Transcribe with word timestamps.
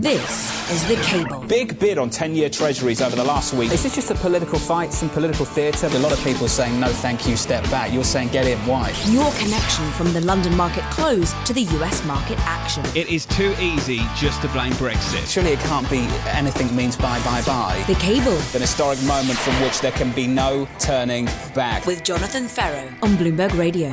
This 0.00 0.70
is 0.70 0.86
The 0.86 0.94
Cable. 1.02 1.40
Big 1.48 1.76
bid 1.80 1.98
on 1.98 2.08
10 2.08 2.36
year 2.36 2.48
treasuries 2.48 3.02
over 3.02 3.16
the 3.16 3.24
last 3.24 3.52
week. 3.52 3.72
Is 3.72 3.82
this 3.82 3.96
just 3.96 4.12
a 4.12 4.14
political 4.14 4.56
fight, 4.56 4.92
some 4.92 5.10
political 5.10 5.44
theatre? 5.44 5.88
A 5.88 5.98
lot 5.98 6.12
of 6.12 6.22
people 6.22 6.44
are 6.44 6.48
saying, 6.48 6.78
no, 6.78 6.86
thank 6.86 7.26
you, 7.26 7.36
step 7.36 7.64
back. 7.64 7.92
You're 7.92 8.04
saying, 8.04 8.28
get 8.28 8.46
in, 8.46 8.58
why? 8.60 8.92
Your 9.08 9.28
connection 9.32 9.90
from 9.90 10.12
the 10.12 10.20
London 10.20 10.56
market 10.56 10.84
close 10.84 11.32
to 11.46 11.52
the 11.52 11.62
US 11.62 12.04
market 12.04 12.38
action. 12.42 12.84
It 12.94 13.08
is 13.08 13.26
too 13.26 13.52
easy 13.60 13.98
just 14.14 14.40
to 14.42 14.48
blame 14.50 14.70
Brexit. 14.74 15.28
Surely 15.28 15.54
it 15.54 15.58
can't 15.60 15.90
be 15.90 16.06
anything 16.28 16.72
means 16.76 16.96
bye, 16.96 17.20
bye, 17.24 17.42
bye. 17.42 17.82
The 17.88 17.96
Cable. 17.96 18.36
An 18.54 18.60
historic 18.60 19.02
moment 19.02 19.40
from 19.40 19.60
which 19.62 19.80
there 19.80 19.90
can 19.90 20.12
be 20.12 20.28
no 20.28 20.68
turning 20.78 21.24
back. 21.56 21.86
With 21.86 22.04
Jonathan 22.04 22.46
Ferro 22.46 22.86
on 23.02 23.16
Bloomberg 23.16 23.58
Radio. 23.58 23.90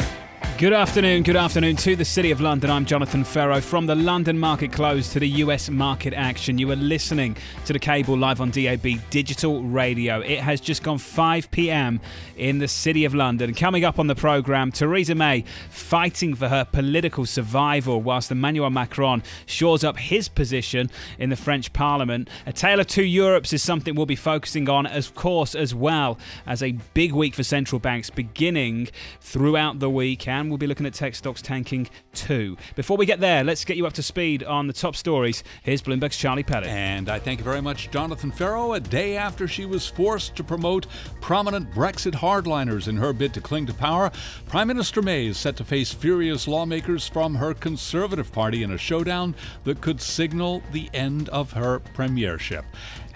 Good 0.57 0.71
afternoon, 0.71 1.23
good 1.23 1.35
afternoon 1.35 1.75
to 1.77 1.97
the 1.97 2.05
City 2.05 2.31
of 2.31 2.39
London. 2.39 2.69
I'm 2.69 2.85
Jonathan 2.85 3.25
Ferro 3.25 3.59
from 3.59 3.87
the 3.87 3.93
London 3.93 4.39
Market 4.39 4.71
Close 4.71 5.11
to 5.11 5.19
the 5.19 5.27
US 5.27 5.69
Market 5.69 6.13
Action. 6.13 6.57
You 6.57 6.71
are 6.71 6.77
listening 6.77 7.35
to 7.65 7.73
the 7.73 7.79
cable 7.79 8.15
live 8.15 8.39
on 8.39 8.51
DAB 8.51 8.87
Digital 9.09 9.63
Radio. 9.63 10.21
It 10.21 10.39
has 10.39 10.61
just 10.61 10.81
gone 10.81 10.97
5 10.97 11.51
pm 11.51 11.99
in 12.37 12.59
the 12.59 12.69
City 12.69 13.03
of 13.03 13.13
London. 13.13 13.53
Coming 13.53 13.83
up 13.83 13.99
on 13.99 14.07
the 14.07 14.15
programme, 14.15 14.71
Theresa 14.71 15.13
May 15.13 15.43
fighting 15.69 16.35
for 16.35 16.47
her 16.47 16.63
political 16.63 17.25
survival 17.25 18.01
whilst 18.01 18.31
Emmanuel 18.31 18.69
Macron 18.69 19.23
shores 19.45 19.83
up 19.83 19.97
his 19.97 20.29
position 20.29 20.89
in 21.19 21.31
the 21.31 21.35
French 21.35 21.73
Parliament. 21.73 22.29
A 22.45 22.53
Tale 22.53 22.79
of 22.79 22.87
Two 22.87 23.03
Europes 23.03 23.51
is 23.51 23.61
something 23.61 23.93
we'll 23.93 24.05
be 24.05 24.15
focusing 24.15 24.69
on, 24.69 24.85
of 24.85 25.15
course, 25.15 25.53
as 25.53 25.75
well 25.75 26.17
as 26.47 26.63
a 26.63 26.77
big 26.93 27.11
week 27.11 27.35
for 27.35 27.43
central 27.43 27.79
banks 27.79 28.09
beginning 28.09 28.87
throughout 29.19 29.79
the 29.79 29.89
week. 29.89 30.29
And 30.45 30.51
we'll 30.51 30.59
be 30.59 30.67
looking 30.67 30.85
at 30.85 30.93
tech 30.93 31.15
stocks 31.15 31.41
tanking 31.41 31.89
too. 32.13 32.55
Before 32.75 32.97
we 32.97 33.07
get 33.07 33.19
there, 33.19 33.43
let's 33.43 33.65
get 33.65 33.77
you 33.77 33.87
up 33.87 33.93
to 33.93 34.03
speed 34.03 34.43
on 34.43 34.67
the 34.67 34.73
top 34.73 34.95
stories. 34.95 35.43
Here's 35.63 35.81
Bloomberg's 35.81 36.17
Charlie 36.17 36.43
Pellet. 36.43 36.67
And 36.67 37.09
I 37.09 37.17
thank 37.17 37.39
you 37.39 37.43
very 37.43 37.63
much, 37.63 37.89
Jonathan 37.89 38.29
Ferro. 38.29 38.73
A 38.73 38.79
day 38.79 39.17
after 39.17 39.47
she 39.47 39.65
was 39.65 39.87
forced 39.87 40.35
to 40.35 40.43
promote 40.43 40.85
prominent 41.19 41.71
Brexit 41.71 42.13
hardliners 42.13 42.87
in 42.87 42.95
her 42.97 43.11
bid 43.11 43.33
to 43.33 43.41
cling 43.41 43.65
to 43.65 43.73
power, 43.73 44.11
Prime 44.45 44.67
Minister 44.67 45.01
May 45.01 45.25
is 45.25 45.39
set 45.39 45.55
to 45.55 45.63
face 45.63 45.91
furious 45.91 46.47
lawmakers 46.47 47.07
from 47.07 47.33
her 47.33 47.55
Conservative 47.55 48.31
Party 48.31 48.61
in 48.61 48.73
a 48.73 48.77
showdown 48.77 49.33
that 49.63 49.81
could 49.81 49.99
signal 49.99 50.61
the 50.73 50.91
end 50.93 51.27
of 51.29 51.53
her 51.53 51.79
premiership. 51.95 52.65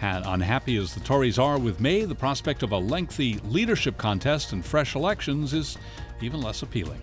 And 0.01 0.25
unhappy 0.25 0.77
as 0.77 0.95
the 0.95 1.01
Tories 1.01 1.37
are 1.37 1.59
with 1.59 1.79
May, 1.79 2.05
the 2.05 2.15
prospect 2.15 2.63
of 2.63 2.71
a 2.71 2.77
lengthy 2.77 3.35
leadership 3.43 3.99
contest 3.99 4.51
and 4.51 4.65
fresh 4.65 4.95
elections 4.95 5.53
is 5.53 5.77
even 6.23 6.41
less 6.41 6.61
appealing. 6.61 7.01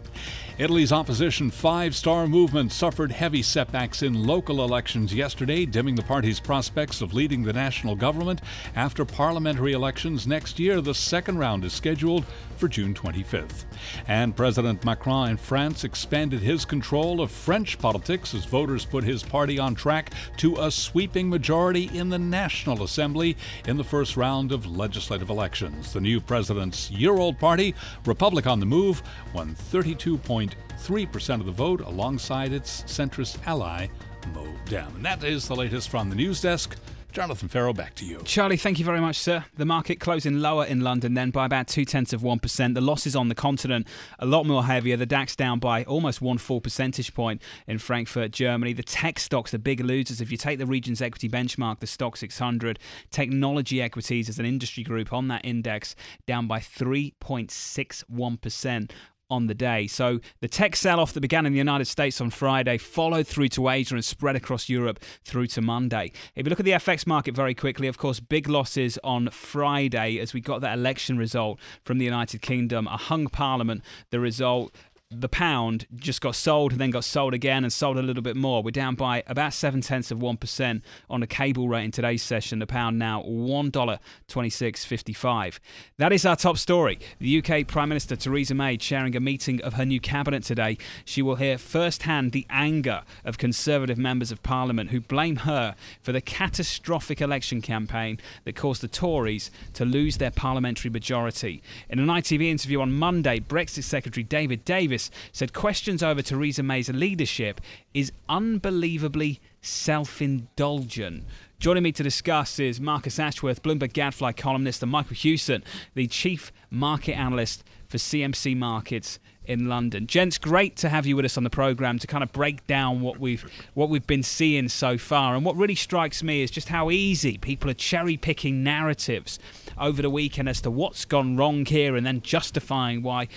Italy's 0.59 0.91
opposition 0.91 1.51
Five 1.51 1.95
Star 1.95 2.27
Movement 2.27 2.73
suffered 2.73 3.13
heavy 3.13 3.43
setbacks 3.43 4.03
in 4.03 4.27
local 4.27 4.65
elections 4.65 5.13
yesterday, 5.13 5.67
dimming 5.67 5.97
the 5.97 6.03
party's 6.03 6.41
prospects 6.41 7.03
of 7.03 7.13
leading 7.13 7.43
the 7.43 7.53
national 7.53 7.95
government. 7.95 8.41
After 8.75 9.05
parliamentary 9.05 9.73
elections 9.73 10.27
next 10.27 10.59
year, 10.59 10.81
the 10.81 10.95
second 10.95 11.37
round 11.37 11.63
is 11.65 11.75
scheduled 11.75 12.25
for 12.57 12.69
June 12.69 12.95
25th. 12.95 13.67
And 14.09 14.35
President 14.35 14.83
Macron 14.83 15.33
in 15.33 15.37
France 15.37 15.85
expanded 15.85 16.41
his 16.41 16.65
control 16.65 17.21
of 17.21 17.31
French 17.31 17.79
politics 17.79 18.33
as 18.33 18.47
voters 18.47 18.87
put 18.87 19.05
his 19.05 19.23
party 19.23 19.59
on 19.59 19.75
track 19.75 20.13
to 20.39 20.57
a 20.57 20.71
sweeping 20.71 21.29
majority 21.29 21.91
in 21.93 22.09
the 22.09 22.19
National 22.19 22.83
Assembly 22.83 23.37
in 23.67 23.77
the 23.77 23.85
first 23.85 24.17
round 24.17 24.53
of 24.53 24.65
legislative 24.65 25.29
elections. 25.29 25.93
The 25.93 26.01
new 26.01 26.19
president's 26.19 26.91
year 26.91 27.13
old 27.13 27.39
party, 27.39 27.75
Republic 28.07 28.47
on 28.47 28.59
the 28.59 28.65
Move, 28.65 29.03
won 29.33 29.55
32.3% 29.73 31.41
of 31.41 31.47
the 31.47 31.53
vote 31.53 31.81
alongside 31.81 32.53
its 32.53 32.83
centrist 32.83 33.39
ally, 33.47 33.89
Mo 34.35 34.47
MoDem. 34.67 34.95
And 34.97 35.05
that 35.05 35.23
is 35.25 35.49
the 35.49 35.57
latest 35.57 35.89
from 35.89 36.11
the 36.11 36.17
news 36.17 36.41
desk. 36.41 36.77
Jonathan 37.17 37.49
Ferro, 37.49 37.73
back 37.73 37.95
to 37.95 38.05
you. 38.05 38.21
Charlie, 38.27 38.59
thank 38.59 38.79
you 38.79 38.85
very 38.85 39.01
much, 39.01 39.19
sir. 39.19 39.47
The 39.57 39.65
market 39.65 40.01
closing 40.01 40.41
lower 40.41 40.67
in 40.67 40.83
London 40.83 41.15
then 41.15 41.31
by 41.31 41.47
about 41.47 41.67
two 41.67 41.87
tenths 41.87 42.13
of 42.13 42.21
1%. 42.21 42.75
The 42.75 42.81
losses 42.83 43.17
on 43.17 43.31
the 43.31 43.35
continent 43.35 43.89
a 44.19 44.27
lot 44.27 44.45
more 44.45 44.65
heavier. 44.65 44.99
The 44.99 45.07
DAX 45.07 45.35
down 45.35 45.59
by 45.59 45.83
almost 45.85 46.21
one 46.21 46.37
full 46.37 46.61
percentage 46.61 47.15
point 47.15 47.41
in 47.67 47.79
Frankfurt, 47.79 48.33
Germany. 48.33 48.75
The 48.75 48.83
tech 48.83 49.19
stocks, 49.19 49.51
the 49.51 49.59
big 49.59 49.81
losers. 49.81 50.21
If 50.21 50.31
you 50.31 50.37
take 50.37 50.59
the 50.59 50.67
region's 50.67 51.01
equity 51.01 51.31
benchmark, 51.31 51.81
the 51.81 51.87
Stoxx 51.87 52.19
600, 52.19 52.79
technology 53.11 53.81
equities 53.81 54.29
as 54.29 54.39
an 54.39 54.45
industry 54.45 54.83
group 54.83 55.11
on 55.11 55.29
that 55.29 55.43
index 55.43 55.97
down 56.27 56.47
by 56.47 56.59
3.61% 56.59 58.91
on 59.31 59.47
the 59.47 59.55
day. 59.55 59.87
So 59.87 60.21
the 60.41 60.49
tech 60.49 60.77
sell 60.77 61.01
off 61.01 61.13
that 61.15 61.21
began 61.21 61.47
in 61.47 61.53
the 61.53 61.59
United 61.59 61.87
States 61.87 62.21
on 62.21 62.31
Friday 62.31 62.79
followed 62.79 63.27
through 63.27 63.49
to 63.49 63.69
Asia 63.69 63.95
and 63.95 64.05
spread 64.05 64.37
across 64.37 64.69
Europe 64.69 65.01
through 65.25 65.49
to 65.49 65.61
Monday. 65.61 66.13
If 66.35 66.47
you 66.47 66.51
look 66.51 66.61
at 66.61 66.67
the 66.67 66.73
FX 66.73 67.07
market 67.07 67.35
very 67.35 67.55
quickly, 67.55 67.89
of 67.89 67.99
course, 67.99 68.21
big 68.21 68.49
losses 68.49 68.99
on 69.03 69.31
Friday 69.31 70.19
as 70.19 70.33
we 70.33 70.41
got 70.41 70.61
that 70.61 70.79
election 70.79 71.19
result 71.19 71.59
from 71.85 71.99
the 71.99 72.05
United 72.05 72.43
Kingdom, 72.43 72.87
a 72.87 72.97
hung 72.97 73.27
parliament, 73.27 73.83
the 74.11 74.21
result 74.21 74.75
the 75.13 75.29
pound 75.29 75.87
just 75.95 76.21
got 76.21 76.35
sold 76.35 76.73
and 76.73 76.81
then 76.81 76.91
got 76.91 77.05
sold 77.05 77.33
again 77.33 77.63
and 77.63 77.73
sold 77.73 77.97
a 77.97 78.03
little 78.03 78.25
bit 78.25 78.35
more. 78.35 78.61
We're 78.61 78.73
down 78.73 78.97
by 78.97 79.23
about 79.29 79.55
seven 79.55 79.81
tenths 79.81 80.11
of 80.11 80.21
one 80.21 80.37
percent 80.37 80.83
on 81.09 81.21
the 81.21 81.29
cable 81.29 81.69
rate 81.69 81.85
in 81.85 81.93
today's 81.93 82.25
session. 82.25 82.59
The 82.59 82.67
pound 82.67 82.99
now 82.99 83.23
one 83.23 83.71
dollar 83.71 84.01
twenty 84.27 84.51
six 84.51 84.85
fifty 84.85 85.13
five. 85.13 85.61
That 85.99 86.13
is 86.13 86.27
our 86.27 86.35
top 86.35 86.59
story. 86.59 86.99
The 87.21 87.39
UK 87.39 87.69
Prime 87.69 87.89
Minister 87.89 88.17
Theresa 88.17 88.55
May 88.55 88.77
chairing 88.77 89.15
a 89.15 89.21
meeting 89.21 89.63
of 89.63 89.75
her 89.75 89.85
new 89.85 90.01
cabinet 90.01 90.43
today. 90.43 90.77
She 91.05 91.23
will 91.23 91.37
hear 91.37 91.57
firsthand 91.57 92.33
the 92.33 92.47
anger 92.51 93.03
of 93.25 93.39
Conservative 93.39 93.99
members 93.99 94.33
of 94.33 94.43
Parliament 94.43 94.91
who 94.91 95.01
blame 95.01 95.37
her 95.37 95.77
for 96.03 96.11
the 96.11 96.21
catastrophic 96.21 97.21
election 97.21 97.63
campaign 97.63 98.19
that 98.45 98.57
caused 98.57 98.83
the 98.83 98.89
Tories 98.89 99.53
to 99.75 99.85
lose 99.85 100.17
their 100.17 100.33
parliamentary 100.33 100.91
majority. 100.91 101.63
In 101.89 102.01
an 102.01 102.09
ITV 102.09 102.51
interview 102.51 102.81
on 102.81 102.93
Monday, 102.93 103.39
Brexit 103.39 103.85
Secretary 103.85 104.25
David 104.25 104.65
Davis 104.65 104.96
said 105.33 105.53
questions 105.53 106.03
over 106.03 106.23
Theresa 106.23 106.63
May's 106.63 106.89
leadership 106.89 107.61
is 107.95 108.13
unbelievably 108.29 109.41
self 109.61 110.21
indulgent. 110.23 111.25
Joining 111.59 111.83
me 111.83 111.93
to 111.93 112.03
discuss 112.03 112.59
is 112.59 112.81
Marcus 112.81 113.19
Ashworth, 113.19 113.63
Bloomberg 113.63 113.93
Gadfly 113.93 114.33
columnist, 114.33 114.83
and 114.83 114.93
Michael 114.93 115.17
Hewson, 115.17 115.65
the 115.95 116.07
chief 116.07 116.53
market 116.71 117.15
analyst 117.15 117.65
for 117.89 117.97
CMC 117.97 118.57
Markets 118.57 119.19
in 119.47 119.69
London. 119.69 120.07
Gents, 120.07 120.39
great 120.39 120.77
to 120.77 120.89
have 120.89 121.07
you 121.07 121.17
with 121.17 121.25
us 121.25 121.37
on 121.37 121.45
the 121.45 121.51
program 121.51 121.99
to 121.99 122.07
kind 122.07 122.23
of 122.23 122.33
break 122.33 122.67
down 122.67 123.01
what 123.01 123.19
we've 123.19 123.45
what 123.75 123.89
we've 123.89 124.07
been 124.07 124.23
seeing 124.23 124.69
so 124.69 124.99
far. 124.99 125.35
And 125.35 125.45
what 125.45 125.57
really 125.57 125.75
strikes 125.75 126.23
me 126.23 126.43
is 126.43 126.51
just 126.51 126.69
how 126.69 126.91
easy 126.91 127.39
people 127.39 127.71
are 127.71 127.75
cherry 127.75 128.17
picking 128.17 128.63
narratives 128.63 129.39
over 129.79 130.03
the 130.03 130.11
weekend 130.11 130.49
as 130.49 130.61
to 130.63 130.71
what's 130.71 131.05
gone 131.05 131.37
wrong 131.37 131.65
here, 131.65 131.97
and 131.97 132.07
then 132.07 132.21
justifying 132.23 133.03
why 133.03 133.29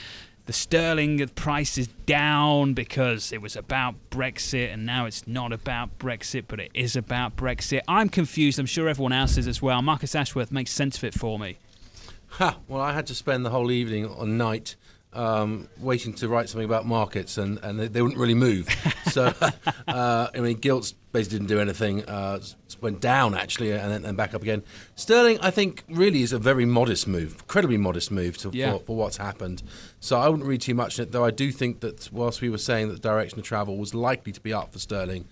the 0.49 0.53
sterling 0.53 1.27
price 1.35 1.77
is 1.77 1.85
down 2.07 2.73
because 2.73 3.31
it 3.31 3.39
was 3.39 3.55
about 3.55 3.93
Brexit 4.09 4.73
and 4.73 4.83
now 4.83 5.05
it's 5.05 5.27
not 5.27 5.53
about 5.53 5.99
Brexit, 5.99 6.45
but 6.47 6.59
it 6.59 6.71
is 6.73 6.95
about 6.95 7.35
Brexit. 7.35 7.81
I'm 7.87 8.09
confused. 8.09 8.57
I'm 8.57 8.65
sure 8.65 8.89
everyone 8.89 9.13
else 9.13 9.37
is 9.37 9.45
as 9.47 9.61
well. 9.61 9.79
Marcus 9.83 10.15
Ashworth 10.15 10.51
makes 10.51 10.71
sense 10.71 10.97
of 10.97 11.03
it 11.03 11.13
for 11.13 11.37
me. 11.37 11.59
Ha! 12.29 12.57
Well, 12.67 12.81
I 12.81 12.93
had 12.93 13.05
to 13.05 13.13
spend 13.13 13.45
the 13.45 13.51
whole 13.51 13.69
evening 13.69 14.07
or 14.07 14.25
night 14.25 14.75
um, 15.13 15.67
waiting 15.79 16.13
to 16.13 16.27
write 16.27 16.49
something 16.49 16.65
about 16.65 16.85
markets, 16.85 17.37
and, 17.37 17.57
and 17.63 17.79
they, 17.79 17.87
they 17.87 18.01
wouldn't 18.01 18.19
really 18.19 18.35
move. 18.35 18.67
so, 19.11 19.33
uh, 19.87 20.27
I 20.33 20.39
mean, 20.39 20.57
gilts 20.57 20.93
basically 21.11 21.39
didn't 21.39 21.49
do 21.49 21.59
anything. 21.59 22.05
Uh, 22.05 22.39
went 22.81 23.01
down 23.01 23.35
actually, 23.35 23.71
and 23.71 23.91
then 23.91 24.05
and 24.05 24.15
back 24.15 24.33
up 24.33 24.41
again. 24.41 24.63
Sterling, 24.95 25.39
I 25.41 25.51
think, 25.51 25.83
really 25.89 26.21
is 26.21 26.31
a 26.31 26.39
very 26.39 26.65
modest 26.65 27.07
move, 27.07 27.33
incredibly 27.39 27.77
modest 27.77 28.11
move 28.11 28.37
to, 28.37 28.51
Yeah. 28.53 28.73
for, 28.73 28.79
for 28.85 28.95
what's 28.95 29.17
happened. 29.17 29.63
So 29.99 30.19
I 30.19 30.29
wouldn't 30.29 30.47
read 30.47 30.61
too 30.61 30.75
much 30.75 30.99
in 30.99 31.03
it, 31.03 31.11
though. 31.11 31.25
I 31.25 31.31
do 31.31 31.51
think 31.51 31.79
that 31.81 32.09
whilst 32.11 32.41
we 32.41 32.49
were 32.49 32.57
saying 32.57 32.87
that 32.89 32.93
the 33.01 33.07
direction 33.07 33.39
of 33.39 33.45
travel 33.45 33.77
was 33.77 33.93
likely 33.93 34.31
to 34.31 34.39
be 34.41 34.53
up 34.53 34.71
for 34.71 34.79
sterling, 34.79 35.25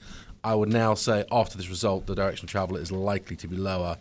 I 0.43 0.55
would 0.55 0.69
now 0.69 0.93
say 0.95 1.23
after 1.31 1.57
this 1.57 1.69
result, 1.69 2.07
the 2.07 2.15
direction 2.15 2.45
of 2.45 2.51
travel 2.51 2.77
is 2.77 2.91
likely 2.91 3.35
to 3.37 3.47
be 3.47 3.55
lower. 3.55 3.97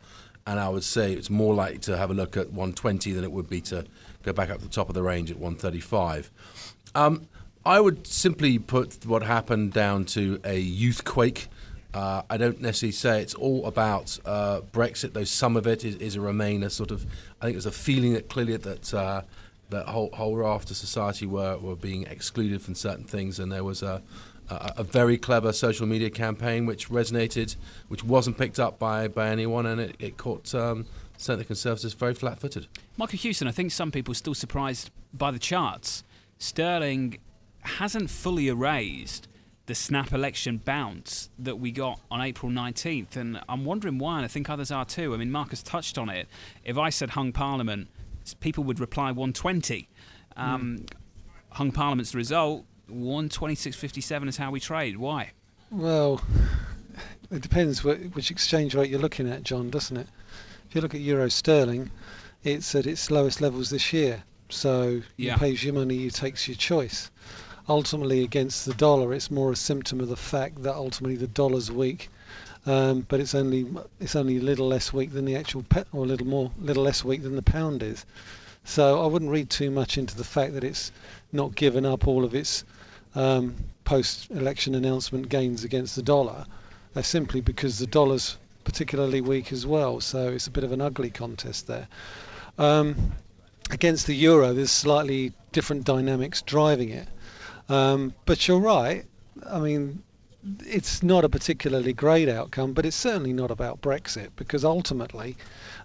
And 0.48 0.60
I 0.60 0.68
would 0.68 0.84
say 0.84 1.12
it's 1.12 1.28
more 1.28 1.54
likely 1.54 1.78
to 1.80 1.96
have 1.96 2.10
a 2.10 2.14
look 2.14 2.36
at 2.36 2.46
120 2.46 3.12
than 3.12 3.24
it 3.24 3.32
would 3.32 3.50
be 3.50 3.60
to 3.62 3.84
go 4.26 4.32
back 4.32 4.50
up 4.50 4.58
to 4.58 4.64
the 4.64 4.70
top 4.70 4.88
of 4.88 4.94
the 4.94 5.02
range 5.02 5.30
at 5.30 5.38
135. 5.38 6.30
Um, 6.94 7.28
I 7.64 7.80
would 7.80 8.06
simply 8.06 8.58
put 8.58 9.06
what 9.06 9.22
happened 9.22 9.72
down 9.72 10.04
to 10.06 10.40
a 10.44 10.58
youth 10.58 11.04
quake. 11.04 11.48
Uh, 11.94 12.22
I 12.28 12.36
don't 12.36 12.60
necessarily 12.60 12.92
say 12.92 13.22
it's 13.22 13.34
all 13.34 13.64
about 13.66 14.18
uh, 14.26 14.60
Brexit, 14.72 15.14
though 15.14 15.24
some 15.24 15.56
of 15.56 15.66
it 15.66 15.84
is, 15.84 15.96
is 15.96 16.16
a 16.16 16.18
Remainer 16.18 16.70
sort 16.70 16.90
of. 16.90 17.06
I 17.40 17.46
think 17.46 17.54
there's 17.54 17.66
a 17.66 17.72
feeling 17.72 18.12
that 18.14 18.28
clearly 18.28 18.56
that 18.56 18.92
uh, 18.92 19.22
that 19.70 19.86
whole 19.86 20.10
whole 20.12 20.36
raft 20.36 20.70
of 20.70 20.76
society 20.76 21.26
were, 21.26 21.56
were 21.58 21.76
being 21.76 22.02
excluded 22.04 22.60
from 22.60 22.74
certain 22.74 23.04
things, 23.04 23.38
and 23.38 23.50
there 23.50 23.64
was 23.64 23.82
a, 23.82 24.02
a 24.50 24.74
a 24.78 24.84
very 24.84 25.16
clever 25.16 25.52
social 25.52 25.86
media 25.86 26.10
campaign 26.10 26.66
which 26.66 26.88
resonated, 26.88 27.56
which 27.88 28.04
wasn't 28.04 28.36
picked 28.36 28.60
up 28.60 28.78
by, 28.78 29.08
by 29.08 29.28
anyone, 29.28 29.66
and 29.66 29.80
it, 29.80 29.96
it 29.98 30.16
caught 30.16 30.54
um, 30.54 30.86
certainly 31.16 31.42
the 31.42 31.46
Conservatives 31.48 31.94
very 31.94 32.14
flat-footed. 32.14 32.66
Michael 32.96 33.18
Hewson, 33.18 33.48
I 33.48 33.52
think 33.52 33.72
some 33.72 33.90
people 33.90 34.12
are 34.12 34.16
still 34.16 34.34
surprised 34.34 34.90
by 35.12 35.30
the 35.30 35.38
charts. 35.38 36.04
Sterling 36.38 37.18
hasn't 37.62 38.10
fully 38.10 38.48
erased 38.48 39.28
the 39.66 39.74
snap 39.74 40.12
election 40.12 40.58
bounce 40.64 41.28
that 41.38 41.56
we 41.56 41.72
got 41.72 42.00
on 42.10 42.20
April 42.20 42.50
19th. 42.50 43.16
And 43.16 43.40
I'm 43.48 43.64
wondering 43.64 43.98
why, 43.98 44.16
and 44.16 44.24
I 44.24 44.28
think 44.28 44.48
others 44.48 44.70
are 44.70 44.84
too. 44.84 45.12
I 45.12 45.16
mean, 45.16 45.30
Marcus 45.30 45.62
touched 45.62 45.98
on 45.98 46.08
it. 46.08 46.28
If 46.64 46.78
I 46.78 46.90
said 46.90 47.10
hung 47.10 47.32
parliament, 47.32 47.88
people 48.40 48.64
would 48.64 48.80
reply 48.80 49.10
120. 49.10 49.88
Um, 50.36 50.78
mm. 50.78 50.90
Hung 51.50 51.72
parliament's 51.72 52.12
the 52.12 52.18
result. 52.18 52.64
126.57 52.90 54.28
is 54.28 54.36
how 54.36 54.50
we 54.50 54.60
trade. 54.60 54.96
Why? 54.96 55.32
Well, 55.70 56.20
it 57.30 57.42
depends 57.42 57.82
which 57.82 58.30
exchange 58.30 58.74
rate 58.74 58.88
you're 58.88 59.00
looking 59.00 59.28
at, 59.28 59.42
John, 59.42 59.70
doesn't 59.70 59.96
it? 59.96 60.06
You 60.76 60.82
look 60.82 60.94
at 60.94 61.00
euro 61.00 61.30
sterling, 61.30 61.90
it's 62.44 62.74
at 62.74 62.86
its 62.86 63.10
lowest 63.10 63.40
levels 63.40 63.70
this 63.70 63.94
year. 63.94 64.22
So 64.50 65.00
yeah. 65.16 65.32
you 65.32 65.38
pays 65.38 65.64
your 65.64 65.72
money, 65.72 65.94
you 65.94 66.10
takes 66.10 66.46
your 66.46 66.54
choice. 66.54 67.10
Ultimately, 67.66 68.22
against 68.24 68.66
the 68.66 68.74
dollar, 68.74 69.14
it's 69.14 69.30
more 69.30 69.50
a 69.50 69.56
symptom 69.56 70.00
of 70.00 70.08
the 70.08 70.18
fact 70.18 70.64
that 70.64 70.74
ultimately 70.74 71.16
the 71.16 71.28
dollar's 71.28 71.72
weak, 71.72 72.10
um, 72.66 73.06
but 73.08 73.20
it's 73.20 73.34
only 73.34 73.66
it's 74.00 74.16
only 74.16 74.36
a 74.36 74.42
little 74.42 74.68
less 74.68 74.92
weak 74.92 75.14
than 75.14 75.24
the 75.24 75.36
actual 75.36 75.62
pe- 75.62 75.84
or 75.92 76.04
a 76.04 76.06
little 76.06 76.26
more 76.26 76.52
little 76.60 76.82
less 76.82 77.02
weak 77.02 77.22
than 77.22 77.36
the 77.36 77.42
pound 77.42 77.82
is. 77.82 78.04
So 78.64 79.02
I 79.02 79.06
wouldn't 79.06 79.30
read 79.30 79.48
too 79.48 79.70
much 79.70 79.96
into 79.96 80.14
the 80.14 80.24
fact 80.24 80.52
that 80.52 80.64
it's 80.64 80.92
not 81.32 81.54
given 81.54 81.86
up 81.86 82.06
all 82.06 82.22
of 82.22 82.34
its 82.34 82.64
um, 83.14 83.56
post-election 83.84 84.74
announcement 84.74 85.30
gains 85.30 85.64
against 85.64 85.96
the 85.96 86.02
dollar. 86.02 86.44
They're 86.92 87.02
simply 87.02 87.40
because 87.40 87.78
the 87.78 87.86
dollar's 87.86 88.36
particularly 88.66 89.22
weak 89.22 89.52
as 89.52 89.64
well. 89.64 90.00
So 90.00 90.28
it's 90.28 90.48
a 90.48 90.50
bit 90.50 90.64
of 90.64 90.72
an 90.72 90.82
ugly 90.82 91.10
contest 91.10 91.68
there. 91.68 91.88
Um, 92.58 93.12
against 93.70 94.06
the 94.06 94.14
euro, 94.14 94.52
there's 94.52 94.72
slightly 94.72 95.32
different 95.52 95.84
dynamics 95.84 96.42
driving 96.42 96.90
it. 96.90 97.08
Um, 97.68 98.12
but 98.26 98.46
you're 98.46 98.60
right. 98.60 99.06
I 99.48 99.60
mean, 99.60 100.02
it's 100.66 101.02
not 101.02 101.24
a 101.24 101.28
particularly 101.28 101.92
great 101.92 102.28
outcome, 102.28 102.72
but 102.72 102.84
it's 102.84 102.96
certainly 102.96 103.32
not 103.32 103.50
about 103.50 103.80
Brexit 103.80 104.30
because 104.36 104.64
ultimately 104.64 105.36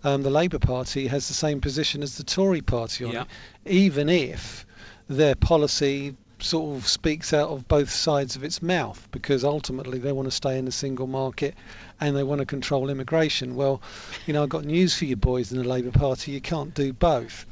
um, 0.03 0.23
the 0.23 0.29
Labour 0.31 0.59
Party 0.59 1.07
has 1.07 1.27
the 1.27 1.33
same 1.33 1.61
position 1.61 2.03
as 2.03 2.17
the 2.17 2.23
Tory 2.23 2.61
Party 2.61 3.05
on 3.05 3.11
yeah. 3.11 3.21
it, 3.63 3.71
even 3.71 4.09
if 4.09 4.65
their 5.07 5.35
policy 5.35 6.15
sort 6.43 6.77
of 6.77 6.87
speaks 6.87 7.33
out 7.33 7.49
of 7.49 7.67
both 7.67 7.89
sides 7.89 8.35
of 8.35 8.43
its 8.43 8.61
mouth 8.61 9.07
because 9.11 9.43
ultimately 9.43 9.99
they 9.99 10.11
want 10.11 10.27
to 10.27 10.31
stay 10.31 10.57
in 10.57 10.65
the 10.65 10.71
single 10.71 11.07
market 11.07 11.55
and 12.01 12.17
they 12.17 12.23
want 12.23 12.39
to 12.39 12.45
control 12.45 12.89
immigration. 12.89 13.55
Well, 13.55 13.81
you 14.25 14.33
know, 14.33 14.41
I've 14.43 14.49
got 14.49 14.65
news 14.65 14.97
for 14.97 15.05
you 15.05 15.15
boys 15.15 15.51
in 15.51 15.59
the 15.59 15.63
Labour 15.63 15.91
Party. 15.91 16.31
You 16.31 16.41
can't 16.41 16.73
do 16.73 16.91
both. 16.91 17.45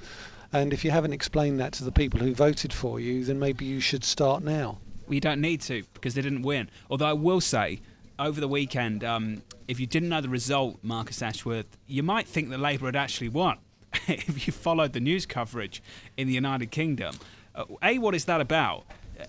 And 0.51 0.73
if 0.73 0.83
you 0.83 0.89
haven't 0.89 1.13
explained 1.13 1.59
that 1.59 1.73
to 1.73 1.83
the 1.83 1.91
people 1.91 2.19
who 2.19 2.33
voted 2.33 2.73
for 2.73 2.99
you, 2.99 3.23
then 3.23 3.37
maybe 3.37 3.65
you 3.65 3.79
should 3.79 4.03
start 4.03 4.43
now. 4.43 4.79
We 5.07 5.19
don't 5.19 5.39
need 5.39 5.61
to 5.61 5.83
because 5.93 6.15
they 6.15 6.23
didn't 6.23 6.41
win. 6.41 6.69
Although 6.89 7.05
I 7.05 7.13
will 7.13 7.39
say, 7.39 7.81
over 8.17 8.41
the 8.41 8.47
weekend, 8.47 9.03
um, 9.03 9.43
if 9.67 9.79
you 9.79 9.85
didn't 9.85 10.09
know 10.09 10.19
the 10.19 10.29
result, 10.29 10.79
Marcus 10.81 11.21
Ashworth, 11.21 11.77
you 11.85 12.01
might 12.01 12.27
think 12.27 12.49
that 12.49 12.59
Labour 12.59 12.87
had 12.87 12.95
actually 12.95 13.29
won 13.29 13.59
if 14.07 14.47
you 14.47 14.51
followed 14.51 14.93
the 14.93 14.99
news 14.99 15.27
coverage 15.27 15.83
in 16.17 16.27
the 16.27 16.33
United 16.33 16.71
Kingdom. 16.71 17.15
Uh, 17.53 17.65
a, 17.83 17.99
what 17.99 18.15
is 18.15 18.25
that 18.25 18.41
about? 18.41 18.85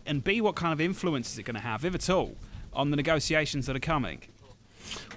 And 0.07 0.25
B, 0.25 0.41
what 0.41 0.57
kind 0.57 0.73
of 0.73 0.81
influence 0.81 1.33
is 1.33 1.39
it 1.39 1.43
going 1.43 1.57
to 1.57 1.61
have, 1.61 1.85
if 1.85 1.95
at 1.95 2.09
all, 2.09 2.37
on 2.73 2.91
the 2.91 2.97
negotiations 2.97 3.67
that 3.67 3.77
are 3.77 3.81
coming? 3.81 4.23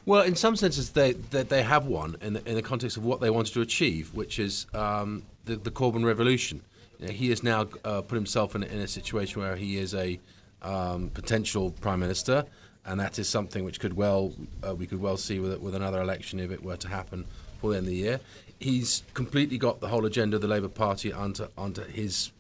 Well, 0.05 0.23
in 0.23 0.35
some 0.35 0.55
senses, 0.55 0.91
they 0.91 1.13
they, 1.13 1.43
they 1.43 1.63
have 1.63 1.85
won 1.85 2.17
in 2.21 2.33
the, 2.33 2.47
in 2.47 2.55
the 2.55 2.61
context 2.61 2.97
of 2.97 3.05
what 3.05 3.21
they 3.21 3.29
wanted 3.29 3.53
to 3.53 3.61
achieve, 3.61 4.13
which 4.13 4.37
is 4.37 4.67
um, 4.73 5.23
the, 5.45 5.55
the 5.55 5.71
Corbyn 5.71 6.05
revolution. 6.05 6.61
You 6.99 7.07
know, 7.07 7.13
he 7.13 7.29
has 7.29 7.41
now 7.41 7.67
uh, 7.85 8.01
put 8.01 8.15
himself 8.15 8.55
in, 8.55 8.63
in, 8.63 8.79
a 8.79 8.87
situation 8.87 9.41
where 9.41 9.55
he 9.55 9.77
is 9.77 9.93
a 9.93 10.19
um, 10.61 11.09
potential 11.09 11.71
prime 11.71 12.01
minister, 12.01 12.45
and 12.85 12.99
that 12.99 13.17
is 13.17 13.29
something 13.29 13.63
which 13.63 13.79
could 13.79 13.93
well 13.93 14.33
uh, 14.67 14.75
we 14.75 14.87
could 14.87 14.99
well 14.99 15.17
see 15.17 15.39
with 15.39 15.59
with 15.61 15.73
another 15.73 16.01
election 16.01 16.39
if 16.39 16.51
it 16.51 16.63
were 16.63 16.77
to 16.77 16.89
happen 16.89 17.25
for 17.61 17.71
the 17.71 17.77
end 17.77 17.87
of 17.87 17.91
the 17.91 17.97
year. 17.97 18.19
He's 18.59 19.03
completely 19.13 19.57
got 19.57 19.79
the 19.79 19.87
whole 19.87 20.05
agenda 20.05 20.35
of 20.35 20.41
the 20.41 20.47
Labour 20.49 20.69
Party 20.69 21.13
under 21.13 21.47
under 21.57 21.85
his 21.85 22.31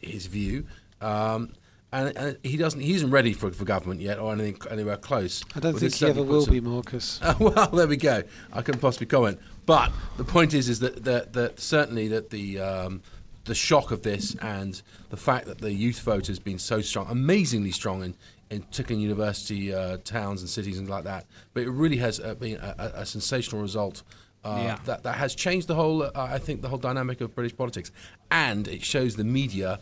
his 0.00 0.24
view. 0.24 0.66
Um, 1.02 1.52
and, 1.92 2.16
and, 2.16 2.38
he 2.42 2.56
doesn't. 2.56 2.80
He 2.80 2.94
isn't 2.94 3.10
ready 3.10 3.32
for, 3.32 3.50
for 3.50 3.64
government 3.64 4.00
yet, 4.00 4.18
or 4.18 4.32
anything 4.32 4.56
anywhere 4.70 4.96
close. 4.96 5.42
I 5.56 5.60
don't 5.60 5.78
think 5.78 5.94
he 5.94 6.06
ever 6.06 6.22
will 6.22 6.42
some, 6.42 6.54
be, 6.54 6.60
Marcus. 6.60 7.20
Uh, 7.22 7.34
well, 7.40 7.68
there 7.68 7.88
we 7.88 7.96
go. 7.96 8.22
I 8.52 8.62
can 8.62 8.78
possibly 8.78 9.06
comment, 9.06 9.40
but 9.66 9.92
the 10.16 10.24
point 10.24 10.54
is, 10.54 10.68
is 10.68 10.80
that 10.80 11.04
that, 11.04 11.32
that 11.32 11.58
certainly 11.58 12.08
that 12.08 12.30
the 12.30 12.60
um, 12.60 13.02
the 13.44 13.54
shock 13.54 13.90
of 13.90 14.02
this 14.02 14.36
and 14.36 14.80
the 15.08 15.16
fact 15.16 15.46
that 15.46 15.58
the 15.58 15.72
youth 15.72 16.00
vote 16.00 16.28
has 16.28 16.38
been 16.38 16.58
so 16.58 16.80
strong, 16.80 17.06
amazingly 17.08 17.72
strong 17.72 18.04
in, 18.04 18.14
in 18.50 18.62
particularly 18.62 19.02
university 19.02 19.74
uh, 19.74 19.96
towns 20.04 20.40
and 20.40 20.50
cities 20.50 20.78
and 20.78 20.88
like 20.88 21.04
that. 21.04 21.26
But 21.54 21.64
it 21.64 21.70
really 21.70 21.96
has 21.96 22.20
uh, 22.20 22.34
been 22.34 22.56
a, 22.56 22.92
a, 22.96 23.06
sensational 23.06 23.62
result. 23.62 24.02
Uh, 24.42 24.60
yeah. 24.62 24.78
that, 24.84 25.02
that 25.02 25.16
has 25.16 25.34
changed 25.34 25.66
the 25.66 25.74
whole, 25.74 26.02
uh, 26.02 26.10
I 26.14 26.38
think, 26.38 26.62
the 26.62 26.68
whole 26.68 26.78
dynamic 26.78 27.20
of 27.20 27.34
British 27.34 27.54
politics, 27.54 27.92
and 28.30 28.68
it 28.68 28.82
shows 28.82 29.16
the 29.16 29.24
media 29.24 29.80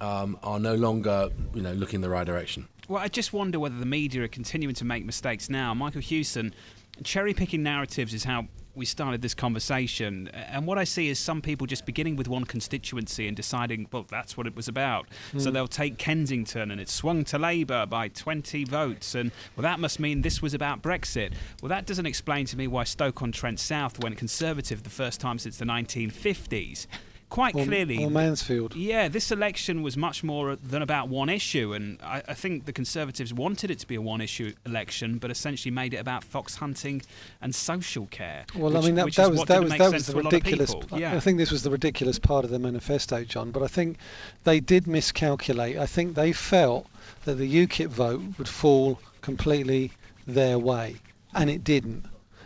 um, 0.00 0.38
are 0.42 0.58
no 0.58 0.74
longer, 0.74 1.30
you 1.54 1.62
know, 1.62 1.72
looking 1.72 1.96
in 1.96 2.00
the 2.02 2.10
right 2.10 2.26
direction. 2.26 2.68
Well, 2.88 3.02
I 3.02 3.08
just 3.08 3.32
wonder 3.32 3.58
whether 3.58 3.76
the 3.76 3.86
media 3.86 4.22
are 4.22 4.28
continuing 4.28 4.74
to 4.76 4.84
make 4.84 5.04
mistakes 5.04 5.50
now. 5.50 5.74
Michael 5.74 6.00
Hewson, 6.00 6.54
cherry 7.02 7.34
picking 7.34 7.62
narratives 7.62 8.14
is 8.14 8.24
how 8.24 8.46
we 8.76 8.84
started 8.84 9.22
this 9.22 9.34
conversation. 9.34 10.28
And 10.28 10.66
what 10.66 10.78
I 10.78 10.84
see 10.84 11.08
is 11.08 11.18
some 11.18 11.40
people 11.40 11.66
just 11.66 11.86
beginning 11.86 12.16
with 12.16 12.28
one 12.28 12.44
constituency 12.44 13.26
and 13.26 13.36
deciding, 13.36 13.88
well, 13.90 14.06
that's 14.08 14.36
what 14.36 14.46
it 14.46 14.54
was 14.54 14.68
about. 14.68 15.06
Mm. 15.32 15.40
So 15.40 15.48
hmm. 15.48 15.54
they'll 15.54 15.66
take 15.66 15.98
Kensington 15.98 16.70
and 16.70 16.80
it 16.80 16.90
swung 16.90 17.24
to 17.24 17.38
Labour 17.38 17.86
by 17.86 18.08
20 18.08 18.64
votes. 18.64 19.14
And, 19.14 19.32
well, 19.56 19.62
that 19.62 19.80
must 19.80 19.98
mean 19.98 20.20
this 20.20 20.42
was 20.42 20.52
about 20.52 20.82
Brexit. 20.82 21.32
Well, 21.62 21.70
that 21.70 21.86
doesn't 21.86 22.06
explain 22.06 22.44
to 22.46 22.56
me 22.56 22.66
why 22.66 22.84
Stoke 22.84 23.22
on 23.22 23.32
Trent 23.32 23.58
South 23.58 23.98
went 24.02 24.18
Conservative 24.18 24.82
the 24.82 24.90
first 24.90 25.20
time 25.20 25.38
since 25.38 25.56
the 25.56 25.64
1950s 25.64 26.86
quite 27.28 27.54
or, 27.54 27.64
clearly. 27.64 28.04
Or 28.04 28.10
Mansfield. 28.10 28.74
Yeah, 28.74 29.08
this 29.08 29.30
election 29.30 29.82
was 29.82 29.96
much 29.96 30.22
more 30.22 30.56
than 30.56 30.82
about 30.82 31.08
one 31.08 31.28
issue, 31.28 31.72
and 31.72 31.98
I, 32.02 32.22
I, 32.28 32.34
think 32.34 32.66
the 32.66 32.72
Conservatives 32.72 33.32
wanted 33.34 33.70
it 33.70 33.78
to 33.80 33.86
be 33.86 33.94
a 33.96 34.00
one-issue 34.00 34.54
election, 34.64 35.18
but 35.18 35.30
essentially 35.30 35.70
made 35.72 35.94
it 35.94 35.98
about 35.98 36.24
fox 36.24 36.56
hunting 36.56 37.02
and 37.40 37.54
social 37.54 38.06
care. 38.06 38.46
Well, 38.54 38.70
which, 38.72 38.82
I 38.82 38.86
mean 38.86 38.94
that, 38.96 39.12
that 39.14 39.30
was 39.30 39.44
that 39.44 39.62
was 39.62 39.76
that 39.76 39.92
was 39.92 40.06
the 40.06 40.16
ridiculous. 40.16 40.74
Yeah. 40.94 41.14
I 41.14 41.20
think 41.20 41.38
this 41.38 41.50
was 41.50 41.62
the 41.62 41.70
ridiculous 41.70 42.18
part 42.18 42.44
of 42.44 42.50
the 42.50 42.58
manifesto, 42.58 43.24
John. 43.24 43.50
But 43.50 43.62
I 43.62 43.68
think 43.68 43.98
they 44.44 44.60
did 44.60 44.86
miscalculate. 44.86 45.76
I 45.78 45.86
think 45.86 46.14
they 46.14 46.32
felt 46.32 46.86
that 47.24 47.34
the 47.34 47.66
UKIP 47.66 47.88
vote 47.88 48.22
would 48.38 48.48
fall 48.48 49.00
completely 49.20 49.92
their 50.26 50.58
way, 50.58 50.96
and 51.34 51.50
it 51.50 51.64
didn't. 51.64 52.04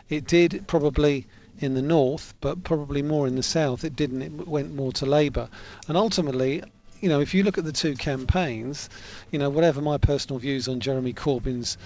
It 0.09 0.26
did 0.26 0.65
probably 0.67 1.26
in 1.61 1.75
the 1.75 1.83
north, 1.83 2.35
but 2.40 2.64
probably 2.64 3.02
more 3.02 3.26
in 3.26 3.37
the 3.37 3.43
south. 3.43 3.85
It 3.85 3.95
didn't. 3.95 4.23
It 4.23 4.49
went 4.49 4.75
more 4.75 4.93
to 4.95 5.07
Labour, 5.07 5.49
and 5.87 5.97
ultimately, 5.97 6.62
you 7.00 7.09
know, 7.09 7.21
if 7.21 7.35
you 7.35 7.43
look 7.43 7.59
at 7.59 7.64
the 7.64 7.73
two 7.73 7.95
campaigns, 7.95 8.90
you 9.31 9.38
know, 9.38 9.50
whatever 9.50 9.81
my 9.81 9.99
personal 9.99 10.38
views 10.38 10.69
on 10.69 10.81
Jeremy 10.81 11.14
Corbyn's 11.14 11.79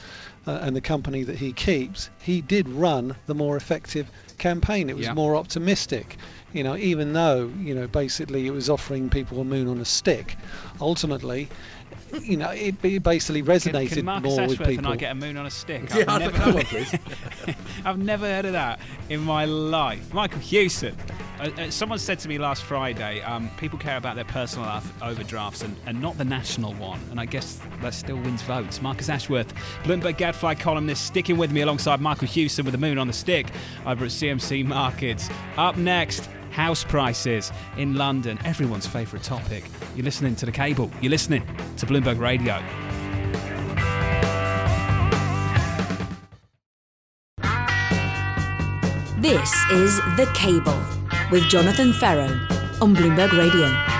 uh, 0.46 0.58
and 0.62 0.74
the 0.74 0.80
company 0.80 1.22
that 1.24 1.36
he 1.36 1.52
keeps, 1.52 2.10
he 2.20 2.40
did 2.40 2.68
run 2.68 3.16
the 3.26 3.34
more 3.34 3.56
effective 3.56 4.10
campaign. 4.38 4.90
It 4.90 4.96
was 4.96 5.06
yeah. 5.06 5.14
more 5.14 5.36
optimistic, 5.36 6.16
you 6.52 6.64
know, 6.64 6.76
even 6.76 7.12
though, 7.12 7.50
you 7.60 7.74
know, 7.74 7.86
basically 7.86 8.46
it 8.46 8.50
was 8.50 8.68
offering 8.68 9.08
people 9.08 9.40
a 9.40 9.44
moon 9.44 9.68
on 9.68 9.80
a 9.80 9.84
stick. 9.84 10.36
Ultimately, 10.80 11.48
you 12.22 12.36
know, 12.36 12.50
it, 12.50 12.74
it 12.82 13.02
basically 13.02 13.42
resonated 13.42 13.88
can, 13.88 14.06
can 14.06 14.22
more 14.22 14.40
Ashworth 14.40 14.58
with 14.58 14.68
people. 14.68 14.84
and 14.84 14.94
I 14.94 14.96
get 14.96 15.12
a 15.12 15.14
moon 15.14 15.36
on 15.36 15.46
a 15.46 15.50
stick? 15.50 15.82
Yeah, 15.94 16.04
I've, 16.08 16.20
never, 16.20 16.36
come 16.36 16.56
on, 16.56 16.64
please. 16.64 16.94
I've 17.84 17.98
never 17.98 18.26
heard 18.26 18.44
of 18.46 18.52
that 18.52 18.80
in 19.08 19.20
my 19.20 19.44
life. 19.44 20.12
Michael 20.12 20.40
Hewson. 20.40 20.96
Uh, 21.40 21.50
uh, 21.58 21.70
someone 21.70 21.98
said 21.98 22.18
to 22.20 22.28
me 22.28 22.38
last 22.38 22.62
Friday, 22.62 23.20
um, 23.22 23.50
people 23.58 23.78
care 23.78 23.96
about 23.96 24.14
their 24.14 24.24
personal 24.24 24.82
overdrafts 25.02 25.62
and, 25.62 25.76
and 25.86 26.00
not 26.00 26.16
the 26.16 26.24
national 26.24 26.74
one. 26.74 27.00
And 27.10 27.20
I 27.20 27.24
guess 27.26 27.60
that 27.82 27.92
still 27.94 28.16
wins 28.16 28.42
votes. 28.42 28.80
Marcus 28.80 29.08
Ashworth, 29.08 29.52
Bloomberg 29.82 30.16
Gadfly 30.16 30.54
columnist, 30.56 31.06
sticking 31.06 31.36
with 31.36 31.50
me 31.50 31.60
alongside 31.62 32.00
Michael 32.00 32.28
Hewson 32.28 32.64
with 32.64 32.72
the 32.72 32.78
moon 32.78 32.98
on 32.98 33.06
the 33.06 33.12
stick 33.12 33.46
over 33.84 34.04
at 34.04 34.10
CMC 34.10 34.64
Markets. 34.64 35.28
Up 35.56 35.76
next, 35.76 36.28
house 36.54 36.84
prices 36.84 37.50
in 37.76 37.96
London, 37.96 38.38
everyone's 38.44 38.86
favourite 38.86 39.24
topic. 39.24 39.64
You're 39.96 40.04
listening 40.04 40.36
to 40.36 40.46
the 40.46 40.52
cable, 40.52 40.88
you're 41.00 41.10
listening 41.10 41.44
to 41.78 41.84
Bloomberg 41.84 42.20
Radio. 42.20 42.62
This 49.20 49.52
is 49.72 49.96
The 50.16 50.30
Cable 50.34 50.80
with 51.32 51.42
Jonathan 51.48 51.92
Ferro 51.94 52.28
on 52.80 52.94
Bloomberg 52.94 53.32
Radio. 53.32 53.94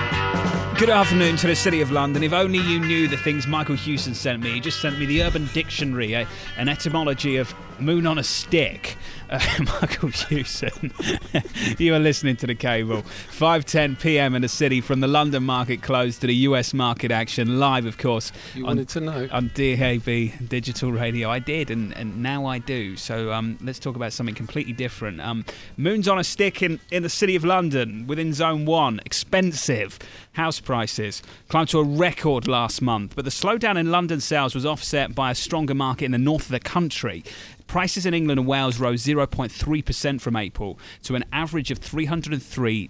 Good 0.77 0.89
afternoon 0.89 1.35
to 1.37 1.47
the 1.47 1.55
City 1.55 1.81
of 1.81 1.89
London. 1.91 2.21
If 2.21 2.33
only 2.33 2.59
you 2.59 2.79
knew 2.79 3.07
the 3.07 3.17
things 3.17 3.47
Michael 3.47 3.75
Hewson 3.75 4.13
sent 4.13 4.43
me. 4.43 4.51
He 4.51 4.59
just 4.59 4.81
sent 4.81 4.99
me 4.99 5.05
the 5.05 5.23
Urban 5.23 5.49
Dictionary, 5.53 6.13
an 6.13 6.69
etymology 6.69 7.37
of 7.37 7.53
moon 7.79 8.07
on 8.07 8.17
a 8.17 8.23
stick. 8.23 8.97
uh, 9.29 9.39
Michael 9.81 10.09
Hewson. 10.09 10.93
you 11.77 11.93
are 11.93 11.99
listening 11.99 12.35
to 12.37 12.47
the 12.47 12.55
cable. 12.55 13.01
5:10 13.31 13.99
p.m. 13.99 14.35
in 14.35 14.41
the 14.41 14.47
city 14.47 14.81
from 14.81 14.99
the 14.99 15.07
London 15.07 15.43
market 15.43 15.81
close 15.81 16.17
to 16.19 16.27
the 16.27 16.35
U.S. 16.35 16.73
market 16.73 17.11
action 17.11 17.59
live, 17.59 17.85
of 17.85 17.97
course. 17.97 18.31
You 18.53 18.65
wanted 18.65 18.89
to 18.89 19.01
know 19.01 19.27
on 19.31 19.51
DAB 19.53 20.47
digital 20.47 20.91
radio. 20.91 21.29
I 21.29 21.39
did, 21.39 21.71
and, 21.71 21.95
and 21.97 22.21
now 22.21 22.45
I 22.45 22.59
do. 22.59 22.95
So 22.97 23.31
um, 23.31 23.57
let's 23.61 23.79
talk 23.79 23.95
about 23.95 24.13
something 24.13 24.35
completely 24.35 24.73
different. 24.73 25.21
Um, 25.21 25.45
moons 25.77 26.07
on 26.07 26.19
a 26.19 26.23
stick 26.23 26.61
in 26.61 26.79
in 26.91 27.03
the 27.03 27.09
city 27.09 27.35
of 27.35 27.43
London 27.43 28.07
within 28.07 28.33
Zone 28.33 28.65
One. 28.65 29.01
Expensive 29.05 29.99
house 30.33 30.59
prices 30.59 31.23
climbed 31.47 31.69
to 31.69 31.79
a 31.79 31.83
record 31.83 32.47
last 32.47 32.81
month, 32.81 33.15
but 33.15 33.25
the 33.25 33.31
slowdown 33.31 33.77
in 33.77 33.91
London 33.91 34.19
sales 34.19 34.53
was 34.53 34.65
offset 34.65 35.15
by 35.15 35.31
a 35.31 35.35
stronger 35.35 35.73
market 35.73 36.05
in 36.05 36.11
the 36.11 36.17
north 36.17 36.43
of 36.43 36.51
the 36.51 36.59
country. 36.59 37.23
Prices 37.67 38.05
in 38.05 38.13
England 38.13 38.39
and 38.39 38.47
Wales 38.47 38.79
rose 38.79 39.03
0.3% 39.03 40.21
from 40.21 40.35
April 40.35 40.79
to 41.03 41.15
an 41.15 41.25
average 41.31 41.71
of 41.71 41.79
303 41.79 42.89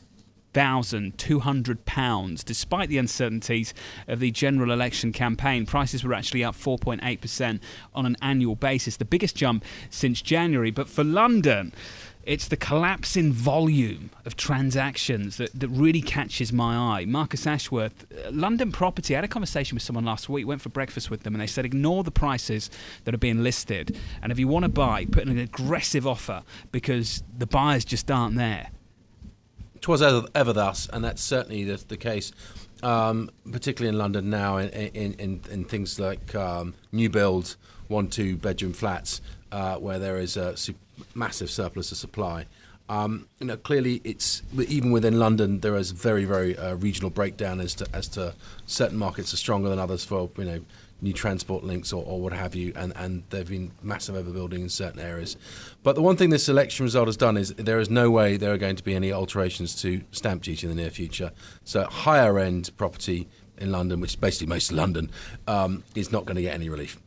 £1,200. 0.55 2.45
Despite 2.45 2.89
the 2.89 2.97
uncertainties 2.97 3.73
of 4.07 4.19
the 4.21 4.31
general 4.31 4.71
election 4.71 5.11
campaign, 5.11 5.65
prices 5.65 6.03
were 6.03 6.13
actually 6.13 6.43
up 6.43 6.55
4.8% 6.55 7.59
on 7.93 8.05
an 8.05 8.15
annual 8.21 8.55
basis, 8.55 8.95
the 8.95 9.05
biggest 9.05 9.35
jump 9.35 9.65
since 9.89 10.21
January. 10.21 10.71
But 10.71 10.87
for 10.87 11.03
London, 11.03 11.73
it's 12.25 12.47
the 12.47 12.57
collapse 12.57 13.15
in 13.15 13.31
volume 13.31 14.09
of 14.25 14.35
transactions 14.35 15.37
that, 15.37 15.57
that 15.57 15.69
really 15.69 16.01
catches 16.01 16.51
my 16.51 16.75
eye. 16.75 17.05
Marcus 17.05 17.45
Ashworth, 17.45 18.05
uh, 18.11 18.31
London 18.31 18.71
Property, 18.71 19.13
I 19.15 19.17
had 19.17 19.25
a 19.25 19.27
conversation 19.27 19.75
with 19.75 19.83
someone 19.83 20.05
last 20.05 20.27
week, 20.27 20.47
went 20.47 20.61
for 20.61 20.69
breakfast 20.69 21.11
with 21.11 21.23
them, 21.23 21.35
and 21.35 21.41
they 21.41 21.47
said 21.47 21.65
ignore 21.65 22.03
the 22.03 22.11
prices 22.11 22.71
that 23.03 23.13
are 23.13 23.19
being 23.19 23.43
listed. 23.43 23.97
And 24.23 24.31
if 24.31 24.39
you 24.39 24.47
want 24.47 24.63
to 24.63 24.69
buy, 24.69 25.05
put 25.05 25.23
in 25.23 25.29
an 25.29 25.37
aggressive 25.37 26.07
offer 26.07 26.43
because 26.71 27.23
the 27.37 27.45
buyers 27.45 27.85
just 27.85 28.09
aren't 28.09 28.35
there. 28.37 28.69
Twas 29.81 30.01
ever, 30.01 30.25
ever 30.33 30.51
thus, 30.51 30.89
and 30.91 31.03
that's 31.03 31.21
certainly 31.21 31.63
the, 31.63 31.83
the 31.87 31.97
case. 31.97 32.31
Um, 32.81 33.29
particularly 33.51 33.95
in 33.95 33.99
London 33.99 34.29
now, 34.29 34.57
in, 34.57 34.69
in, 34.69 35.13
in, 35.13 35.41
in 35.49 35.63
things 35.63 35.99
like 35.99 36.35
um, 36.35 36.73
new 36.91 37.09
builds, 37.09 37.57
one, 37.87 38.09
two 38.09 38.35
bedroom 38.35 38.73
flats, 38.73 39.21
uh, 39.51 39.77
where 39.77 39.99
there 39.99 40.17
is 40.17 40.37
a 40.37 40.57
massive 41.13 41.49
surplus 41.49 41.91
of 41.91 41.97
supply. 41.97 42.45
Um, 42.87 43.27
you 43.39 43.47
know, 43.47 43.57
clearly, 43.57 43.99
it's 44.03 44.43
even 44.53 44.91
within 44.91 45.17
London 45.17 45.61
there 45.61 45.75
is 45.75 45.91
very, 45.91 46.25
very 46.25 46.55
uh, 46.57 46.75
regional 46.75 47.09
breakdown 47.09 47.59
as 47.59 47.73
to 47.75 47.87
as 47.93 48.07
to 48.09 48.35
certain 48.67 48.97
markets 48.97 49.33
are 49.33 49.37
stronger 49.37 49.69
than 49.69 49.79
others 49.79 50.03
for 50.03 50.29
you 50.37 50.45
know 50.45 50.59
new 51.01 51.13
transport 51.13 51.63
links 51.63 51.91
or, 51.91 52.03
or 52.05 52.21
what 52.21 52.31
have 52.31 52.53
you, 52.53 52.73
and 52.75 52.93
and 52.95 53.23
there've 53.31 53.49
been 53.49 53.71
massive 53.81 54.15
overbuilding 54.15 54.59
in 54.59 54.69
certain 54.69 54.99
areas. 54.99 55.35
But 55.81 55.95
the 55.95 56.03
one 56.03 56.15
thing 56.15 56.29
this 56.29 56.47
election 56.47 56.83
result 56.83 57.07
has 57.07 57.17
done 57.17 57.37
is 57.37 57.53
there 57.55 57.79
is 57.79 57.89
no 57.89 58.11
way 58.11 58.37
there 58.37 58.53
are 58.53 58.57
going 58.57 58.75
to 58.75 58.83
be 58.83 58.93
any 58.93 59.11
alterations 59.11 59.79
to 59.81 60.01
stamp 60.11 60.43
duty 60.43 60.67
in 60.67 60.75
the 60.75 60.79
near 60.79 60.91
future. 60.91 61.31
So 61.63 61.85
higher 61.85 62.37
end 62.37 62.69
property 62.77 63.27
in 63.57 63.71
London, 63.71 63.99
which 63.99 64.11
is 64.11 64.15
basically 64.15 64.47
most 64.47 64.69
of 64.69 64.77
London, 64.77 65.09
um, 65.47 65.83
is 65.95 66.11
not 66.11 66.25
going 66.25 66.35
to 66.35 66.41
get 66.41 66.53
any 66.53 66.69
relief. 66.69 66.99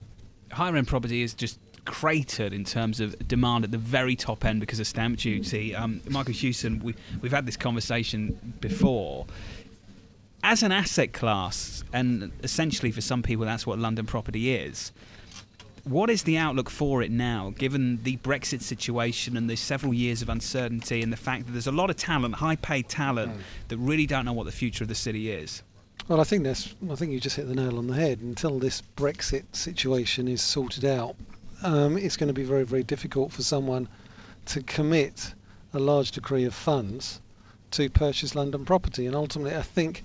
Higher 0.51 0.77
end 0.77 0.89
property 0.89 1.23
is 1.23 1.35
just 1.35 1.61
cratered 1.89 2.53
in 2.53 2.65
terms 2.65 3.01
of 3.01 3.17
demand 3.27 3.65
at 3.65 3.71
the 3.71 3.79
very 3.79 4.15
top 4.15 4.45
end 4.45 4.61
because 4.61 4.79
of 4.79 4.87
stamp 4.87 5.19
duty. 5.19 5.75
Um, 5.75 6.03
Michael 6.09 6.35
Hewson, 6.35 6.81
we, 6.81 6.95
we've 7.23 7.33
had 7.33 7.47
this 7.47 7.57
conversation 7.57 8.55
before. 8.61 9.27
As 10.45 10.63
an 10.63 10.71
asset 10.71 11.13
class, 11.13 11.83
and 11.93 12.31
essentially 12.43 12.93
for 12.93 13.01
some 13.01 13.23
people 13.23 13.47
that's 13.47 13.67
what 13.67 13.79
London 13.79 14.05
property 14.07 14.55
is, 14.55 14.93
what 15.85 16.11
is 16.11 16.25
the 16.25 16.37
outlook 16.37 16.69
for 16.69 17.03
it 17.03 17.11
now, 17.11 17.55
given 17.57 18.03
the 18.03 18.19
Brexit 18.19 18.61
situation 18.61 19.37
and 19.37 19.49
the 19.49 19.57
several 19.57 19.95
years 19.95 20.21
of 20.21 20.29
uncertainty 20.29 21.01
and 21.01 21.11
the 21.11 21.17
fact 21.17 21.47
that 21.47 21.53
there's 21.53 21.67
a 21.67 21.73
lot 21.73 21.89
of 21.89 21.97
talent, 21.97 22.35
high 22.35 22.57
paid 22.57 22.89
talent, 22.89 23.33
mm. 23.33 23.41
that 23.69 23.79
really 23.79 24.07
don't 24.07 24.27
know 24.27 24.35
what 24.35 24.45
the 24.45 24.53
future 24.53 24.85
of 24.85 24.89
the 24.89 24.95
city 24.95 25.31
is? 25.31 25.63
Well, 26.07 26.21
I 26.21 26.25
think 26.25 26.45
that's. 26.45 26.75
I 26.91 26.95
think 26.95 27.13
you 27.13 27.21
just 27.21 27.37
hit 27.37 27.49
the 27.49 27.55
nail 27.55 27.79
on 27.79 27.87
the 27.87 27.95
head. 27.95 28.21
Until 28.21 28.59
this 28.59 28.83
Brexit 28.97 29.45
situation 29.53 30.29
is 30.29 30.41
sorted 30.41 30.85
out, 30.85 31.17
um, 31.63 31.97
it's 31.97 32.17
going 32.17 32.29
to 32.29 32.35
be 32.35 32.45
very, 32.45 32.65
very 32.65 32.83
difficult 32.83 33.33
for 33.33 33.43
someone 33.43 33.89
to 34.47 34.63
commit 34.63 35.35
a 35.73 35.79
large 35.79 36.13
degree 36.13 36.45
of 36.45 36.55
funds 36.55 37.21
to 37.73 37.91
purchase 37.91 38.35
London 38.35 38.65
property. 38.65 39.07
And 39.07 39.15
ultimately, 39.15 39.55
I 39.55 39.63
think 39.63 40.05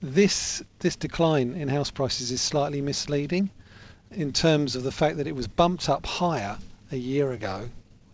this 0.00 0.62
this 0.80 0.96
decline 0.96 1.54
in 1.54 1.68
house 1.68 1.90
prices 1.90 2.30
is 2.30 2.40
slightly 2.40 2.80
misleading 2.80 3.50
in 4.10 4.32
terms 4.32 4.76
of 4.76 4.82
the 4.82 4.92
fact 4.92 5.16
that 5.16 5.26
it 5.26 5.34
was 5.34 5.48
bumped 5.48 5.88
up 5.88 6.06
higher 6.06 6.58
a 6.92 6.96
year 6.96 7.32
ago 7.32 7.68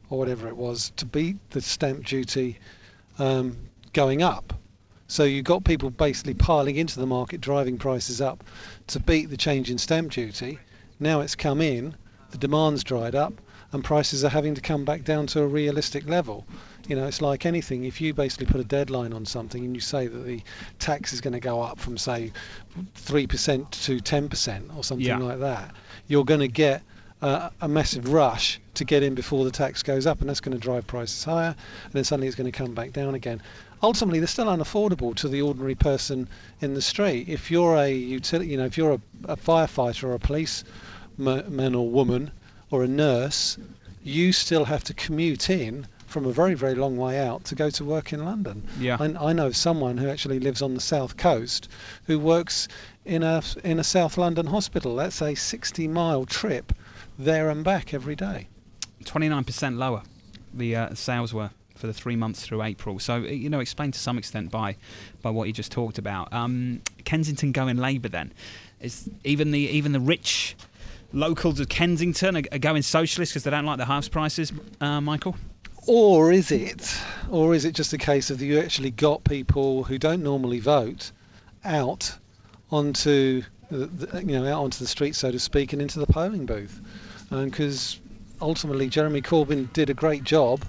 or 0.08 0.18
whatever 0.18 0.48
it 0.48 0.56
was 0.56 0.92
to 0.96 1.06
beat 1.06 1.36
the 1.50 1.60
stamp 1.60 2.04
duty 2.04 2.58
um, 3.18 3.56
going 3.92 4.22
up. 4.22 4.54
So 5.08 5.24
you 5.24 5.42
got 5.42 5.64
people 5.64 5.90
basically 5.90 6.34
piling 6.34 6.76
into 6.76 7.00
the 7.00 7.06
market, 7.06 7.40
driving 7.40 7.78
prices 7.78 8.20
up 8.20 8.44
to 8.88 9.00
beat 9.00 9.26
the 9.26 9.36
change 9.36 9.70
in 9.70 9.78
stamp 9.78 10.12
duty. 10.12 10.58
Now 11.00 11.20
it's 11.20 11.34
come 11.34 11.60
in 11.60 11.94
the 12.30 12.38
demand's 12.38 12.84
dried 12.84 13.14
up 13.14 13.34
and 13.72 13.84
prices 13.84 14.24
are 14.24 14.28
having 14.28 14.54
to 14.54 14.60
come 14.60 14.84
back 14.84 15.04
down 15.04 15.26
to 15.28 15.42
a 15.42 15.46
realistic 15.46 16.08
level. 16.08 16.44
You 16.88 16.96
know, 16.96 17.06
it's 17.06 17.22
like 17.22 17.46
anything. 17.46 17.84
If 17.84 18.00
you 18.00 18.14
basically 18.14 18.46
put 18.46 18.60
a 18.60 18.64
deadline 18.64 19.12
on 19.12 19.26
something 19.26 19.64
and 19.64 19.74
you 19.74 19.80
say 19.80 20.06
that 20.06 20.18
the 20.18 20.42
tax 20.78 21.12
is 21.12 21.20
going 21.20 21.34
to 21.34 21.40
go 21.40 21.60
up 21.62 21.78
from 21.78 21.96
say 21.96 22.32
three 22.94 23.26
percent 23.26 23.70
to 23.72 24.00
ten 24.00 24.28
percent 24.28 24.70
or 24.76 24.82
something 24.82 25.06
yeah. 25.06 25.18
like 25.18 25.40
that, 25.40 25.74
you're 26.08 26.24
going 26.24 26.40
to 26.40 26.48
get 26.48 26.82
uh, 27.22 27.50
a 27.60 27.68
massive 27.68 28.12
rush 28.12 28.60
to 28.74 28.84
get 28.84 29.02
in 29.02 29.14
before 29.14 29.44
the 29.44 29.50
tax 29.50 29.82
goes 29.82 30.06
up, 30.06 30.20
and 30.20 30.28
that's 30.28 30.40
going 30.40 30.56
to 30.56 30.60
drive 30.60 30.86
prices 30.86 31.22
higher, 31.22 31.54
and 31.84 31.92
then 31.92 32.02
suddenly 32.02 32.26
it's 32.26 32.36
going 32.36 32.50
to 32.50 32.56
come 32.56 32.74
back 32.74 32.92
down 32.92 33.14
again. 33.14 33.42
Ultimately, 33.82 34.18
they're 34.18 34.28
still 34.28 34.46
unaffordable 34.46 35.14
to 35.16 35.28
the 35.28 35.42
ordinary 35.42 35.74
person 35.74 36.28
in 36.60 36.74
the 36.74 36.82
street. 36.82 37.28
If 37.28 37.50
you're 37.50 37.76
a 37.76 37.92
utility, 37.92 38.50
you 38.50 38.56
know, 38.56 38.66
if 38.66 38.76
you're 38.76 38.94
a, 38.94 39.00
a 39.32 39.36
firefighter 39.36 40.04
or 40.04 40.14
a 40.14 40.18
police 40.18 40.64
man 41.20 41.74
or 41.74 41.88
woman 41.88 42.30
or 42.70 42.82
a 42.84 42.88
nurse, 42.88 43.58
you 44.02 44.32
still 44.32 44.64
have 44.64 44.84
to 44.84 44.94
commute 44.94 45.50
in 45.50 45.86
from 46.06 46.26
a 46.26 46.32
very, 46.32 46.54
very 46.54 46.74
long 46.74 46.96
way 46.96 47.18
out 47.18 47.44
to 47.44 47.54
go 47.54 47.70
to 47.70 47.84
work 47.84 48.12
in 48.12 48.24
London. 48.24 48.66
Yeah. 48.80 48.96
I, 48.98 49.28
I 49.28 49.32
know 49.32 49.52
someone 49.52 49.96
who 49.96 50.08
actually 50.08 50.40
lives 50.40 50.60
on 50.60 50.74
the 50.74 50.80
south 50.80 51.16
coast 51.16 51.68
who 52.06 52.18
works 52.18 52.68
in 53.04 53.22
a 53.22 53.42
in 53.62 53.78
a 53.78 53.84
South 53.84 54.18
London 54.18 54.46
hospital. 54.46 54.96
That's 54.96 55.22
a 55.22 55.34
60 55.34 55.88
mile 55.88 56.24
trip 56.26 56.72
there 57.18 57.48
and 57.50 57.62
back 57.64 57.94
every 57.94 58.16
day. 58.16 58.48
29% 59.04 59.78
lower 59.78 60.02
the 60.52 60.76
uh, 60.76 60.94
sales 60.94 61.32
were 61.32 61.50
for 61.76 61.86
the 61.86 61.92
three 61.94 62.16
months 62.16 62.44
through 62.44 62.62
April. 62.62 62.98
So 62.98 63.16
you 63.16 63.48
know, 63.48 63.60
explained 63.60 63.94
to 63.94 64.00
some 64.00 64.18
extent 64.18 64.50
by 64.50 64.76
by 65.22 65.30
what 65.30 65.46
you 65.46 65.52
just 65.52 65.72
talked 65.72 65.98
about. 65.98 66.32
Um, 66.32 66.82
Kensington 67.04 67.52
going 67.52 67.76
Labour 67.76 68.08
then 68.08 68.32
is 68.80 69.08
even 69.24 69.50
the 69.50 69.60
even 69.60 69.92
the 69.92 70.00
rich 70.00 70.56
locals 71.12 71.60
of 71.60 71.68
Kensington 71.68 72.36
are, 72.36 72.58
going 72.58 72.82
socialist 72.82 73.32
because 73.32 73.44
they 73.44 73.50
don't 73.50 73.66
like 73.66 73.78
the 73.78 73.84
house 73.84 74.08
prices, 74.08 74.52
uh, 74.80 75.00
Michael? 75.00 75.36
Or 75.86 76.30
is 76.32 76.50
it, 76.50 77.00
or 77.30 77.54
is 77.54 77.64
it 77.64 77.74
just 77.74 77.92
a 77.92 77.98
case 77.98 78.30
of 78.30 78.38
that 78.38 78.44
you 78.44 78.60
actually 78.60 78.90
got 78.90 79.24
people 79.24 79.82
who 79.82 79.98
don't 79.98 80.22
normally 80.22 80.60
vote 80.60 81.10
out 81.64 82.16
onto 82.70 83.42
you 83.70 83.88
know 84.24 84.46
out 84.46 84.62
onto 84.62 84.78
the 84.78 84.86
street, 84.86 85.14
so 85.14 85.30
to 85.30 85.38
speak, 85.38 85.72
and 85.72 85.80
into 85.80 85.98
the 85.98 86.06
polling 86.06 86.46
booth? 86.46 86.80
Because 87.30 87.96
um, 87.96 88.48
ultimately, 88.48 88.88
Jeremy 88.88 89.22
Corbyn 89.22 89.72
did 89.72 89.90
a 89.90 89.94
great 89.94 90.22
job 90.22 90.62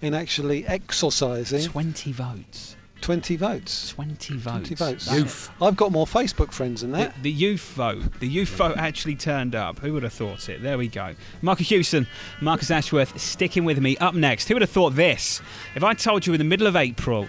in 0.00 0.14
actually 0.14 0.66
exorcising 0.66 1.70
20 1.70 2.12
votes 2.12 2.76
20 3.00 3.36
votes. 3.36 3.90
20 3.90 4.34
votes. 4.36 4.68
20 4.68 4.74
votes. 4.74 5.12
Youth. 5.12 5.50
I've 5.62 5.76
got 5.76 5.92
more 5.92 6.06
Facebook 6.06 6.52
friends 6.52 6.82
than 6.82 6.92
that. 6.92 7.14
The, 7.16 7.22
the, 7.22 7.30
youth 7.30 7.72
vote. 7.74 8.18
The 8.20 8.28
youth 8.28 8.48
vote 8.50 8.76
actually 8.76 9.14
turned 9.14 9.54
up. 9.54 9.78
Who 9.78 9.92
would 9.94 10.02
have 10.02 10.12
thought 10.12 10.48
it? 10.48 10.62
There 10.62 10.76
we 10.76 10.88
go. 10.88 11.14
Marcus 11.42 11.68
Hewson, 11.68 12.06
Marcus 12.40 12.70
Ashworth, 12.70 13.18
sticking 13.20 13.64
with 13.64 13.80
me. 13.80 13.96
Up 13.98 14.14
next, 14.14 14.48
who 14.48 14.54
would 14.54 14.62
have 14.62 14.70
thought 14.70 14.94
this? 14.94 15.40
If 15.74 15.84
I 15.84 15.94
told 15.94 16.26
you 16.26 16.34
in 16.34 16.38
the 16.38 16.44
middle 16.44 16.66
of 16.66 16.76
April, 16.76 17.28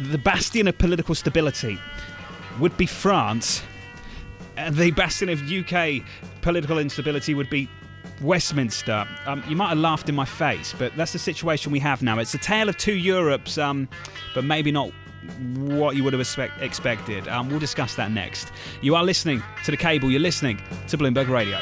the 0.00 0.18
bastion 0.18 0.66
of 0.66 0.78
political 0.78 1.14
stability 1.14 1.78
would 2.58 2.76
be 2.76 2.86
France, 2.86 3.62
and 4.56 4.74
the 4.74 4.90
bastion 4.90 5.28
of 5.28 5.40
UK 5.50 6.02
political 6.42 6.78
instability 6.78 7.34
would 7.34 7.50
be 7.50 7.68
Westminster. 8.20 9.06
Um, 9.24 9.42
you 9.48 9.56
might 9.56 9.70
have 9.70 9.78
laughed 9.78 10.08
in 10.08 10.14
my 10.14 10.26
face, 10.26 10.74
but 10.78 10.94
that's 10.96 11.12
the 11.12 11.18
situation 11.18 11.72
we 11.72 11.78
have 11.78 12.02
now. 12.02 12.18
It's 12.18 12.34
a 12.34 12.38
tale 12.38 12.68
of 12.68 12.76
two 12.76 12.94
Europes, 12.94 13.56
um, 13.56 13.88
but 14.34 14.44
maybe 14.44 14.70
not 14.70 14.92
what 15.56 15.96
you 15.96 16.04
would 16.04 16.12
have 16.12 16.20
expect, 16.20 16.60
expected. 16.62 17.28
Um, 17.28 17.48
we'll 17.48 17.58
discuss 17.58 17.94
that 17.96 18.10
next. 18.10 18.52
You 18.82 18.94
are 18.94 19.04
listening 19.04 19.42
to 19.64 19.70
the 19.70 19.76
cable, 19.76 20.10
you're 20.10 20.20
listening 20.20 20.60
to 20.88 20.98
Bloomberg 20.98 21.28
Radio. 21.28 21.58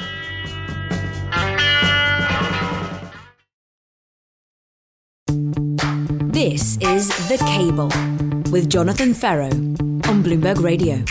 This 6.32 6.78
is 6.78 7.08
The 7.28 7.36
Cable 7.38 7.88
with 8.50 8.70
Jonathan 8.70 9.12
Ferro 9.12 9.46
on 9.46 10.22
Bloomberg 10.22 10.62
Radio. 10.62 11.02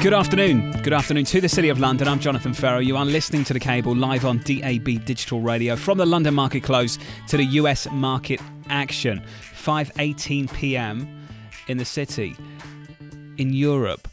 Good 0.00 0.14
afternoon. 0.14 0.70
Good 0.82 0.92
afternoon 0.92 1.24
to 1.24 1.40
the 1.40 1.48
City 1.48 1.70
of 1.70 1.80
London. 1.80 2.06
I'm 2.06 2.20
Jonathan 2.20 2.54
Ferro. 2.54 2.78
You 2.78 2.96
are 2.96 3.04
listening 3.04 3.42
to 3.44 3.52
the 3.52 3.58
cable 3.58 3.96
live 3.96 4.24
on 4.24 4.38
DAB 4.38 5.04
Digital 5.04 5.40
Radio 5.40 5.74
from 5.74 5.98
the 5.98 6.06
London 6.06 6.34
Market 6.34 6.62
Close 6.62 6.98
to 7.26 7.36
the 7.36 7.44
US 7.44 7.88
Market 7.90 8.40
Action. 8.68 9.22
5:18 9.54 10.52
p.m. 10.54 11.17
in 11.68 11.78
the 11.78 11.84
city. 11.84 12.36
In 13.36 13.52
Europe, 13.52 14.08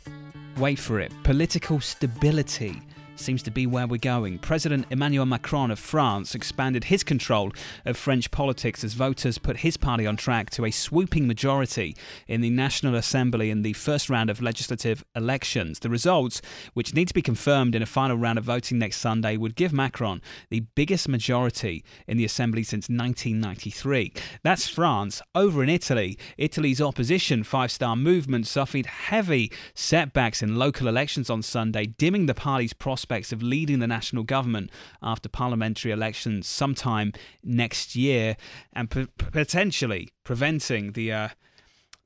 wait 0.57 0.77
for 0.77 0.99
it. 0.99 1.11
Political 1.23 1.79
stability 1.79 2.81
seems 3.15 3.41
to 3.43 3.51
be 3.51 3.65
where 3.65 3.87
we're 3.87 3.97
going. 3.97 4.37
President 4.39 4.85
Emmanuel 4.89 5.25
Macron 5.25 5.71
of 5.71 5.79
France 5.79 6.35
expanded 6.35 6.85
his 6.85 7.03
control 7.03 7.51
of 7.85 7.97
French 7.97 8.29
politics 8.31 8.83
as 8.83 8.93
voters 8.93 9.37
put 9.37 9.57
his 9.57 9.77
party 9.77 10.05
on 10.05 10.17
track 10.17 10.49
to 10.51 10.65
a 10.65 10.71
swooping 10.71 11.27
majority 11.27 11.95
in 12.27 12.41
the 12.41 12.49
National 12.49 12.95
Assembly 12.95 13.49
in 13.49 13.61
the 13.61 13.73
first 13.73 14.09
round 14.09 14.29
of 14.29 14.41
legislative 14.41 15.03
elections. 15.15 15.79
The 15.79 15.89
results, 15.89 16.41
which 16.73 16.93
need 16.93 17.07
to 17.07 17.13
be 17.13 17.21
confirmed 17.21 17.75
in 17.75 17.81
a 17.81 17.87
final 17.87 18.17
round 18.17 18.37
of 18.37 18.43
voting 18.43 18.79
next 18.79 18.97
Sunday, 18.97 19.37
would 19.37 19.55
give 19.55 19.73
Macron 19.73 20.21
the 20.49 20.61
biggest 20.75 21.07
majority 21.07 21.83
in 22.07 22.17
the 22.17 22.25
Assembly 22.25 22.63
since 22.63 22.89
1993. 22.89 24.13
That's 24.43 24.67
France. 24.67 25.21
Over 25.33 25.63
in 25.63 25.69
Italy, 25.69 26.17
Italy's 26.37 26.81
opposition 26.81 27.43
Five 27.43 27.71
Star 27.71 27.95
Movement 27.95 28.47
suffered 28.47 28.85
heavy 28.85 29.51
setbacks 29.73 30.41
in 30.41 30.57
local 30.57 30.87
elections 30.87 31.29
on 31.29 31.41
Sunday, 31.41 31.85
dimming 31.85 32.25
the 32.25 32.33
party's 32.33 32.73
prospects 32.73 33.04
prospects 33.05 33.31
of 33.31 33.43
leading 33.43 33.77
the 33.77 33.87
national 33.87 34.23
government 34.23 34.71
after 35.03 35.29
parliamentary 35.29 35.91
elections 35.91 36.47
sometime 36.47 37.13
next 37.43 37.95
year 37.95 38.35
and 38.73 38.89
p- 38.89 39.05
potentially 39.17 40.09
preventing 40.23 40.93
the 40.93 41.11
uh, 41.11 41.27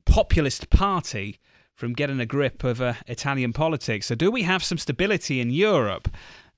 populist 0.06 0.70
party 0.70 1.40
from 1.74 1.94
getting 1.94 2.20
a 2.20 2.26
grip 2.26 2.66
of 2.66 2.82
uh, 2.82 2.96
Italian 3.08 3.54
politics. 3.54 4.08
So, 4.08 4.16
do 4.16 4.30
we 4.30 4.44
have 4.44 4.62
some 4.62 4.78
stability 4.78 5.40
in 5.40 5.52
Europe? 5.52 6.10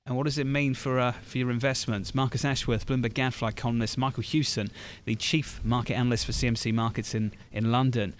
And 0.04 0.16
what 0.16 0.24
does 0.24 0.38
it 0.38 0.46
mean 0.48 0.74
for 0.74 0.98
uh, 0.98 1.12
for 1.12 1.38
your 1.38 1.52
investments? 1.52 2.12
Marcus 2.12 2.44
Ashworth, 2.44 2.86
Bloomberg 2.86 3.14
Gadfly 3.14 3.52
columnist, 3.52 3.96
Michael 3.96 4.24
Hewson, 4.24 4.72
the 5.04 5.14
chief 5.14 5.60
market 5.62 5.94
analyst 5.94 6.26
for 6.26 6.32
CMC 6.32 6.74
Markets 6.74 7.14
in, 7.14 7.30
in 7.52 7.70
London 7.70 8.14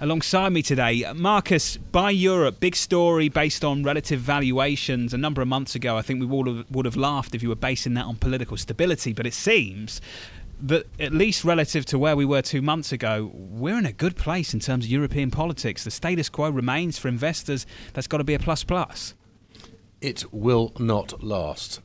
alongside 0.00 0.52
me 0.52 0.62
today. 0.62 1.04
Marcus, 1.14 1.76
buy 1.76 2.10
Europe, 2.10 2.60
big 2.60 2.76
story 2.76 3.28
based 3.28 3.64
on 3.64 3.82
relative 3.82 4.20
valuations. 4.20 5.12
A 5.12 5.18
number 5.18 5.42
of 5.42 5.48
months 5.48 5.74
ago, 5.74 5.96
I 5.96 6.02
think 6.02 6.20
we 6.20 6.26
have, 6.26 6.70
would 6.70 6.84
have 6.86 6.96
laughed 6.96 7.34
if 7.34 7.42
you 7.42 7.48
were 7.48 7.56
basing 7.56 7.94
that 7.94 8.04
on 8.04 8.16
political 8.16 8.56
stability, 8.56 9.12
but 9.12 9.26
it 9.26 9.34
seems 9.34 10.00
that 10.60 10.86
at 10.98 11.12
least 11.12 11.44
relative 11.44 11.84
to 11.86 11.98
where 11.98 12.16
we 12.16 12.24
were 12.24 12.42
two 12.42 12.62
months 12.62 12.90
ago, 12.92 13.30
we're 13.32 13.78
in 13.78 13.86
a 13.86 13.92
good 13.92 14.16
place 14.16 14.54
in 14.54 14.60
terms 14.60 14.84
of 14.84 14.90
European 14.90 15.30
politics. 15.30 15.84
The 15.84 15.90
status 15.90 16.28
quo 16.28 16.50
remains 16.50 16.98
for 16.98 17.08
investors. 17.08 17.66
That's 17.92 18.08
got 18.08 18.18
to 18.18 18.24
be 18.24 18.34
a 18.34 18.38
plus 18.38 18.64
plus. 18.64 19.14
It 20.00 20.32
will 20.32 20.72
not 20.78 21.22
last. 21.22 21.80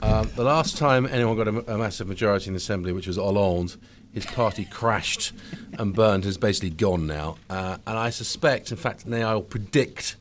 Um, 0.00 0.30
the 0.36 0.44
last 0.44 0.76
time 0.76 1.06
anyone 1.06 1.36
got 1.36 1.48
a, 1.48 1.74
a 1.74 1.78
massive 1.78 2.06
majority 2.06 2.46
in 2.46 2.52
the 2.52 2.58
Assembly, 2.58 2.92
which 2.92 3.08
was 3.08 3.16
Hollande, 3.16 3.76
his 4.12 4.24
party 4.24 4.64
crashed 4.70 5.32
and 5.78 5.94
burned, 5.94 6.24
is 6.24 6.38
basically 6.38 6.70
gone 6.70 7.06
now. 7.06 7.36
Uh, 7.50 7.78
and 7.86 7.98
I 7.98 8.10
suspect, 8.10 8.70
in 8.70 8.76
fact, 8.76 9.06
now 9.06 9.30
I'll 9.30 9.42
predict 9.42 10.16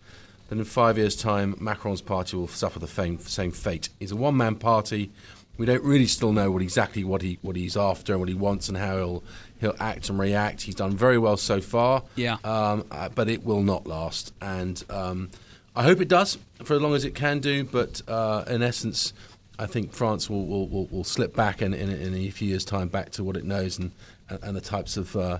that 0.48 0.58
in 0.58 0.64
five 0.66 0.98
years' 0.98 1.16
time, 1.16 1.56
Macron's 1.60 2.02
party 2.02 2.36
will 2.36 2.48
suffer 2.48 2.80
the 2.80 2.88
same, 2.88 3.20
same 3.20 3.52
fate. 3.52 3.90
He's 4.00 4.12
a 4.12 4.16
one-man 4.16 4.56
party. 4.56 5.12
We 5.58 5.66
don't 5.66 5.84
really 5.84 6.08
still 6.08 6.34
know 6.34 6.52
what 6.52 6.62
exactly 6.62 7.04
what 7.04 7.22
he 7.22 7.40
what 7.42 7.56
he's 7.56 7.78
after 7.78 8.12
and 8.14 8.20
what 8.20 8.28
he 8.28 8.36
wants 8.36 8.68
and 8.68 8.78
how 8.78 8.98
he'll 8.98 9.24
he'll 9.62 9.76
act 9.80 10.10
and 10.10 10.20
react. 10.20 10.64
He's 10.64 10.76
done 10.76 10.98
very 10.98 11.18
well 11.18 11.38
so 11.38 11.62
far. 11.62 12.04
Yeah. 12.16 12.38
Um, 12.44 12.86
uh, 12.92 13.08
but 13.10 13.30
it 13.30 13.46
will 13.46 13.62
not 13.62 13.88
last, 13.88 14.34
and 14.42 14.84
um, 14.90 15.30
I 15.76 15.84
hope 15.84 16.00
it 16.02 16.08
does 16.08 16.38
for 16.64 16.76
as 16.76 16.82
long 16.82 16.94
as 16.94 17.06
it 17.06 17.16
can 17.16 17.40
do. 17.40 17.64
But 17.64 18.02
uh, 18.08 18.46
in 18.48 18.64
essence 18.64 19.14
I 19.58 19.66
think 19.66 19.94
France 19.94 20.30
will, 20.30 20.46
will, 20.46 20.68
will, 20.68 20.88
will 20.88 21.04
slip 21.04 21.36
back 21.36 21.62
in, 21.62 21.74
in, 21.74 21.90
in, 21.90 22.14
a 22.14 22.30
few 22.30 22.50
years' 22.50 22.66
time 22.66 22.88
back 22.88 23.12
to 23.12 23.24
what 23.24 23.38
it 23.38 23.46
knows 23.46 23.80
and, 23.80 23.92
and 24.30 24.56
the 24.56 24.62
types 24.62 24.98
of 24.98 25.16
uh, 25.16 25.40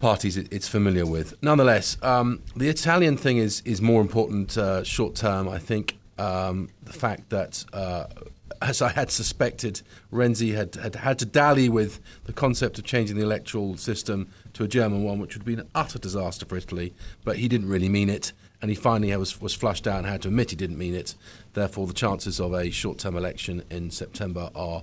parties 0.00 0.36
it, 0.36 0.52
it's 0.52 0.68
familiar 0.68 1.06
with. 1.06 1.40
Nonetheless, 1.42 1.96
um, 2.02 2.42
the 2.56 2.68
Italian 2.68 3.16
thing 3.16 3.38
is, 3.38 3.62
is 3.64 3.80
more 3.80 4.00
important 4.00 4.56
uh, 4.58 4.82
short 4.82 5.14
term. 5.14 5.48
I 5.48 5.58
think 5.58 5.98
um, 6.18 6.68
the 6.82 6.92
fact 6.92 7.30
that, 7.30 7.64
uh, 7.72 8.06
as 8.60 8.82
I 8.82 8.88
had 8.90 9.10
suspected, 9.10 9.82
Renzi 10.12 10.54
had, 10.54 10.74
had 10.74 10.96
had 10.96 11.18
to 11.20 11.26
dally 11.26 11.68
with 11.68 12.00
the 12.24 12.32
concept 12.32 12.78
of 12.78 12.84
changing 12.84 13.16
the 13.16 13.22
electoral 13.22 13.76
system 13.76 14.28
to 14.54 14.64
a 14.64 14.68
German 14.68 15.04
one, 15.04 15.20
which 15.20 15.36
would 15.36 15.44
be 15.44 15.54
an 15.54 15.68
utter 15.74 15.98
disaster 15.98 16.44
for 16.44 16.56
Italy, 16.56 16.92
but 17.24 17.36
he 17.36 17.48
didn't 17.48 17.68
really 17.68 17.88
mean 17.88 18.08
it 18.08 18.32
and 18.62 18.70
he 18.70 18.76
finally 18.76 19.14
was, 19.16 19.40
was 19.40 19.52
flushed 19.52 19.86
out 19.88 19.98
and 19.98 20.06
had 20.06 20.22
to 20.22 20.28
admit 20.28 20.50
he 20.50 20.56
didn't 20.56 20.78
mean 20.78 20.94
it. 20.94 21.16
Therefore, 21.52 21.86
the 21.86 21.92
chances 21.92 22.40
of 22.40 22.54
a 22.54 22.70
short 22.70 22.98
term 22.98 23.16
election 23.16 23.64
in 23.70 23.90
September 23.90 24.50
are 24.54 24.82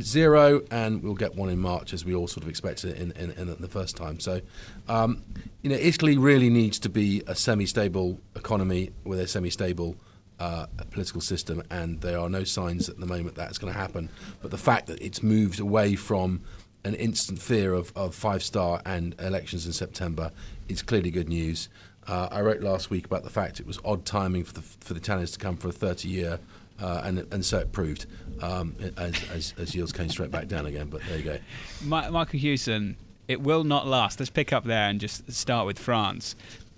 zero, 0.00 0.62
and 0.70 1.02
we'll 1.02 1.14
get 1.14 1.34
one 1.36 1.50
in 1.50 1.58
March 1.58 1.92
as 1.92 2.04
we 2.04 2.14
all 2.14 2.26
sort 2.26 2.44
of 2.44 2.48
expected 2.48 2.96
in, 2.96 3.12
in, 3.12 3.30
in 3.32 3.56
the 3.60 3.68
first 3.68 3.96
time. 3.96 4.18
So, 4.20 4.40
um, 4.88 5.22
you 5.62 5.70
know, 5.70 5.76
Italy 5.76 6.16
really 6.16 6.50
needs 6.50 6.78
to 6.80 6.88
be 6.88 7.22
a 7.26 7.34
semi 7.34 7.66
stable 7.66 8.18
economy 8.34 8.90
with 9.04 9.20
a 9.20 9.28
semi 9.28 9.50
stable 9.50 9.96
uh, 10.38 10.66
political 10.90 11.20
system, 11.20 11.62
and 11.70 12.00
there 12.00 12.18
are 12.18 12.30
no 12.30 12.44
signs 12.44 12.88
at 12.88 12.98
the 12.98 13.06
moment 13.06 13.34
that's 13.36 13.58
going 13.58 13.72
to 13.72 13.78
happen. 13.78 14.08
But 14.40 14.50
the 14.50 14.58
fact 14.58 14.86
that 14.86 15.00
it's 15.02 15.22
moved 15.22 15.60
away 15.60 15.94
from 15.94 16.40
an 16.84 16.94
instant 16.94 17.38
fear 17.38 17.74
of, 17.74 17.92
of 17.94 18.14
five 18.14 18.42
star 18.42 18.80
and 18.86 19.14
elections 19.20 19.66
in 19.66 19.72
September 19.72 20.30
is 20.68 20.82
clearly 20.82 21.10
good 21.10 21.28
news. 21.28 21.68
Uh, 22.10 22.28
I 22.32 22.40
wrote 22.40 22.60
last 22.60 22.90
week 22.90 23.06
about 23.06 23.22
the 23.22 23.30
fact 23.30 23.60
it 23.60 23.66
was 23.66 23.78
odd 23.84 24.04
timing 24.04 24.42
for 24.42 24.52
the 24.54 24.62
for 24.62 24.94
the 24.94 24.98
Italians 24.98 25.30
to 25.30 25.38
come 25.38 25.56
for 25.56 25.68
a 25.68 25.72
30 25.72 26.08
year, 26.08 26.40
uh, 26.82 27.02
and 27.04 27.24
and 27.32 27.44
so 27.44 27.58
it 27.58 27.70
proved 27.70 28.06
um, 28.42 28.74
as, 28.96 29.14
as, 29.30 29.54
as 29.56 29.76
yields 29.76 29.92
came 29.92 30.08
straight 30.08 30.32
back 30.32 30.48
down 30.48 30.66
again. 30.66 30.88
But 30.88 31.02
there 31.08 31.18
you 31.18 31.22
go. 31.22 31.38
Michael 31.84 32.40
Hewson, 32.40 32.96
it 33.28 33.40
will 33.40 33.62
not 33.62 33.86
last. 33.86 34.18
Let's 34.18 34.28
pick 34.28 34.52
up 34.52 34.64
there 34.64 34.88
and 34.88 35.00
just 35.00 35.30
start 35.30 35.66
with 35.66 35.78
France 35.78 36.34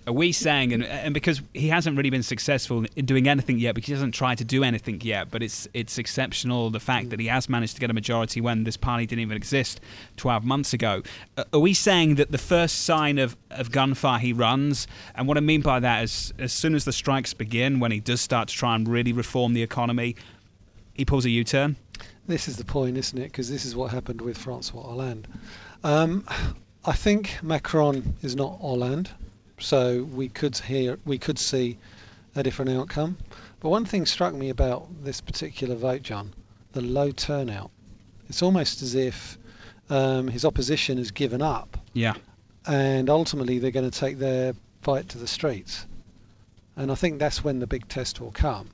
Uh, 0.06 0.12
we 0.12 0.32
saying, 0.32 0.72
and, 0.72 0.82
uh, 0.82 0.86
and 0.86 1.14
because 1.14 1.42
he 1.54 1.68
hasn't 1.68 1.96
really 1.96 2.10
been 2.10 2.22
successful 2.22 2.84
in 2.96 3.06
doing 3.06 3.28
anything 3.28 3.58
yet, 3.58 3.74
because 3.74 3.88
he 3.88 3.92
hasn't 3.92 4.14
tried 4.14 4.38
to 4.38 4.44
do 4.44 4.64
anything 4.64 5.00
yet, 5.00 5.30
but 5.30 5.42
it's 5.42 5.68
it's 5.74 5.98
exceptional 5.98 6.70
the 6.70 6.80
fact 6.80 7.10
that 7.10 7.20
he 7.20 7.26
has 7.26 7.48
managed 7.48 7.74
to 7.74 7.80
get 7.80 7.90
a 7.90 7.94
majority 7.94 8.40
when 8.40 8.64
this 8.64 8.76
party 8.76 9.06
didn't 9.06 9.22
even 9.22 9.36
exist 9.36 9.80
12 10.16 10.44
months 10.44 10.72
ago. 10.72 11.02
Are 11.52 11.60
we 11.60 11.74
saying 11.74 12.16
that 12.16 12.32
the 12.32 12.38
first 12.38 12.82
sign 12.84 13.18
of, 13.18 13.36
of 13.50 13.70
gunfire 13.70 14.18
he 14.18 14.32
runs, 14.32 14.86
and 15.14 15.28
what 15.28 15.36
I 15.36 15.40
mean 15.40 15.60
by 15.60 15.78
that 15.80 16.02
is 16.02 16.32
as 16.38 16.52
soon 16.52 16.74
as 16.74 16.84
the 16.84 16.92
strikes 16.92 17.32
begin, 17.32 17.78
when 17.78 17.92
he 17.92 18.00
does 18.00 18.20
start 18.20 18.48
to 18.48 18.54
try 18.54 18.74
and 18.74 18.88
really 18.88 19.12
reform 19.12 19.54
the 19.54 19.62
economy, 19.62 20.16
he 20.94 21.04
pulls 21.04 21.24
a 21.24 21.30
U 21.30 21.44
turn? 21.44 21.76
This 22.26 22.48
is 22.48 22.56
the 22.56 22.64
point, 22.64 22.96
isn't 22.96 23.18
it? 23.18 23.24
Because 23.24 23.50
this 23.50 23.64
is 23.64 23.74
what 23.74 23.90
happened 23.90 24.20
with 24.20 24.38
Francois 24.38 24.82
Hollande. 24.82 25.26
Um, 25.84 26.24
I 26.84 26.92
think 26.92 27.38
Macron 27.42 28.16
is 28.22 28.36
not 28.36 28.60
Hollande. 28.60 29.10
So 29.62 30.02
we 30.02 30.28
could 30.28 30.56
hear, 30.58 30.98
we 31.04 31.18
could 31.18 31.38
see 31.38 31.78
a 32.34 32.42
different 32.42 32.72
outcome. 32.72 33.16
But 33.60 33.68
one 33.68 33.84
thing 33.84 34.06
struck 34.06 34.34
me 34.34 34.50
about 34.50 35.04
this 35.04 35.20
particular 35.20 35.76
vote, 35.76 36.02
John, 36.02 36.32
the 36.72 36.80
low 36.80 37.12
turnout. 37.12 37.70
It's 38.28 38.42
almost 38.42 38.82
as 38.82 38.96
if 38.96 39.38
um, 39.88 40.26
his 40.26 40.44
opposition 40.44 40.98
has 40.98 41.12
given 41.12 41.42
up. 41.42 41.78
Yeah. 41.92 42.14
And 42.66 43.08
ultimately, 43.08 43.60
they're 43.60 43.70
going 43.70 43.88
to 43.88 43.96
take 43.96 44.18
their 44.18 44.54
fight 44.82 45.10
to 45.10 45.18
the 45.18 45.28
streets. 45.28 45.86
And 46.76 46.90
I 46.90 46.96
think 46.96 47.20
that's 47.20 47.44
when 47.44 47.60
the 47.60 47.68
big 47.68 47.86
test 47.86 48.20
will 48.20 48.32
come. 48.32 48.68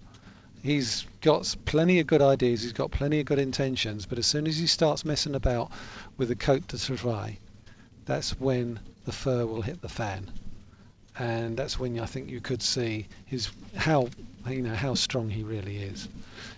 He's 0.62 1.06
got 1.20 1.54
plenty 1.66 2.00
of 2.00 2.06
good 2.06 2.22
ideas, 2.22 2.62
he's 2.62 2.72
got 2.72 2.90
plenty 2.90 3.20
of 3.20 3.26
good 3.26 3.38
intentions, 3.38 4.06
but 4.06 4.18
as 4.18 4.26
soon 4.26 4.46
as 4.46 4.56
he 4.56 4.66
starts 4.66 5.04
messing 5.04 5.34
about 5.34 5.70
with 6.16 6.28
the 6.28 6.34
Code 6.34 6.66
du 6.66 6.78
Travail, 6.78 7.36
that's 8.06 8.40
when 8.40 8.80
the 9.04 9.12
fur 9.12 9.46
will 9.46 9.62
hit 9.62 9.80
the 9.82 9.88
fan 9.88 10.30
and 11.18 11.56
that's 11.56 11.78
when 11.78 11.98
I 11.98 12.06
think 12.06 12.30
you 12.30 12.40
could 12.40 12.62
see 12.62 13.06
his 13.26 13.50
how 13.76 14.08
you 14.48 14.62
know 14.62 14.74
how 14.74 14.94
strong 14.94 15.28
he 15.28 15.42
really 15.42 15.78
is. 15.78 16.08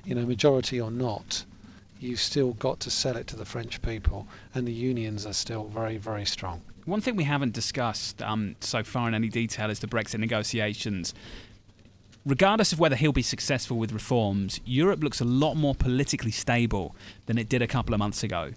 You 0.05 0.14
know, 0.14 0.27
majority 0.27 0.81
or 0.81 0.90
not, 0.90 1.44
you've 1.99 2.20
still 2.20 2.53
got 2.53 2.81
to 2.81 2.90
sell 2.90 3.16
it 3.16 3.27
to 3.29 3.37
the 3.37 3.44
French 3.44 3.81
people, 3.83 4.27
and 4.55 4.66
the 4.66 4.73
unions 4.73 5.27
are 5.27 5.33
still 5.33 5.64
very 5.64 5.96
very 5.96 6.27
strong. 6.27 6.61
One 6.85 7.01
thing 7.01 7.16
we 7.16 7.25
haven't 7.25 7.53
discussed 7.53 8.23
um, 8.23 8.57
so 8.61 8.83
far 8.83 9.09
in 9.09 9.14
any 9.14 9.29
detail 9.29 9.70
is 9.70 9.81
the 9.81 9.87
Brexit 9.87 10.18
negotiations. 10.18 11.14
Regardless 12.27 12.73
of 12.73 12.79
whether 12.79 12.96
he'll 12.96 13.12
be 13.12 13.23
successful 13.23 13.79
with 13.79 13.92
reforms, 13.92 14.61
Europe 14.66 15.03
looks 15.03 15.23
a 15.23 15.25
lot 15.25 15.55
more 15.55 15.75
politically 15.75 16.31
stable 16.31 16.94
than 17.25 17.38
it 17.38 17.49
did 17.49 17.62
a 17.62 17.66
couple 17.66 17.94
of 17.94 17.99
months 17.99 18.23
ago. 18.23 18.53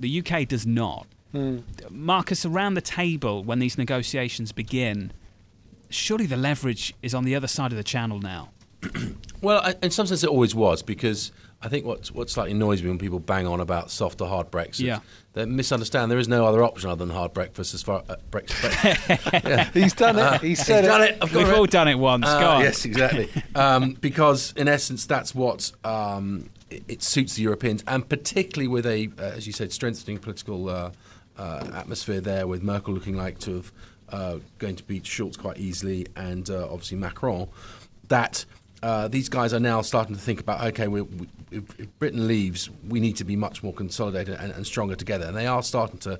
The 0.00 0.20
UK 0.20 0.48
does 0.48 0.66
not. 0.66 1.06
Mm. 1.34 1.62
Marcus, 1.90 2.44
around 2.44 2.74
the 2.74 2.80
table 2.80 3.42
when 3.42 3.58
these 3.58 3.78
negotiations 3.78 4.52
begin, 4.52 5.12
surely 5.88 6.26
the 6.26 6.36
leverage 6.36 6.94
is 7.02 7.14
on 7.14 7.24
the 7.24 7.34
other 7.34 7.48
side 7.48 7.72
of 7.72 7.76
the 7.76 7.84
channel 7.84 8.18
now. 8.20 8.50
well, 9.40 9.72
in 9.82 9.90
some 9.90 10.06
sense, 10.06 10.24
it 10.24 10.30
always 10.30 10.54
was 10.54 10.82
because 10.82 11.30
I 11.62 11.68
think 11.68 11.86
what 11.86 12.08
what 12.08 12.28
slightly 12.28 12.50
annoys 12.52 12.82
me 12.82 12.88
when 12.88 12.98
people 12.98 13.20
bang 13.20 13.46
on 13.46 13.60
about 13.60 13.90
soft 13.90 14.20
or 14.20 14.28
hard 14.28 14.50
Brexit, 14.50 14.80
Yeah. 14.80 14.98
they 15.34 15.44
misunderstand 15.44 16.10
there 16.10 16.18
is 16.18 16.26
no 16.26 16.44
other 16.44 16.64
option 16.64 16.90
other 16.90 17.04
than 17.04 17.14
hard 17.14 17.32
breakfast 17.32 17.74
as 17.74 17.82
far 17.82 18.02
uh, 18.08 18.16
Brexit. 18.30 19.44
yeah. 19.48 19.70
He's 19.72 19.94
done 19.94 20.18
it. 20.18 20.22
Uh, 20.22 20.38
he 20.38 20.48
he's 20.48 20.66
said 20.66 20.82
done 20.82 21.02
it. 21.02 21.18
I've 21.22 21.32
We've 21.34 21.48
it. 21.48 21.54
all 21.54 21.66
done 21.66 21.86
it 21.86 21.94
once. 21.98 22.26
Uh, 22.26 22.40
Go 22.40 22.48
on. 22.48 22.62
Yes, 22.62 22.84
exactly. 22.84 23.30
um, 23.54 23.96
because 24.00 24.52
in 24.56 24.66
essence, 24.66 25.06
that's 25.06 25.32
what 25.34 25.70
um, 25.84 26.50
it, 26.68 26.82
it 26.88 27.02
suits 27.04 27.34
the 27.34 27.42
Europeans, 27.42 27.84
and 27.86 28.08
particularly 28.08 28.66
with 28.66 28.84
a, 28.86 29.10
uh, 29.16 29.22
as 29.22 29.46
you 29.46 29.52
said, 29.52 29.72
strengthening 29.72 30.18
political 30.18 30.68
uh, 31.38 31.66
atmosphere 31.74 32.20
there, 32.20 32.46
with 32.46 32.62
Merkel 32.62 32.94
looking 32.94 33.16
like 33.16 33.38
to 33.40 33.54
have 33.56 33.72
uh, 34.10 34.38
going 34.58 34.76
to 34.76 34.82
beat 34.84 35.06
Schulz 35.06 35.36
quite 35.36 35.58
easily, 35.58 36.06
and 36.16 36.48
uh, 36.50 36.64
obviously 36.70 36.98
Macron. 36.98 37.48
That 38.08 38.44
uh, 38.82 39.08
these 39.08 39.28
guys 39.28 39.54
are 39.54 39.60
now 39.60 39.80
starting 39.80 40.14
to 40.14 40.20
think 40.20 40.40
about 40.40 40.62
okay, 40.68 40.88
we, 40.88 41.04
if 41.50 41.64
Britain 41.98 42.26
leaves, 42.26 42.68
we 42.88 43.00
need 43.00 43.16
to 43.16 43.24
be 43.24 43.36
much 43.36 43.62
more 43.62 43.72
consolidated 43.72 44.36
and, 44.38 44.52
and 44.52 44.66
stronger 44.66 44.94
together, 44.96 45.26
and 45.26 45.36
they 45.36 45.46
are 45.46 45.62
starting 45.62 45.98
to 46.00 46.18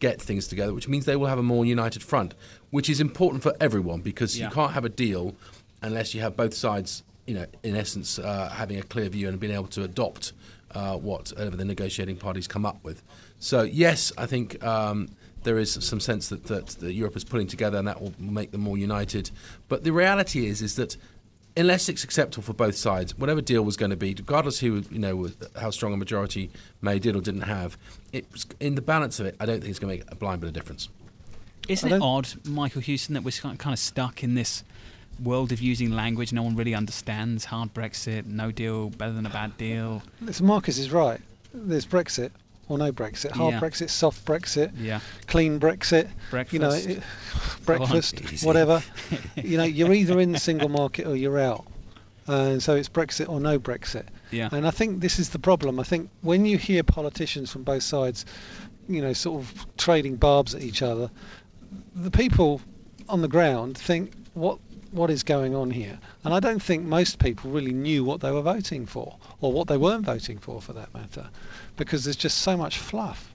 get 0.00 0.20
things 0.20 0.46
together, 0.48 0.74
which 0.74 0.88
means 0.88 1.04
they 1.04 1.16
will 1.16 1.26
have 1.28 1.38
a 1.38 1.42
more 1.42 1.64
united 1.64 2.02
front, 2.02 2.34
which 2.70 2.88
is 2.90 3.00
important 3.00 3.42
for 3.42 3.54
everyone 3.60 4.00
because 4.00 4.38
Yeah. 4.38 4.48
you 4.48 4.54
can't 4.54 4.72
have 4.72 4.84
a 4.84 4.88
deal 4.88 5.34
unless 5.82 6.14
you 6.14 6.20
have 6.20 6.36
both 6.36 6.52
sides, 6.54 7.02
you 7.26 7.34
know, 7.34 7.46
in 7.62 7.76
essence, 7.76 8.18
uh, 8.18 8.48
having 8.50 8.78
a 8.78 8.82
clear 8.82 9.08
view 9.08 9.28
and 9.28 9.38
being 9.38 9.52
able 9.54 9.68
to 9.68 9.82
adopt 9.84 10.32
uh, 10.74 10.96
whatever 10.96 11.56
the 11.56 11.64
negotiating 11.64 12.16
parties 12.16 12.46
come 12.48 12.66
up 12.66 12.78
with. 12.82 13.02
So 13.38 13.62
yes, 13.62 14.12
I 14.16 14.26
think. 14.26 14.62
Um, 14.64 15.08
there 15.44 15.58
is 15.58 15.72
some 15.72 16.00
sense 16.00 16.30
that, 16.30 16.44
that, 16.44 16.68
that 16.68 16.94
Europe 16.94 17.16
is 17.16 17.22
pulling 17.22 17.46
together, 17.46 17.76
and 17.76 17.86
that 17.86 18.00
will 18.00 18.14
make 18.18 18.50
them 18.50 18.62
more 18.62 18.78
united. 18.78 19.30
But 19.68 19.84
the 19.84 19.92
reality 19.92 20.46
is, 20.46 20.62
is 20.62 20.76
that 20.76 20.96
unless 21.56 21.88
it's 21.88 22.02
acceptable 22.02 22.42
for 22.42 22.52
both 22.52 22.74
sides, 22.74 23.16
whatever 23.16 23.40
deal 23.40 23.62
was 23.62 23.76
going 23.76 23.90
to 23.90 23.96
be, 23.96 24.14
regardless 24.14 24.58
who 24.58 24.82
you 24.90 24.98
know 24.98 25.30
how 25.60 25.70
strong 25.70 25.92
a 25.92 25.96
majority 25.96 26.50
May 26.82 26.98
did 26.98 27.14
or 27.14 27.20
didn't 27.20 27.42
have, 27.42 27.78
it, 28.12 28.26
in 28.60 28.74
the 28.74 28.82
balance 28.82 29.20
of 29.20 29.26
it, 29.26 29.36
I 29.38 29.46
don't 29.46 29.60
think 29.60 29.70
it's 29.70 29.78
going 29.78 29.98
to 29.98 30.04
make 30.04 30.12
a 30.12 30.16
blind 30.16 30.40
bit 30.40 30.48
of 30.48 30.54
difference. 30.54 30.88
Isn't 31.68 31.92
it 31.92 32.02
odd, 32.02 32.28
Michael 32.44 32.82
Hewson, 32.82 33.14
that 33.14 33.22
we're 33.22 33.30
kind 33.32 33.72
of 33.72 33.78
stuck 33.78 34.22
in 34.22 34.34
this 34.34 34.64
world 35.22 35.52
of 35.52 35.60
using 35.60 35.92
language 35.92 36.32
no 36.32 36.42
one 36.42 36.56
really 36.56 36.74
understands? 36.74 37.46
Hard 37.46 37.72
Brexit, 37.72 38.26
no 38.26 38.50
deal, 38.50 38.90
better 38.90 39.12
than 39.12 39.24
a 39.24 39.30
bad 39.30 39.56
deal. 39.56 40.02
Listen, 40.20 40.46
Marcus 40.46 40.76
is 40.76 40.90
right. 40.90 41.20
There's 41.54 41.86
Brexit 41.86 42.32
or 42.68 42.78
no 42.78 42.92
Brexit. 42.92 43.30
Hard 43.32 43.54
Yeah. 43.54 43.60
Brexit, 43.60 43.90
soft 43.90 44.24
Brexit, 44.24 44.72
Yeah. 44.78 45.00
clean 45.26 45.60
Brexit. 45.60 46.08
You 46.52 46.58
know, 46.58 46.70
Breakfast. 46.70 46.88
it- 46.88 47.02
breakfast, 47.66 48.44
whatever. 48.46 48.82
you 49.36 49.56
know, 49.58 49.64
you're 49.64 49.92
either 49.92 50.18
in 50.20 50.32
the 50.32 50.38
single 50.38 50.68
market 50.68 51.06
or 51.06 51.16
you're 51.16 51.38
out. 51.38 51.64
And 52.26 52.62
so 52.62 52.74
it's 52.74 52.88
Brexit 52.88 53.28
or 53.28 53.38
no 53.40 53.58
Brexit. 53.58 54.06
Yeah. 54.30 54.48
And 54.50 54.66
I 54.66 54.70
think 54.70 55.00
this 55.00 55.18
is 55.18 55.28
the 55.30 55.38
problem. 55.38 55.78
I 55.78 55.82
think 55.82 56.08
when 56.22 56.46
you 56.46 56.56
hear 56.56 56.82
politicians 56.82 57.50
from 57.50 57.64
both 57.64 57.82
sides, 57.82 58.24
you 58.88 59.02
know, 59.02 59.12
sort 59.12 59.42
of 59.42 59.66
trading 59.76 60.16
barbs 60.16 60.54
at 60.54 60.62
each 60.62 60.80
other, 60.80 61.10
the 61.94 62.10
people 62.10 62.60
on 63.08 63.20
the 63.20 63.28
ground 63.28 63.76
think, 63.76 64.12
what 64.32 64.58
what 64.90 65.10
is 65.10 65.24
going 65.24 65.56
on 65.56 65.70
here? 65.72 65.98
And 66.22 66.32
I 66.32 66.38
don't 66.40 66.62
think 66.62 66.84
most 66.84 67.18
people 67.18 67.50
really 67.50 67.72
knew 67.72 68.04
what 68.04 68.20
they 68.20 68.30
were 68.30 68.42
voting 68.42 68.86
for, 68.86 69.16
or 69.40 69.52
what 69.52 69.68
they 69.68 69.76
weren't 69.76 70.04
voting 70.04 70.38
for, 70.38 70.60
for 70.60 70.72
that 70.74 70.92
matter, 70.94 71.28
because 71.76 72.04
there's 72.04 72.16
just 72.16 72.38
so 72.38 72.56
much 72.56 72.78
fluff. 72.78 73.34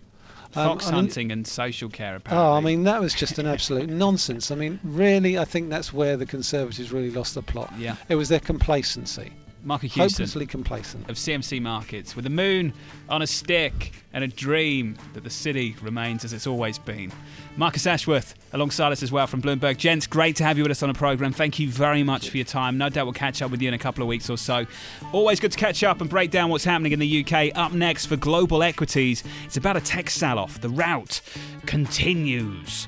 Um, 0.55 0.69
Fox 0.69 0.87
I 0.87 0.89
mean- 0.91 0.95
hunting 0.95 1.31
and 1.31 1.45
social 1.45 1.89
care, 1.89 2.15
apparently. 2.15 2.43
Oh, 2.47 2.53
I 2.53 2.59
mean, 2.59 2.83
that 2.85 3.01
was 3.01 3.13
just 3.13 3.37
an 3.37 3.45
absolute 3.55 3.87
nonsense. 3.89 4.49
I 4.49 4.55
mean, 4.55 4.79
really, 4.83 5.37
I 5.37 5.45
think 5.45 5.69
that's 5.69 5.93
where 5.93 6.17
the 6.17 6.25
Conservatives 6.25 6.91
really 6.91 7.11
lost 7.11 7.35
the 7.35 7.43
plot. 7.43 7.71
Yeah. 7.77 7.95
It 8.07 8.15
was 8.15 8.29
their 8.29 8.39
complacency. 8.39 9.31
Michael 9.63 9.89
Hewson 9.89 10.23
Hopelessly 10.23 10.45
complacent. 10.45 11.09
of 11.09 11.17
CMC 11.17 11.61
Markets 11.61 12.15
with 12.15 12.25
a 12.25 12.29
moon 12.29 12.73
on 13.09 13.21
a 13.21 13.27
stick 13.27 13.91
and 14.13 14.23
a 14.23 14.27
dream 14.27 14.97
that 15.13 15.23
the 15.23 15.29
city 15.29 15.75
remains 15.81 16.23
as 16.23 16.31
it's 16.33 16.47
always 16.47 16.79
been. 16.79 17.11
Marcus 17.57 17.85
Ashworth 17.85 18.35
alongside 18.53 18.91
us 18.93 19.03
as 19.03 19.11
well 19.11 19.27
from 19.27 19.41
Bloomberg. 19.41 19.77
Gents, 19.77 20.07
great 20.07 20.37
to 20.37 20.43
have 20.45 20.57
you 20.57 20.63
with 20.63 20.71
us 20.71 20.81
on 20.81 20.89
the 20.89 20.97
programme. 20.97 21.33
Thank 21.33 21.59
you 21.59 21.69
very 21.69 22.03
much 22.03 22.29
for 22.29 22.37
your 22.37 22.45
time. 22.45 22.77
No 22.77 22.89
doubt 22.89 23.05
we'll 23.05 23.13
catch 23.13 23.41
up 23.41 23.51
with 23.51 23.61
you 23.61 23.67
in 23.67 23.73
a 23.73 23.77
couple 23.79 24.01
of 24.01 24.07
weeks 24.07 24.29
or 24.29 24.37
so. 24.37 24.65
Always 25.11 25.39
good 25.39 25.51
to 25.51 25.57
catch 25.57 25.83
up 25.83 25.99
and 25.99 26.09
break 26.09 26.31
down 26.31 26.49
what's 26.49 26.63
happening 26.63 26.93
in 26.93 26.99
the 26.99 27.25
UK. 27.25 27.51
Up 27.55 27.73
next 27.73 28.05
for 28.05 28.15
Global 28.15 28.63
Equities, 28.63 29.23
it's 29.45 29.57
about 29.57 29.75
a 29.75 29.81
tech 29.81 30.09
sell 30.09 30.39
off. 30.39 30.61
The 30.61 30.69
route 30.69 31.21
continues. 31.65 32.87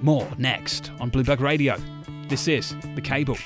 More 0.00 0.28
next 0.38 0.90
on 1.00 1.10
Bloomberg 1.10 1.40
Radio. 1.40 1.76
This 2.28 2.46
is 2.48 2.74
The 2.94 3.00
Cable. 3.02 3.36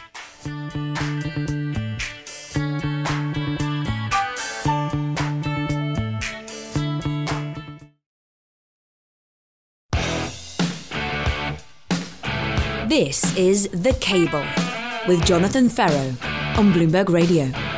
This 12.99 13.37
is 13.37 13.69
The 13.75 13.93
Cable 14.01 14.47
with 15.07 15.23
Jonathan 15.23 15.69
Ferro 15.69 16.15
on 16.57 16.73
Bloomberg 16.73 17.11
Radio. 17.11 17.76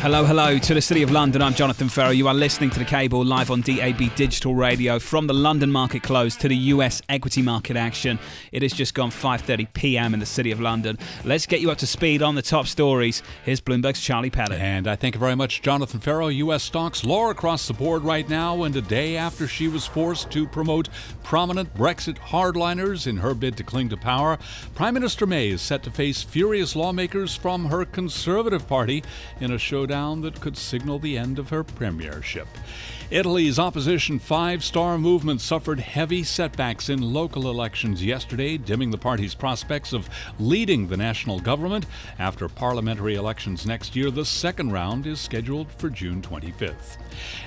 Hello, 0.00 0.24
hello 0.24 0.58
to 0.58 0.74
the 0.74 0.80
City 0.80 1.02
of 1.02 1.10
London. 1.10 1.42
I'm 1.42 1.54
Jonathan 1.54 1.88
Ferro. 1.88 2.10
You 2.10 2.28
are 2.28 2.34
listening 2.34 2.70
to 2.70 2.78
the 2.78 2.84
cable 2.84 3.24
live 3.24 3.50
on 3.50 3.62
DAB 3.62 4.14
Digital 4.14 4.54
Radio 4.54 5.00
from 5.00 5.26
the 5.26 5.34
London 5.34 5.72
market 5.72 6.04
close 6.04 6.36
to 6.36 6.46
the 6.46 6.54
US 6.56 7.02
equity 7.08 7.42
market 7.42 7.76
action. 7.76 8.20
It 8.52 8.62
has 8.62 8.72
just 8.72 8.94
gone 8.94 9.10
5:30 9.10 9.72
p.m. 9.72 10.14
in 10.14 10.20
the 10.20 10.24
City 10.24 10.52
of 10.52 10.60
London. 10.60 10.98
Let's 11.24 11.46
get 11.46 11.60
you 11.60 11.72
up 11.72 11.78
to 11.78 11.86
speed 11.86 12.22
on 12.22 12.36
the 12.36 12.42
top 12.42 12.68
stories. 12.68 13.24
Here's 13.44 13.60
Bloomberg's 13.60 14.00
Charlie 14.00 14.30
Pellet. 14.30 14.60
And 14.60 14.86
I 14.86 14.94
thank 14.94 15.16
you 15.16 15.18
very 15.18 15.34
much, 15.34 15.62
Jonathan 15.62 15.98
Ferro. 15.98 16.28
U.S. 16.28 16.62
stocks 16.62 17.02
lower 17.02 17.32
across 17.32 17.66
the 17.66 17.74
board 17.74 18.04
right 18.04 18.28
now, 18.28 18.62
and 18.62 18.76
a 18.76 18.80
day 18.80 19.16
after 19.16 19.48
she 19.48 19.66
was 19.66 19.84
forced 19.84 20.30
to 20.30 20.46
promote 20.46 20.88
prominent 21.24 21.74
Brexit 21.74 22.18
hardliners 22.18 23.08
in 23.08 23.16
her 23.16 23.34
bid 23.34 23.56
to 23.56 23.64
cling 23.64 23.88
to 23.88 23.96
power, 23.96 24.38
Prime 24.76 24.94
Minister 24.94 25.26
May 25.26 25.48
is 25.48 25.60
set 25.60 25.82
to 25.82 25.90
face 25.90 26.22
furious 26.22 26.76
lawmakers 26.76 27.34
from 27.34 27.64
her 27.64 27.84
Conservative 27.84 28.68
Party 28.68 29.02
in 29.40 29.50
a 29.50 29.58
showdown 29.88 30.20
that 30.20 30.38
could 30.38 30.54
signal 30.54 30.98
the 30.98 31.16
end 31.16 31.38
of 31.38 31.48
her 31.48 31.64
premiership. 31.64 32.46
Italy's 33.10 33.58
opposition 33.58 34.18
Five 34.18 34.62
Star 34.62 34.98
Movement 34.98 35.40
suffered 35.40 35.80
heavy 35.80 36.22
setbacks 36.22 36.90
in 36.90 37.00
local 37.00 37.48
elections 37.48 38.04
yesterday, 38.04 38.58
dimming 38.58 38.90
the 38.90 38.98
party's 38.98 39.34
prospects 39.34 39.94
of 39.94 40.10
leading 40.38 40.86
the 40.86 40.96
national 40.98 41.40
government. 41.40 41.86
After 42.18 42.50
parliamentary 42.50 43.14
elections 43.14 43.64
next 43.64 43.96
year, 43.96 44.10
the 44.10 44.26
second 44.26 44.72
round 44.72 45.06
is 45.06 45.18
scheduled 45.18 45.72
for 45.72 45.88
June 45.88 46.20
25th. 46.20 46.98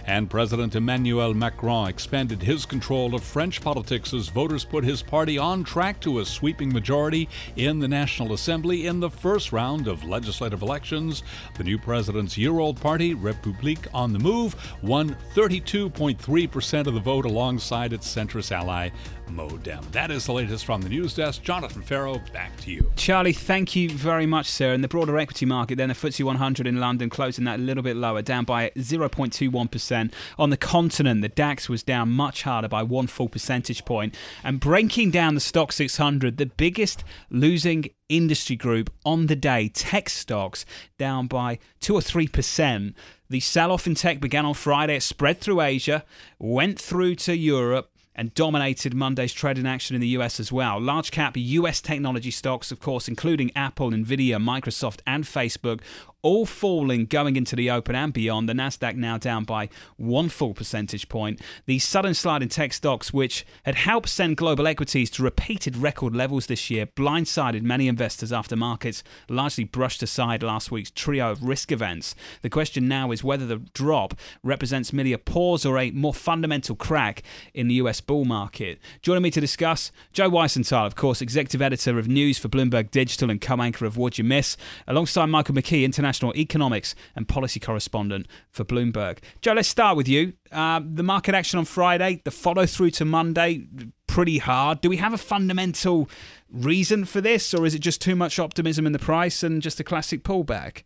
And 0.07 0.31
President 0.31 0.75
Emmanuel 0.75 1.35
Macron 1.35 1.89
expanded 1.89 2.41
his 2.41 2.65
control 2.65 3.13
of 3.13 3.23
French 3.23 3.61
politics 3.61 4.15
as 4.15 4.29
voters 4.29 4.65
put 4.65 4.83
his 4.83 5.03
party 5.03 5.37
on 5.37 5.63
track 5.63 5.99
to 6.01 6.21
a 6.21 6.25
sweeping 6.25 6.73
majority 6.73 7.29
in 7.55 7.77
the 7.77 7.87
National 7.87 8.33
Assembly 8.33 8.87
in 8.87 8.99
the 8.99 9.11
first 9.11 9.51
round 9.51 9.87
of 9.87 10.03
legislative 10.05 10.63
elections. 10.63 11.21
The 11.55 11.63
new 11.63 11.77
president's 11.77 12.35
year 12.35 12.57
old 12.57 12.81
party, 12.81 13.13
République 13.13 13.85
on 13.93 14.11
the 14.11 14.19
Move, 14.19 14.55
won 14.81 15.15
32.3% 15.51 16.87
of 16.87 16.93
the 16.93 16.99
vote 17.01 17.25
alongside 17.25 17.91
its 17.91 18.07
centrist 18.13 18.53
ally, 18.53 18.89
MoDem. 19.29 19.83
That 19.91 20.09
is 20.09 20.25
the 20.25 20.33
latest 20.33 20.65
from 20.65 20.81
the 20.81 20.87
news 20.87 21.13
desk. 21.13 21.41
Jonathan 21.41 21.81
Ferro, 21.81 22.21
back 22.31 22.55
to 22.61 22.71
you. 22.71 22.89
Charlie, 22.95 23.33
thank 23.33 23.75
you 23.75 23.89
very 23.89 24.25
much, 24.25 24.49
sir. 24.49 24.73
In 24.73 24.81
the 24.81 24.87
broader 24.87 25.17
equity 25.17 25.45
market, 25.45 25.75
then 25.75 25.89
the 25.89 25.95
FTSE 25.95 26.23
100 26.23 26.67
in 26.67 26.79
London 26.79 27.09
closing 27.09 27.43
that 27.45 27.59
a 27.59 27.61
little 27.61 27.83
bit 27.83 27.97
lower, 27.97 28.21
down 28.21 28.45
by 28.45 28.69
0.21%. 28.77 30.13
On 30.39 30.49
the 30.49 30.57
continent, 30.57 31.21
the 31.21 31.29
DAX 31.29 31.67
was 31.67 31.83
down 31.83 32.11
much 32.11 32.43
harder 32.43 32.69
by 32.69 32.83
one 32.83 33.07
full 33.07 33.29
percentage 33.29 33.83
point. 33.83 34.15
And 34.43 34.59
breaking 34.59 35.11
down 35.11 35.35
the 35.35 35.41
Stoxx 35.41 35.73
600, 35.73 36.37
the 36.37 36.45
biggest 36.45 37.03
losing 37.29 37.89
industry 38.07 38.55
group 38.55 38.89
on 39.05 39.27
the 39.27 39.35
day, 39.35 39.69
tech 39.69 40.09
stocks, 40.09 40.65
down 40.97 41.27
by 41.27 41.59
2 41.79 41.95
or 41.95 42.01
3%. 42.01 42.93
The 43.31 43.39
sell 43.39 43.71
off 43.71 43.87
in 43.87 43.95
tech 43.95 44.19
began 44.19 44.45
on 44.45 44.53
Friday. 44.55 44.97
It 44.97 45.03
spread 45.03 45.39
through 45.39 45.61
Asia, 45.61 46.03
went 46.37 46.77
through 46.77 47.15
to 47.15 47.33
Europe 47.33 47.89
and 48.13 48.33
dominated 48.33 48.93
Monday's 48.93 49.31
trading 49.31 49.65
action 49.65 49.95
in 49.95 50.01
the 50.01 50.09
US 50.19 50.37
as 50.37 50.51
well. 50.51 50.81
Large 50.81 51.11
cap 51.11 51.37
US 51.37 51.79
technology 51.79 52.29
stocks, 52.29 52.73
of 52.73 52.81
course, 52.81 53.07
including 53.07 53.49
Apple, 53.55 53.91
Nvidia, 53.91 54.35
Microsoft, 54.35 54.99
and 55.07 55.23
Facebook, 55.23 55.79
all 56.21 56.45
falling 56.45 57.05
going 57.05 57.35
into 57.35 57.55
the 57.55 57.71
open 57.71 57.95
and 57.95 58.13
beyond. 58.13 58.47
The 58.47 58.53
Nasdaq 58.53 58.95
now 58.95 59.17
down 59.17 59.43
by 59.43 59.69
one 59.97 60.29
full 60.29 60.53
percentage 60.53 61.09
point. 61.09 61.41
The 61.65 61.79
sudden 61.79 62.13
slide 62.13 62.43
in 62.43 62.49
tech 62.49 62.73
stocks, 62.73 63.11
which 63.11 63.45
had 63.63 63.75
helped 63.75 64.09
send 64.09 64.37
global 64.37 64.67
equities 64.67 65.09
to 65.11 65.23
repeated 65.23 65.77
record 65.77 66.15
levels 66.15 66.47
this 66.47 66.69
year, 66.69 66.85
blindsided 66.85 67.63
many 67.63 67.87
investors 67.87 68.31
after 68.31 68.55
markets 68.55 69.03
largely 69.29 69.63
brushed 69.63 70.03
aside 70.03 70.43
last 70.43 70.71
week's 70.71 70.91
trio 70.91 71.31
of 71.31 71.43
risk 71.43 71.71
events. 71.71 72.15
The 72.41 72.49
question 72.49 72.87
now 72.87 73.11
is 73.11 73.23
whether 73.23 73.45
the 73.45 73.57
drop 73.73 74.13
represents 74.43 74.93
merely 74.93 75.13
a 75.13 75.17
pause 75.17 75.65
or 75.65 75.77
a 75.77 75.91
more 75.91 76.13
fundamental 76.13 76.75
crack 76.75 77.23
in 77.53 77.67
the 77.67 77.75
US 77.75 78.01
bull 78.01 78.25
market. 78.25 78.79
Joining 79.01 79.23
me 79.23 79.31
to 79.31 79.41
discuss, 79.41 79.91
Joe 80.13 80.29
Weisenthal, 80.29 80.85
of 80.85 80.95
course, 80.95 81.21
executive 81.21 81.61
editor 81.61 81.97
of 81.97 82.07
news 82.07 82.37
for 82.37 82.49
Bloomberg 82.49 82.91
Digital 82.91 83.29
and 83.29 83.41
co-anchor 83.41 83.85
of 83.85 83.97
What 83.97 84.17
You 84.17 84.23
Miss, 84.23 84.57
alongside 84.87 85.27
Michael 85.27 85.55
McKee, 85.55 85.83
international 85.83 86.10
international 86.11 86.35
economics 86.35 86.93
and 87.15 87.25
policy 87.25 87.57
correspondent 87.57 88.27
for 88.49 88.65
Bloomberg. 88.65 89.19
Joe, 89.41 89.53
let's 89.53 89.69
start 89.69 89.95
with 89.95 90.09
you. 90.09 90.33
Uh, 90.51 90.81
the 90.83 91.03
market 91.03 91.33
action 91.33 91.57
on 91.57 91.63
Friday, 91.63 92.21
the 92.25 92.31
follow 92.31 92.65
through 92.65 92.91
to 92.91 93.05
Monday, 93.05 93.65
pretty 94.07 94.39
hard. 94.39 94.81
Do 94.81 94.89
we 94.89 94.97
have 94.97 95.13
a 95.13 95.17
fundamental 95.17 96.09
reason 96.51 97.05
for 97.05 97.21
this, 97.21 97.53
or 97.53 97.65
is 97.65 97.73
it 97.73 97.79
just 97.79 98.01
too 98.01 98.17
much 98.17 98.39
optimism 98.39 98.85
in 98.85 98.91
the 98.91 98.99
price 98.99 99.41
and 99.41 99.61
just 99.61 99.79
a 99.79 99.85
classic 99.85 100.23
pullback? 100.23 100.83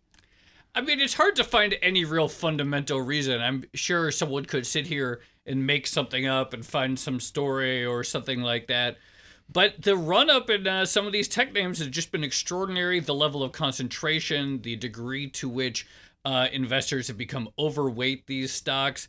I 0.75 0.81
mean, 0.81 0.99
it's 0.99 1.15
hard 1.15 1.35
to 1.37 1.43
find 1.43 1.75
any 1.81 2.05
real 2.05 2.27
fundamental 2.27 3.01
reason. 3.01 3.41
I'm 3.41 3.63
sure 3.73 4.11
someone 4.11 4.45
could 4.45 4.67
sit 4.67 4.85
here 4.85 5.21
and 5.47 5.65
make 5.65 5.87
something 5.87 6.27
up 6.27 6.53
and 6.53 6.63
find 6.63 6.99
some 6.99 7.19
story 7.19 7.83
or 7.83 8.03
something 8.03 8.41
like 8.41 8.67
that. 8.67 8.97
But 9.51 9.83
the 9.83 9.95
run 9.95 10.29
up 10.29 10.49
in 10.49 10.67
uh, 10.67 10.85
some 10.85 11.05
of 11.05 11.13
these 11.13 11.27
tech 11.27 11.53
names 11.53 11.79
has 11.79 11.87
just 11.87 12.11
been 12.11 12.23
extraordinary. 12.23 12.99
The 12.99 13.13
level 13.13 13.43
of 13.43 13.51
concentration, 13.51 14.61
the 14.61 14.75
degree 14.75 15.29
to 15.31 15.47
which 15.47 15.87
uh, 16.25 16.47
investors 16.51 17.07
have 17.07 17.17
become 17.17 17.49
overweight 17.57 18.27
these 18.27 18.51
stocks. 18.51 19.07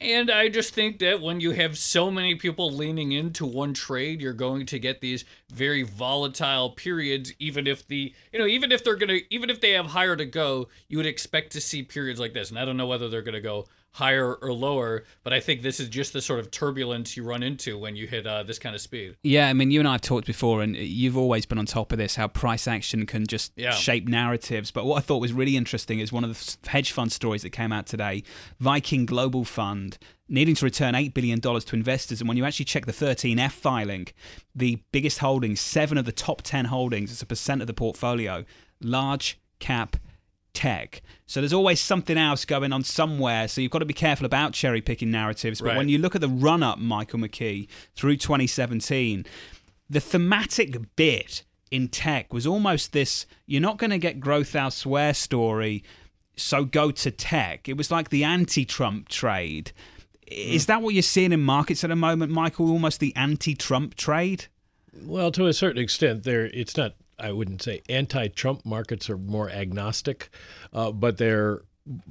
And 0.00 0.32
I 0.32 0.48
just 0.48 0.74
think 0.74 0.98
that 0.98 1.20
when 1.20 1.40
you 1.40 1.52
have 1.52 1.78
so 1.78 2.10
many 2.10 2.34
people 2.34 2.72
leaning 2.72 3.12
into 3.12 3.46
one 3.46 3.72
trade, 3.72 4.20
you're 4.20 4.32
going 4.32 4.66
to 4.66 4.80
get 4.80 5.00
these 5.00 5.24
very 5.52 5.82
volatile 5.82 6.70
periods. 6.70 7.32
Even 7.38 7.68
if 7.68 7.86
the, 7.86 8.12
you 8.32 8.38
know, 8.38 8.46
even 8.46 8.72
if 8.72 8.82
they're 8.82 8.96
going 8.96 9.10
to, 9.10 9.34
even 9.34 9.48
if 9.48 9.60
they 9.60 9.70
have 9.72 9.86
higher 9.86 10.16
to 10.16 10.24
go, 10.24 10.68
you 10.88 10.96
would 10.96 11.06
expect 11.06 11.52
to 11.52 11.60
see 11.60 11.84
periods 11.84 12.18
like 12.18 12.32
this. 12.32 12.50
And 12.50 12.58
I 12.58 12.64
don't 12.64 12.76
know 12.76 12.86
whether 12.88 13.08
they're 13.08 13.22
going 13.22 13.34
to 13.34 13.40
go 13.40 13.66
higher 13.92 14.34
or 14.34 14.52
lower. 14.52 15.04
But 15.22 15.32
I 15.32 15.40
think 15.40 15.62
this 15.62 15.80
is 15.80 15.88
just 15.88 16.12
the 16.12 16.20
sort 16.20 16.40
of 16.40 16.50
turbulence 16.50 17.16
you 17.16 17.24
run 17.24 17.42
into 17.42 17.78
when 17.78 17.96
you 17.96 18.06
hit 18.06 18.26
uh, 18.26 18.42
this 18.42 18.58
kind 18.58 18.74
of 18.74 18.80
speed. 18.80 19.16
Yeah, 19.22 19.48
I 19.48 19.52
mean, 19.52 19.70
you 19.70 19.80
and 19.80 19.88
I 19.88 19.92
have 19.92 20.00
talked 20.00 20.26
before, 20.26 20.62
and 20.62 20.76
you've 20.76 21.16
always 21.16 21.46
been 21.46 21.58
on 21.58 21.66
top 21.66 21.92
of 21.92 21.98
this 21.98 22.16
how 22.16 22.28
price 22.28 22.66
action 22.66 23.06
can 23.06 23.26
just 23.26 23.52
yeah. 23.56 23.72
shape 23.72 24.08
narratives. 24.08 24.70
But 24.70 24.84
what 24.84 24.96
I 24.96 25.00
thought 25.00 25.20
was 25.20 25.32
really 25.32 25.56
interesting 25.56 26.00
is 26.00 26.12
one 26.12 26.24
of 26.24 26.30
the 26.30 26.68
hedge 26.68 26.92
fund 26.92 27.12
stories 27.12 27.42
that 27.42 27.50
came 27.50 27.72
out 27.72 27.86
today 27.86 28.22
Viking 28.58 29.06
Global 29.06 29.44
Fund 29.44 29.98
needing 30.28 30.54
to 30.54 30.64
return 30.64 30.94
$8 30.94 31.12
billion 31.12 31.40
to 31.40 31.76
investors. 31.76 32.20
And 32.20 32.28
when 32.28 32.38
you 32.38 32.46
actually 32.46 32.64
check 32.64 32.86
the 32.86 32.92
13F 32.92 33.52
filing, 33.52 34.08
the 34.54 34.82
biggest 34.90 35.18
holdings, 35.18 35.60
seven 35.60 35.98
of 35.98 36.06
the 36.06 36.12
top 36.12 36.40
10 36.40 36.66
holdings, 36.66 37.12
as 37.12 37.20
a 37.20 37.26
percent 37.26 37.60
of 37.60 37.66
the 37.66 37.74
portfolio, 37.74 38.44
large 38.80 39.38
cap 39.58 39.96
tech. 40.54 41.02
So 41.26 41.40
there's 41.40 41.52
always 41.52 41.80
something 41.80 42.18
else 42.18 42.44
going 42.44 42.72
on 42.72 42.84
somewhere. 42.84 43.48
So 43.48 43.60
you've 43.60 43.70
got 43.70 43.80
to 43.80 43.84
be 43.84 43.94
careful 43.94 44.26
about 44.26 44.52
cherry 44.52 44.80
picking 44.80 45.10
narratives. 45.10 45.60
But 45.60 45.68
right. 45.68 45.76
when 45.76 45.88
you 45.88 45.98
look 45.98 46.14
at 46.14 46.20
the 46.20 46.28
run 46.28 46.62
up, 46.62 46.78
Michael 46.78 47.20
McKee, 47.20 47.68
through 47.94 48.16
2017, 48.16 49.24
the 49.88 50.00
thematic 50.00 50.96
bit 50.96 51.44
in 51.70 51.88
tech 51.88 52.32
was 52.32 52.46
almost 52.46 52.92
this 52.92 53.24
you're 53.46 53.60
not 53.60 53.78
going 53.78 53.90
to 53.90 53.98
get 53.98 54.20
growth 54.20 54.54
elsewhere 54.54 55.14
story. 55.14 55.82
So 56.36 56.64
go 56.64 56.90
to 56.90 57.10
tech. 57.10 57.68
It 57.68 57.76
was 57.76 57.90
like 57.90 58.10
the 58.10 58.24
anti 58.24 58.64
Trump 58.64 59.08
trade. 59.08 59.72
Hmm. 60.28 60.34
Is 60.34 60.66
that 60.66 60.82
what 60.82 60.94
you're 60.94 61.02
seeing 61.02 61.32
in 61.32 61.42
markets 61.42 61.84
at 61.84 61.90
the 61.90 61.96
moment, 61.96 62.32
Michael? 62.32 62.70
Almost 62.70 63.00
the 63.00 63.14
anti 63.16 63.54
Trump 63.54 63.94
trade? 63.94 64.46
Well, 64.94 65.30
to 65.32 65.46
a 65.46 65.52
certain 65.52 65.82
extent, 65.82 66.24
there 66.24 66.46
it's 66.46 66.76
not 66.76 66.94
I 67.22 67.32
wouldn't 67.32 67.62
say 67.62 67.82
anti-Trump 67.88 68.66
markets 68.66 69.08
are 69.08 69.16
more 69.16 69.48
agnostic, 69.48 70.28
uh, 70.72 70.92
but 70.92 71.18
they're 71.18 71.62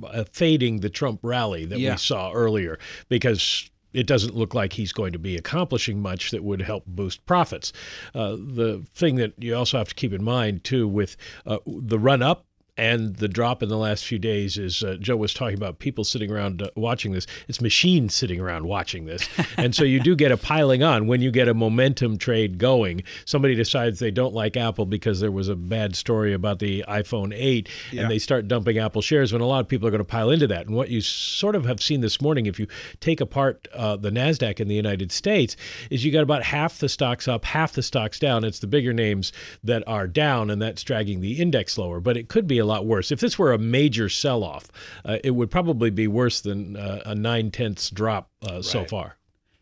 uh, 0.04 0.24
fading 0.32 0.80
the 0.80 0.90
Trump 0.90 1.20
rally 1.22 1.66
that 1.66 1.80
yeah. 1.80 1.92
we 1.92 1.98
saw 1.98 2.32
earlier 2.32 2.80
because 3.10 3.70
it 3.94 4.08
doesn't 4.08 4.36
look 4.36 4.54
like 4.54 4.74
he's 4.74 4.94
going 4.94 5.12
to 5.12 5.20
be 5.20 5.36
accomplishing 5.36 6.02
much 6.02 6.32
that 6.32 6.44
would 6.44 6.62
help 6.62 6.86
boost 6.86 7.26
profits. 7.26 7.74
Uh, 8.16 8.32
the 8.32 8.86
thing 8.94 9.16
that 9.16 9.34
you 9.38 9.56
also 9.56 9.78
have 9.78 9.90
to 9.90 9.96
keep 9.96 10.14
in 10.14 10.24
mind 10.24 10.64
too 10.64 10.88
with 10.88 11.18
uh, 11.46 11.58
the 11.66 12.00
run 12.00 12.22
up 12.22 12.46
and 12.82 13.16
the 13.18 13.28
drop 13.28 13.62
in 13.62 13.70
the 13.70 13.78
last 13.78 14.06
few 14.06 14.18
days 14.18 14.58
is 14.58 14.82
uh, 14.82 14.98
Joe 15.00 15.16
was 15.16 15.36
talking 15.36 15.56
about 15.56 15.78
people 15.78 16.04
sitting 16.04 16.32
around 16.32 16.64
uh, 16.64 16.70
watching 16.76 17.12
this. 17.12 17.28
It's 17.48 17.62
machines 17.62 18.16
sitting 18.16 18.42
around 18.42 18.66
watching 18.66 19.06
this. 19.06 19.30
and 19.58 19.76
so 19.76 19.84
you 19.84 20.00
do 20.00 20.16
get 20.16 20.32
a 20.32 20.38
piling 20.38 20.82
on 20.82 21.06
when 21.06 21.22
you 21.22 21.30
get 21.30 21.48
a 21.48 21.54
momentum 21.54 22.18
trade 22.18 22.58
going. 22.58 23.04
Somebody 23.26 23.54
decides 23.54 24.00
they 24.00 24.10
don't 24.10 24.34
like 24.34 24.58
Apple 24.58 24.88
because 24.88 25.20
there 25.20 25.32
was 25.32 25.48
a 25.48 25.56
bad 25.56 25.96
story 25.96 26.34
about 26.34 26.58
the 26.58 26.84
iPhone 26.88 27.36
8 27.36 27.70
yeah. 27.92 28.02
and 28.02 28.10
they 28.10 28.18
start 28.18 28.48
dumping 28.48 28.80
Apple 28.80 29.04
shares 29.04 29.32
when 29.32 29.44
a 29.44 29.46
lot 29.46 29.60
of 29.60 29.68
people 29.68 29.88
are 29.88 29.92
going 29.92 30.00
to 30.00 30.04
pile 30.04 30.32
into 30.32 30.48
that. 30.48 30.66
And 30.66 30.76
what 30.76 30.90
you 30.90 31.02
sort 31.02 31.56
of 31.56 31.66
have 31.66 31.84
seen 31.84 32.02
this 32.02 32.20
morning, 32.20 32.48
if 32.48 32.60
you 32.60 32.66
take 33.00 33.22
apart 33.22 33.68
uh, 33.76 33.96
the 33.96 34.10
NASDAQ 34.10 34.60
in 34.60 34.68
the 34.68 34.74
United 34.74 35.12
States, 35.12 35.56
is 35.92 36.04
you 36.04 36.12
got 36.12 36.24
about 36.24 36.42
half 36.42 36.80
the 36.80 36.90
stocks 36.90 37.28
up, 37.28 37.46
half 37.46 37.74
the 37.74 37.84
stocks 37.84 38.18
down. 38.18 38.44
It's 38.44 38.58
the 38.58 38.66
bigger 38.66 38.92
names 38.92 39.32
that 39.64 39.84
are 39.86 40.08
down, 40.08 40.50
and 40.50 40.60
that's 40.60 40.82
dragging 40.82 41.22
the 41.22 41.40
index 41.40 41.78
lower. 41.78 42.00
But 42.00 42.18
it 42.18 42.28
could 42.28 42.48
be 42.48 42.58
a 42.58 42.71
lot 42.72 42.86
worse. 42.86 43.12
If 43.12 43.20
this 43.20 43.38
were 43.38 43.54
a 43.54 43.58
major 43.58 44.10
sell 44.10 44.44
off, 44.44 44.72
uh, 45.06 45.18
it 45.24 45.32
would 45.32 45.52
probably 45.52 45.90
be 45.90 46.08
worse 46.08 46.42
than 46.42 46.76
uh, 46.76 47.02
a 47.06 47.16
nine 47.16 47.52
tenths 47.52 47.90
drop 47.90 48.30
uh, 48.48 48.56
right. 48.56 48.66
so 48.66 48.86
far. 48.86 49.18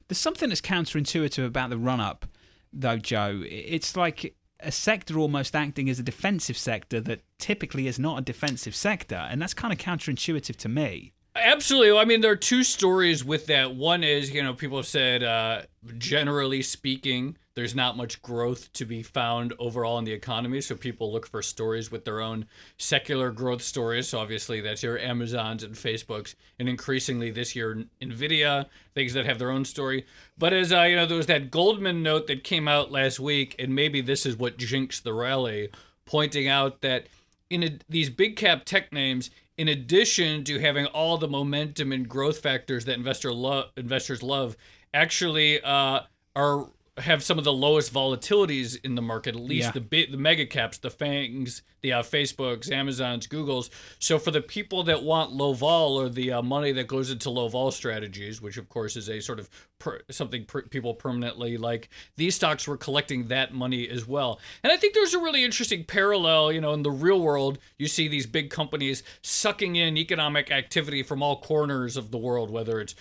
There's 0.08 0.18
something 0.18 0.50
that's 0.50 0.62
counterintuitive 0.62 1.46
about 1.46 1.70
the 1.70 1.78
run 1.78 2.00
up, 2.00 2.26
though, 2.74 2.98
Joe. 2.98 3.44
It's 3.46 3.96
like 3.96 4.36
a 4.60 4.72
sector 4.72 5.18
almost 5.18 5.56
acting 5.56 5.90
as 5.90 6.00
a 6.00 6.04
defensive 6.04 6.58
sector 6.58 7.00
that 7.02 7.22
typically 7.38 7.88
is 7.88 8.00
not 8.00 8.20
a 8.20 8.22
defensive 8.22 8.76
sector. 8.76 9.28
And 9.30 9.42
that's 9.42 9.54
kind 9.54 9.72
of 9.72 9.80
counterintuitive 9.80 10.56
to 10.58 10.70
me. 10.70 11.14
Absolutely. 11.36 11.98
I 11.98 12.06
mean, 12.06 12.22
there 12.22 12.32
are 12.32 12.36
two 12.36 12.64
stories 12.64 13.24
with 13.24 13.46
that. 13.48 13.76
One 13.76 14.04
is, 14.04 14.32
you 14.32 14.44
know, 14.44 14.54
people 14.54 14.78
have 14.78 14.88
said, 14.88 15.24
uh, 15.24 15.62
generally 15.98 16.62
speaking, 16.62 17.38
there's 17.60 17.76
not 17.76 17.98
much 17.98 18.22
growth 18.22 18.72
to 18.72 18.86
be 18.86 19.04
found 19.04 19.54
overall 19.60 20.00
in 20.00 20.06
the 20.06 20.14
economy. 20.14 20.62
So 20.62 20.76
people 20.76 21.12
look 21.12 21.28
for 21.28 21.42
stories 21.42 21.92
with 21.92 22.06
their 22.06 22.22
own 22.22 22.46
secular 22.78 23.32
growth 23.32 23.62
stories. 23.62 24.08
So 24.08 24.20
obviously, 24.20 24.62
that's 24.62 24.82
your 24.82 24.98
Amazons 24.98 25.62
and 25.62 25.76
Facebooks, 25.76 26.36
and 26.58 26.70
increasingly 26.70 27.32
this 27.32 27.58
year, 27.58 27.84
Nvidia, 28.02 28.68
things 28.96 29.14
that 29.14 29.26
have 29.26 29.40
their 29.40 29.52
own 29.52 29.66
story. 29.66 30.06
But 30.38 30.54
as 30.54 30.72
uh, 30.72 30.84
you 30.84 30.96
know, 30.96 31.06
there 31.06 31.18
was 31.18 31.26
that 31.26 31.52
Goldman 31.52 32.02
note 32.02 32.28
that 32.28 32.46
came 32.46 32.70
out 32.70 32.94
last 32.94 33.20
week, 33.20 33.58
and 33.60 33.76
maybe 33.76 34.00
this 34.00 34.26
is 34.26 34.38
what 34.38 34.58
jinxed 34.58 35.04
the 35.04 35.14
rally, 35.14 35.68
pointing 36.06 36.48
out 36.48 36.80
that 36.80 37.08
in 37.50 37.64
a, 37.64 37.78
these 37.90 38.10
big 38.10 38.38
cap 38.38 38.64
tech 38.64 38.94
names, 38.94 39.32
in 39.58 39.68
addition 39.68 40.46
to 40.46 40.60
having 40.60 40.86
all 40.86 41.18
the 41.18 41.28
momentum 41.28 41.92
and 41.92 42.08
growth 42.08 42.40
factors 42.40 42.86
that 42.86 42.96
investor 42.96 43.34
lo- 43.34 43.66
investors 43.76 44.24
love, 44.24 44.56
actually 44.94 45.62
uh, 45.62 46.00
are 46.38 46.70
have 47.00 47.24
some 47.24 47.38
of 47.38 47.44
the 47.44 47.54
lowest 47.54 47.94
volatilities 47.94 48.78
in 48.84 48.96
the 48.96 49.02
market, 49.02 49.36
at 49.36 49.42
least 49.42 49.68
yeah. 49.68 49.72
the 49.72 49.82
big, 49.82 50.12
the 50.12 50.18
mega 50.18 50.46
caps, 50.46 50.78
the 50.78 50.90
FANGs, 50.90 51.62
the 51.82 51.94
uh, 51.94 52.04
Facebooks, 52.04 52.72
Amazons, 52.72 53.28
Googles. 53.28 53.70
So 54.00 54.20
for 54.20 54.32
the 54.32 54.42
people 54.42 54.84
that 54.84 55.04
want 55.04 55.32
low 55.32 55.54
vol 55.54 56.00
or 56.00 56.10
the 56.10 56.34
uh, 56.34 56.42
money 56.42 56.72
that 56.74 56.88
goes 56.88 57.10
into 57.10 57.30
low 57.30 57.48
vol 57.48 57.72
strategies, 57.72 58.42
which 58.42 58.58
of 58.58 58.68
course 58.70 58.96
is 58.96 59.10
a 59.10 59.22
sort 59.22 59.40
of 59.40 59.50
per, 59.80 60.02
something 60.10 60.46
per, 60.46 60.64
people 60.64 60.94
permanently 60.94 61.58
like, 61.58 61.90
these 62.18 62.36
stocks 62.36 62.68
were 62.68 62.78
collecting 62.78 63.28
that 63.30 63.54
money 63.54 63.88
as 63.88 64.08
well. 64.08 64.40
And 64.64 64.74
I 64.74 64.78
think 64.78 64.94
there's 64.94 65.14
a 65.14 65.20
really 65.20 65.44
interesting 65.44 65.86
parallel. 65.86 66.52
You 66.52 66.62
know, 66.62 66.74
in 66.74 66.84
the 66.84 66.92
real 66.92 67.22
world, 67.22 67.60
you 67.78 67.88
see 67.88 68.08
these 68.08 68.26
big 68.26 68.50
companies 68.50 69.04
sucking 69.22 69.76
in 69.76 69.98
economic 69.98 70.52
activity 70.52 71.04
from 71.04 71.24
all 71.24 71.40
corners 71.40 71.96
of 71.96 72.12
the 72.12 72.18
world, 72.18 72.50
whether 72.50 72.82
it's 72.82 72.96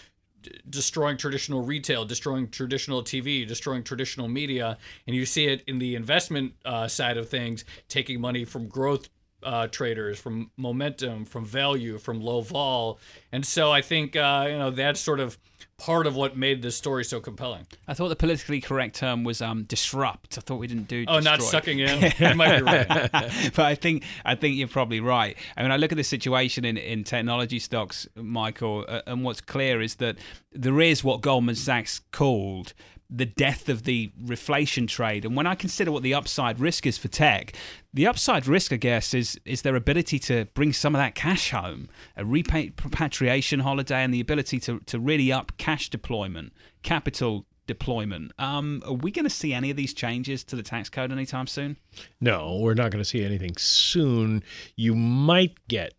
destroying 0.68 1.16
traditional 1.16 1.62
retail, 1.62 2.04
destroying 2.04 2.48
traditional 2.48 3.02
TV, 3.02 3.46
destroying 3.46 3.82
traditional 3.82 4.28
media, 4.28 4.78
and 5.06 5.16
you 5.16 5.26
see 5.26 5.46
it 5.46 5.62
in 5.66 5.78
the 5.78 5.94
investment 5.94 6.54
uh, 6.64 6.88
side 6.88 7.16
of 7.16 7.28
things, 7.28 7.64
taking 7.88 8.20
money 8.20 8.44
from 8.44 8.68
growth 8.68 9.08
uh, 9.42 9.66
traders, 9.68 10.18
from 10.18 10.50
momentum, 10.56 11.24
from 11.24 11.44
value, 11.44 11.98
from 11.98 12.20
low 12.20 12.40
vol, 12.40 12.98
and 13.32 13.44
so 13.44 13.70
I 13.70 13.82
think 13.82 14.16
uh, 14.16 14.46
you 14.48 14.58
know 14.58 14.70
that's 14.70 15.00
sort 15.00 15.20
of 15.20 15.38
part 15.78 16.08
of 16.08 16.16
what 16.16 16.36
made 16.36 16.60
this 16.60 16.76
story 16.76 17.04
so 17.04 17.20
compelling. 17.20 17.66
I 17.86 17.94
thought 17.94 18.08
the 18.08 18.16
politically 18.16 18.60
correct 18.60 18.96
term 18.96 19.22
was 19.22 19.40
um, 19.40 19.62
disrupt. 19.62 20.36
I 20.36 20.40
thought 20.40 20.56
we 20.56 20.66
didn't 20.66 20.88
do. 20.88 21.04
Oh, 21.06 21.20
not 21.20 21.40
sucking 21.40 21.78
in. 21.78 22.12
you 22.18 22.34
might 22.34 22.58
be 22.58 22.62
right. 22.62 22.88
but 23.12 23.58
I 23.60 23.74
think 23.74 24.04
I 24.24 24.34
think 24.34 24.56
you're 24.56 24.68
probably 24.68 25.00
right. 25.00 25.36
I 25.56 25.62
mean, 25.62 25.70
I 25.70 25.76
look 25.76 25.92
at 25.92 25.96
the 25.96 26.04
situation 26.04 26.64
in, 26.64 26.76
in 26.76 27.04
technology 27.04 27.60
stocks, 27.60 28.08
Michael, 28.16 28.84
uh, 28.88 29.02
and 29.06 29.24
what's 29.24 29.40
clear 29.40 29.80
is 29.80 29.96
that 29.96 30.16
there 30.52 30.80
is 30.80 31.04
what 31.04 31.20
Goldman 31.20 31.54
Sachs 31.54 32.00
called 32.10 32.74
the 33.10 33.24
death 33.24 33.68
of 33.68 33.84
the 33.84 34.12
reflation 34.22 34.86
trade. 34.86 35.24
And 35.24 35.34
when 35.34 35.46
I 35.46 35.54
consider 35.54 35.90
what 35.90 36.02
the 36.02 36.14
upside 36.14 36.60
risk 36.60 36.86
is 36.86 36.98
for 36.98 37.08
tech, 37.08 37.54
the 37.94 38.06
upside 38.06 38.46
risk, 38.46 38.72
I 38.72 38.76
guess, 38.76 39.14
is 39.14 39.38
is 39.44 39.62
their 39.62 39.76
ability 39.76 40.18
to 40.20 40.44
bring 40.54 40.72
some 40.72 40.94
of 40.94 40.98
that 40.98 41.14
cash 41.14 41.50
home, 41.50 41.88
a 42.16 42.24
repatriation 42.24 43.60
holiday, 43.60 44.02
and 44.02 44.12
the 44.12 44.20
ability 44.20 44.60
to 44.60 44.80
to 44.80 44.98
really 44.98 45.32
up 45.32 45.52
cash 45.56 45.88
deployment, 45.88 46.52
capital 46.82 47.46
deployment. 47.66 48.32
Um, 48.38 48.82
are 48.84 48.94
we 48.94 49.12
going 49.12 49.26
to 49.26 49.30
see 49.30 49.52
any 49.54 49.70
of 49.70 49.76
these 49.76 49.94
changes 49.94 50.42
to 50.44 50.56
the 50.56 50.62
tax 50.62 50.88
code 50.88 51.12
anytime 51.12 51.46
soon? 51.46 51.76
No, 52.20 52.58
we're 52.60 52.74
not 52.74 52.90
going 52.90 53.04
to 53.04 53.08
see 53.08 53.24
anything 53.24 53.56
soon. 53.56 54.42
You 54.74 54.94
might 54.94 55.56
get 55.68 55.94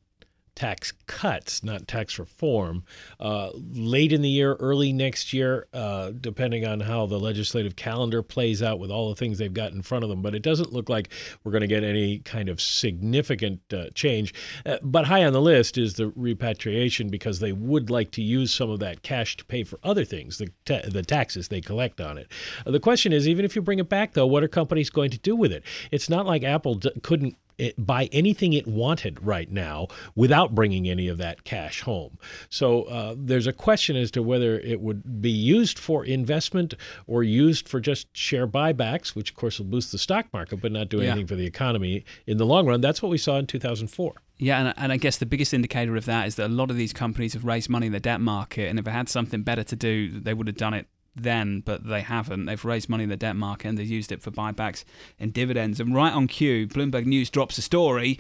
tax 0.60 0.92
cuts, 1.08 1.64
not 1.64 1.88
tax 1.88 2.20
reform, 2.20 2.84
uh, 3.22 3.50
late 3.72 4.12
in 4.12 4.22
the 4.22 4.30
year, 4.30 4.56
early 4.56 4.92
next 4.92 5.32
year, 5.32 5.68
uh, 5.74 6.12
depending 6.20 6.66
on 6.66 6.82
how 6.82 7.06
the 7.06 7.18
legislative 7.18 7.78
calendar 7.78 8.22
plays 8.22 8.62
out 8.62 8.78
with 8.78 8.92
all 8.92 9.08
the 9.08 9.16
things 9.16 9.38
they've 9.38 9.54
got 9.54 9.72
in 9.72 9.82
front 9.82 10.04
of 10.04 10.10
them. 10.10 10.22
But 10.22 10.36
it 10.36 10.42
doesn't 10.42 10.74
look 10.74 10.90
like 10.90 11.12
we're 11.46 11.54
going 11.54 11.62
to 11.62 11.68
get 11.68 11.86
any 11.86 12.20
kind 12.20 12.50
of 12.50 12.60
significant 12.60 13.62
uh, 13.72 13.86
change. 13.96 14.34
Uh, 14.66 14.80
but 14.84 15.06
high 15.06 15.24
on 15.24 15.32
the 15.32 15.40
list 15.40 15.78
is 15.78 15.94
the 15.94 16.12
repatriation 16.18 17.08
because 17.08 17.40
they 17.40 17.54
would 17.54 17.90
like 17.90 18.12
to 18.12 18.22
use 18.22 18.54
some 18.54 18.70
of 18.70 18.82
that 18.82 19.02
cash 19.02 19.38
to 19.38 19.46
pay 19.46 19.64
for 19.64 19.80
other 19.84 20.04
things, 20.04 20.40
the, 20.40 20.50
ta- 20.66 20.82
the 20.90 21.04
taxes 21.04 21.48
they 21.48 21.62
collect 21.62 22.02
on 22.02 22.18
it. 22.18 22.30
Uh, 22.66 22.72
the 22.72 22.82
question 22.82 23.14
is, 23.14 23.30
even 23.30 23.46
if 23.46 23.56
you 23.56 23.62
bring 23.62 23.80
it 23.80 23.88
back, 23.88 24.12
though, 24.12 24.28
what 24.28 24.44
are 24.44 24.50
companies 24.50 24.90
going 24.90 25.10
to 25.12 25.20
do 25.20 25.38
with 25.38 25.54
it? 25.54 25.64
It's 25.90 26.10
not 26.10 26.26
like 26.26 26.44
Apple 26.44 26.76
d- 26.76 26.92
couldn't 27.02 27.38
it, 27.60 27.76
buy 27.78 28.10
anything 28.12 28.54
it 28.54 28.68
wanted 28.68 29.24
right 29.24 29.52
now 29.52 29.88
without 30.16 30.56
bringing 30.56 30.90
any 30.90 31.08
of 31.08 31.18
that 31.18 31.44
cash 31.44 31.82
home. 31.82 32.18
So 32.50 32.84
uh, 32.84 33.16
there's 33.18 33.48
a 33.48 33.54
question 33.54 33.96
as 33.96 34.12
to 34.12 34.24
whether 34.24 34.60
it 34.60 34.82
would 34.82 35.22
be 35.22 35.30
used 35.30 35.78
for 35.78 36.06
investment 36.06 36.74
or 37.08 37.24
used 37.24 37.68
for 37.68 37.80
just 37.80 38.16
share 38.16 38.48
buybacks, 38.48 39.16
which 39.16 39.32
of 39.32 39.36
course 39.36 39.60
will 39.60 39.66
boost 39.66 39.92
the 39.92 39.98
stock 39.98 40.28
market 40.34 40.62
but 40.62 40.72
not 40.72 40.90
do 40.90 41.02
anything 41.02 41.22
yeah. 41.22 41.28
for 41.28 41.36
the 41.36 41.46
economy 41.46 42.06
in 42.26 42.38
the 42.38 42.46
long 42.46 42.66
run. 42.66 42.82
That's 42.82 43.02
what 43.02 43.10
we 43.10 43.18
saw 43.18 43.38
in 43.38 43.46
2004. 43.46 44.14
Yeah, 44.42 44.60
and, 44.60 44.74
and 44.78 44.92
I 44.94 44.98
guess 44.98 45.18
the 45.18 45.26
biggest 45.26 45.54
indicator 45.54 45.98
of 45.98 46.06
that 46.06 46.28
is 46.28 46.36
that 46.36 46.48
a 46.48 46.54
lot 46.54 46.72
of 46.72 46.78
these 46.78 46.94
companies 46.94 47.34
have 47.34 47.44
raised 47.44 47.70
money 47.70 47.88
in 47.88 47.92
the 47.92 48.00
debt 48.00 48.22
market, 48.22 48.70
and 48.70 48.80
if 48.80 48.86
they 48.86 48.92
had 48.92 49.10
something 49.10 49.44
better 49.44 49.66
to 49.66 49.76
do, 49.76 50.18
they 50.18 50.34
would 50.34 50.48
have 50.48 50.56
done 50.56 50.74
it 50.74 50.88
then, 51.24 51.62
but 51.62 51.88
they 51.88 52.02
haven't. 52.02 52.46
They've 52.46 52.64
raised 52.64 52.90
money 52.90 53.04
in 53.04 53.10
the 53.10 53.18
debt 53.18 53.36
market 53.36 53.68
and 53.68 53.78
they've 53.78 53.88
used 53.88 54.12
it 54.12 54.22
for 54.22 54.32
buybacks 54.32 54.84
and 55.20 55.34
dividends. 55.34 55.80
And 55.80 55.94
right 55.94 56.14
on 56.14 56.28
cue, 56.28 56.68
Bloomberg 56.68 57.06
News 57.06 57.30
drops 57.30 57.58
a 57.58 57.62
story 57.62 58.20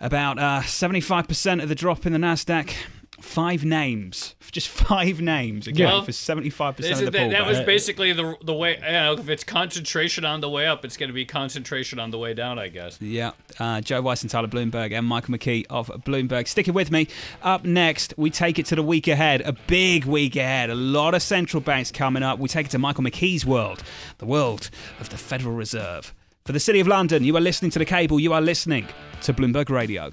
about 0.00 0.38
uh, 0.38 0.60
75% 0.62 1.62
of 1.62 1.68
the 1.68 1.74
drop 1.74 2.06
in 2.06 2.12
the 2.12 2.18
Nasdaq 2.18 2.74
five 3.20 3.64
names, 3.64 4.34
just 4.52 4.68
five 4.68 5.20
names 5.20 5.66
again 5.66 5.86
well, 5.86 6.02
for 6.02 6.12
seventy 6.12 6.50
five 6.50 6.76
percent 6.76 7.00
of 7.00 7.06
the 7.06 7.10
that, 7.10 7.30
that 7.30 7.46
was 7.46 7.60
basically 7.60 8.12
the 8.12 8.36
the 8.42 8.54
way. 8.54 8.76
You 8.76 8.92
know, 8.92 9.12
if 9.14 9.28
it's 9.28 9.44
concentration 9.44 10.24
on 10.24 10.40
the 10.40 10.48
way 10.48 10.66
up, 10.66 10.84
it's 10.84 10.96
going 10.96 11.08
to 11.08 11.14
be 11.14 11.24
concentration 11.24 11.98
on 11.98 12.10
the 12.10 12.18
way 12.18 12.34
down, 12.34 12.58
I 12.58 12.68
guess. 12.68 13.00
Yeah, 13.00 13.32
uh, 13.58 13.80
Joe 13.80 14.02
Weisenthal 14.02 14.44
of 14.44 14.50
Bloomberg 14.50 14.92
and 14.92 15.06
Michael 15.06 15.34
McKee 15.34 15.66
of 15.70 15.88
Bloomberg. 16.04 16.48
Stick 16.48 16.68
it 16.68 16.74
with 16.74 16.90
me. 16.90 17.08
Up 17.42 17.64
next, 17.64 18.14
we 18.16 18.30
take 18.30 18.58
it 18.58 18.66
to 18.66 18.76
the 18.76 18.82
week 18.82 19.08
ahead. 19.08 19.40
A 19.42 19.52
big 19.52 20.04
week 20.04 20.36
ahead. 20.36 20.70
A 20.70 20.74
lot 20.74 21.14
of 21.14 21.22
central 21.22 21.60
banks 21.60 21.90
coming 21.90 22.22
up. 22.22 22.38
We 22.38 22.48
take 22.48 22.66
it 22.66 22.70
to 22.70 22.78
Michael 22.78 23.04
McKee's 23.04 23.44
world, 23.46 23.82
the 24.18 24.26
world 24.26 24.70
of 25.00 25.08
the 25.08 25.16
Federal 25.16 25.54
Reserve. 25.54 26.14
For 26.44 26.52
the 26.52 26.60
City 26.60 26.78
of 26.78 26.86
London, 26.86 27.24
you 27.24 27.36
are 27.36 27.40
listening 27.40 27.72
to 27.72 27.78
the 27.80 27.84
cable. 27.84 28.20
You 28.20 28.32
are 28.32 28.40
listening 28.40 28.86
to 29.22 29.34
Bloomberg 29.34 29.68
Radio. 29.68 30.12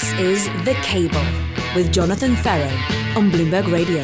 This 0.00 0.12
is 0.18 0.64
The 0.64 0.72
Cable 0.82 1.22
with 1.74 1.92
Jonathan 1.92 2.34
Ferro 2.34 2.70
on 3.18 3.30
Bloomberg 3.30 3.70
Radio. 3.70 4.02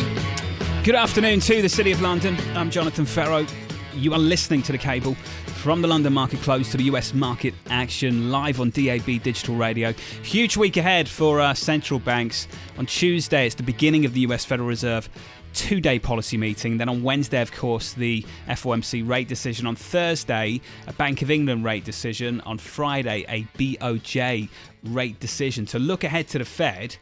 Good 0.84 0.94
afternoon 0.94 1.40
to 1.40 1.62
the 1.62 1.70
City 1.70 1.90
of 1.90 2.02
London. 2.02 2.36
I'm 2.54 2.70
Jonathan 2.70 3.06
Ferro. 3.06 3.46
You 3.94 4.12
are 4.12 4.18
listening 4.18 4.60
to 4.64 4.72
The 4.72 4.78
Cable 4.78 5.16
from 5.56 5.82
the 5.82 5.88
London 5.88 6.12
market 6.12 6.40
close 6.40 6.70
to 6.70 6.76
the 6.76 6.84
US 6.84 7.12
market 7.14 7.54
action 7.68 8.30
live 8.30 8.60
on 8.60 8.70
DAB 8.70 9.22
digital 9.22 9.56
radio. 9.56 9.92
Huge 10.22 10.56
week 10.56 10.76
ahead 10.76 11.08
for 11.08 11.40
uh, 11.40 11.54
central 11.54 11.98
banks. 11.98 12.46
On 12.78 12.86
Tuesday, 12.86 13.46
it's 13.46 13.54
the 13.54 13.62
beginning 13.62 14.04
of 14.04 14.14
the 14.14 14.20
US 14.20 14.44
Federal 14.44 14.68
Reserve 14.68 15.08
two 15.54 15.80
day 15.80 15.98
policy 15.98 16.36
meeting. 16.36 16.76
Then 16.76 16.88
on 16.88 17.02
Wednesday, 17.02 17.40
of 17.40 17.50
course, 17.50 17.94
the 17.94 18.24
FOMC 18.46 19.08
rate 19.08 19.26
decision. 19.26 19.66
On 19.66 19.74
Thursday, 19.74 20.60
a 20.86 20.92
Bank 20.92 21.22
of 21.22 21.30
England 21.30 21.64
rate 21.64 21.84
decision. 21.84 22.40
On 22.42 22.58
Friday, 22.58 23.24
a 23.28 23.42
BOJ 23.58 24.48
rate 24.84 25.18
decision. 25.18 25.64
To 25.66 25.78
look 25.78 26.04
ahead 26.04 26.28
to 26.28 26.38
the 26.38 26.44
Fed, 26.44 26.96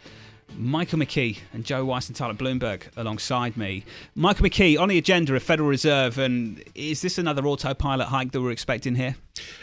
Michael 0.57 0.99
McKee 0.99 1.39
and 1.53 1.65
Joe 1.65 1.85
Weisenthal 1.85 2.31
of 2.31 2.39
Bloomberg 2.39 2.83
alongside 2.97 3.57
me. 3.57 3.85
Michael 4.15 4.47
McKee 4.47 4.79
on 4.79 4.89
the 4.89 4.99
agenda 4.99 5.35
of 5.35 5.43
Federal 5.43 5.69
Reserve, 5.69 6.19
and 6.19 6.63
is 6.75 7.03
this 7.03 7.19
another 7.19 7.47
autopilot 7.47 8.09
hike 8.09 8.33
that 8.33 8.41
we're 8.41 8.51
expecting 8.51 8.95
here? 8.95 9.17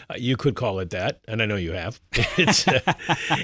Uh, 0.10 0.16
you 0.18 0.36
could 0.36 0.56
call 0.56 0.80
it 0.80 0.90
that, 0.90 1.22
and 1.28 1.42
I 1.42 1.46
know 1.46 1.56
you 1.56 1.72
have. 1.72 2.00
It's 2.38 2.68
uh, 2.68 2.80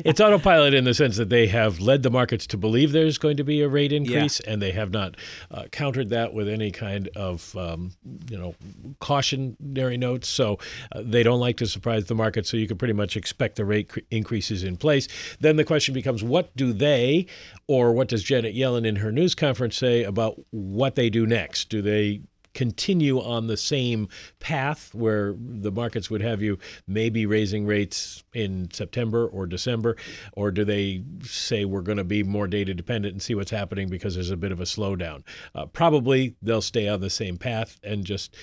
it's 0.05 0.19
autopilot 0.19 0.73
in 0.73 0.83
the 0.83 0.93
sense 0.93 1.17
that 1.17 1.29
they 1.29 1.45
have 1.47 1.79
led 1.79 2.03
the 2.03 2.09
markets 2.09 2.47
to 2.47 2.57
believe 2.57 2.91
there's 2.91 3.17
going 3.17 3.37
to 3.37 3.43
be 3.43 3.61
a 3.61 3.67
rate 3.67 3.91
increase, 3.91 4.41
yeah. 4.43 4.53
and 4.53 4.61
they 4.61 4.71
have 4.71 4.91
not 4.91 5.15
uh, 5.51 5.63
countered 5.71 6.09
that 6.09 6.33
with 6.33 6.47
any 6.47 6.71
kind 6.71 7.09
of 7.15 7.55
um, 7.55 7.91
you 8.29 8.37
know 8.37 8.55
cautionary 8.99 9.97
notes. 9.97 10.27
So 10.27 10.57
uh, 10.93 11.03
they 11.03 11.21
don't 11.21 11.39
like 11.39 11.57
to 11.57 11.67
surprise 11.67 12.05
the 12.05 12.15
market. 12.15 12.47
So 12.47 12.57
you 12.57 12.67
can 12.67 12.77
pretty 12.77 12.93
much 12.93 13.15
expect 13.17 13.57
the 13.57 13.65
rate 13.65 13.89
cr- 13.89 13.99
increases 14.09 14.63
in 14.63 14.77
place. 14.77 15.07
Then 15.39 15.57
the 15.57 15.65
question 15.65 15.93
becomes, 15.93 16.23
what 16.23 16.55
do 16.55 16.73
they, 16.73 17.27
or 17.67 17.93
what 17.93 18.07
does 18.07 18.23
Janet 18.23 18.55
Yellen 18.55 18.85
in 18.85 18.95
her 18.97 19.11
news 19.11 19.35
conference 19.35 19.77
say 19.77 20.03
about 20.03 20.39
what 20.51 20.95
they 20.95 21.09
do 21.09 21.25
next? 21.25 21.69
Do 21.69 21.81
they 21.81 22.21
continue 22.57 23.21
on 23.21 23.45
the 23.45 23.55
same 23.55 24.09
path 24.39 24.91
where 24.95 25.35
the 25.37 25.71
markets 25.71 26.09
would 26.09 26.23
have 26.23 26.41
you 26.41 26.57
maybe 26.87 27.23
raising 27.27 27.67
rates 27.67 28.23
in 28.33 28.67
September 28.71 29.27
or 29.27 29.45
December? 29.45 29.95
Or 30.33 30.49
do 30.49 30.65
they 30.65 31.03
say 31.21 31.65
we're 31.65 31.81
going 31.81 31.99
to 31.99 32.03
be 32.03 32.23
more 32.23 32.47
data 32.47 32.73
dependent 32.73 33.13
and 33.13 33.21
see 33.21 33.35
what's 33.35 33.51
happening 33.51 33.89
because 33.89 34.15
there's 34.15 34.31
a 34.31 34.37
bit 34.37 34.51
of 34.51 34.59
a 34.59 34.63
slowdown? 34.63 35.21
Uh, 35.53 35.67
probably 35.67 36.35
they'll 36.41 36.63
stay 36.63 36.87
on 36.87 36.99
the 36.99 37.11
same 37.11 37.37
path 37.37 37.79
and 37.83 38.03
just 38.03 38.35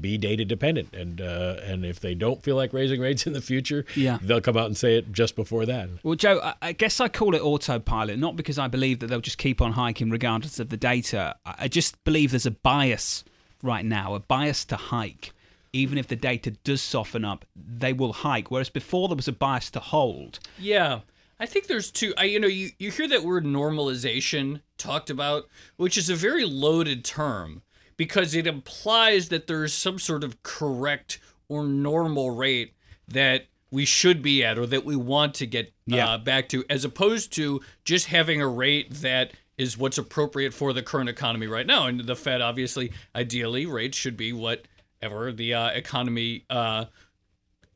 be 0.00 0.16
data 0.16 0.46
dependent, 0.46 0.94
and 0.94 1.20
uh, 1.20 1.56
and 1.62 1.84
if 1.84 2.00
they 2.00 2.14
don't 2.14 2.42
feel 2.42 2.56
like 2.56 2.72
raising 2.72 2.98
rates 2.98 3.26
in 3.26 3.34
the 3.34 3.42
future, 3.42 3.84
yeah. 3.94 4.18
they'll 4.22 4.40
come 4.40 4.56
out 4.56 4.64
and 4.64 4.74
say 4.74 4.96
it 4.96 5.12
just 5.12 5.36
before 5.36 5.66
that. 5.66 5.90
Well, 6.02 6.14
Joe, 6.14 6.54
I 6.62 6.72
guess 6.72 6.98
I 6.98 7.08
call 7.08 7.34
it 7.34 7.42
autopilot, 7.42 8.18
not 8.18 8.34
because 8.34 8.58
I 8.58 8.68
believe 8.68 9.00
that 9.00 9.08
they'll 9.08 9.20
just 9.20 9.36
keep 9.36 9.60
on 9.60 9.72
hiking 9.72 10.08
regardless 10.08 10.58
of 10.58 10.70
the 10.70 10.78
data. 10.78 11.36
I 11.44 11.68
just 11.68 12.02
believe 12.04 12.30
there's 12.30 12.46
a 12.46 12.50
bias 12.50 13.24
right 13.62 13.84
now, 13.84 14.14
a 14.14 14.20
bias 14.20 14.64
to 14.66 14.76
hike. 14.76 15.32
Even 15.72 15.96
if 15.96 16.06
the 16.06 16.16
data 16.16 16.50
does 16.50 16.82
soften 16.82 17.24
up, 17.24 17.46
they 17.56 17.94
will 17.94 18.12
hike. 18.12 18.50
Whereas 18.50 18.68
before 18.68 19.08
there 19.08 19.16
was 19.16 19.28
a 19.28 19.32
bias 19.32 19.70
to 19.70 19.80
hold. 19.80 20.38
Yeah. 20.58 21.00
I 21.40 21.46
think 21.46 21.66
there's 21.66 21.90
two. 21.90 22.12
I, 22.16 22.24
you 22.24 22.38
know, 22.38 22.46
you, 22.46 22.70
you 22.78 22.90
hear 22.90 23.08
that 23.08 23.24
word 23.24 23.44
normalization 23.44 24.60
talked 24.76 25.10
about, 25.10 25.48
which 25.76 25.96
is 25.96 26.10
a 26.10 26.14
very 26.14 26.44
loaded 26.44 27.04
term 27.04 27.62
because 27.96 28.34
it 28.34 28.46
implies 28.46 29.28
that 29.30 29.46
there's 29.46 29.72
some 29.72 29.98
sort 29.98 30.24
of 30.24 30.42
correct 30.42 31.18
or 31.48 31.64
normal 31.64 32.30
rate 32.30 32.74
that 33.08 33.46
we 33.70 33.84
should 33.84 34.22
be 34.22 34.44
at 34.44 34.58
or 34.58 34.66
that 34.66 34.84
we 34.84 34.94
want 34.94 35.34
to 35.34 35.46
get 35.46 35.72
yeah. 35.86 36.10
uh, 36.10 36.18
back 36.18 36.48
to, 36.50 36.64
as 36.68 36.84
opposed 36.84 37.32
to 37.32 37.60
just 37.84 38.06
having 38.06 38.40
a 38.40 38.46
rate 38.46 38.92
that 38.94 39.32
is 39.58 39.76
what's 39.78 39.98
appropriate 39.98 40.54
for 40.54 40.72
the 40.72 40.82
current 40.82 41.08
economy 41.08 41.46
right 41.46 41.66
now. 41.66 41.86
And 41.86 42.00
the 42.00 42.16
Fed, 42.16 42.40
obviously, 42.40 42.92
ideally, 43.14 43.66
rates 43.66 43.96
should 43.96 44.16
be 44.16 44.32
whatever 44.32 45.32
the 45.32 45.54
uh, 45.54 45.68
economy 45.68 46.44
uh, 46.50 46.86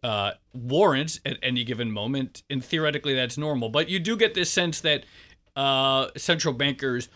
uh, 0.02 0.32
warrants 0.52 1.20
at 1.24 1.38
any 1.42 1.64
given 1.64 1.90
moment. 1.90 2.42
And 2.48 2.64
theoretically, 2.64 3.14
that's 3.14 3.36
normal. 3.36 3.68
But 3.68 3.88
you 3.88 3.98
do 3.98 4.16
get 4.16 4.34
this 4.34 4.50
sense 4.50 4.80
that 4.80 5.04
uh, 5.54 6.08
central 6.16 6.54
bankers 6.54 7.08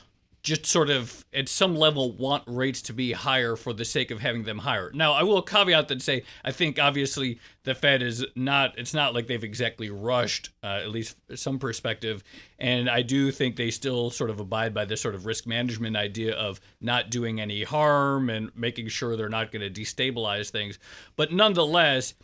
just 0.42 0.64
sort 0.64 0.88
of 0.88 1.24
at 1.34 1.48
some 1.48 1.76
level 1.76 2.12
want 2.12 2.42
rates 2.46 2.80
to 2.82 2.92
be 2.92 3.12
higher 3.12 3.56
for 3.56 3.72
the 3.72 3.84
sake 3.84 4.10
of 4.10 4.20
having 4.20 4.44
them 4.44 4.58
higher. 4.58 4.90
Now, 4.94 5.12
I 5.12 5.22
will 5.22 5.42
caveat 5.42 5.88
that 5.88 6.00
say 6.00 6.22
I 6.44 6.52
think 6.52 6.78
obviously 6.78 7.38
the 7.64 7.74
Fed 7.74 8.02
is 8.02 8.24
not 8.34 8.78
it's 8.78 8.94
not 8.94 9.14
like 9.14 9.26
they've 9.26 9.44
exactly 9.44 9.90
rushed 9.90 10.50
uh, 10.62 10.80
at 10.82 10.90
least 10.90 11.16
some 11.34 11.58
perspective 11.58 12.24
and 12.58 12.88
I 12.88 13.02
do 13.02 13.30
think 13.30 13.56
they 13.56 13.70
still 13.70 14.10
sort 14.10 14.30
of 14.30 14.40
abide 14.40 14.72
by 14.72 14.86
this 14.86 15.00
sort 15.00 15.14
of 15.14 15.26
risk 15.26 15.46
management 15.46 15.96
idea 15.96 16.34
of 16.34 16.60
not 16.80 17.10
doing 17.10 17.40
any 17.40 17.62
harm 17.62 18.30
and 18.30 18.50
making 18.56 18.88
sure 18.88 19.16
they're 19.16 19.28
not 19.28 19.52
going 19.52 19.62
to 19.62 19.80
destabilize 19.80 20.50
things. 20.50 20.78
But 21.16 21.32
nonetheless, 21.32 22.14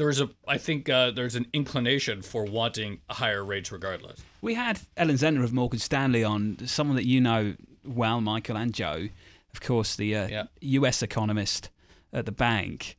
there's 0.00 0.20
a 0.20 0.30
I 0.48 0.56
think 0.56 0.88
uh, 0.88 1.10
there's 1.10 1.36
an 1.36 1.46
inclination 1.52 2.22
for 2.22 2.44
wanting 2.44 3.00
higher 3.10 3.44
rates 3.44 3.70
regardless. 3.70 4.20
We 4.40 4.54
had 4.54 4.80
Ellen 4.96 5.16
Zentner 5.16 5.44
of 5.44 5.52
Morgan 5.52 5.78
Stanley 5.78 6.24
on, 6.24 6.56
someone 6.66 6.96
that 6.96 7.06
you 7.06 7.20
know 7.20 7.54
well, 7.84 8.20
Michael 8.22 8.56
and 8.56 8.72
Joe, 8.72 9.08
of 9.52 9.60
course, 9.60 9.96
the 9.96 10.16
uh, 10.16 10.28
yeah. 10.28 10.44
U.S. 10.60 11.02
economist 11.02 11.68
at 12.14 12.24
the 12.24 12.32
bank, 12.32 12.96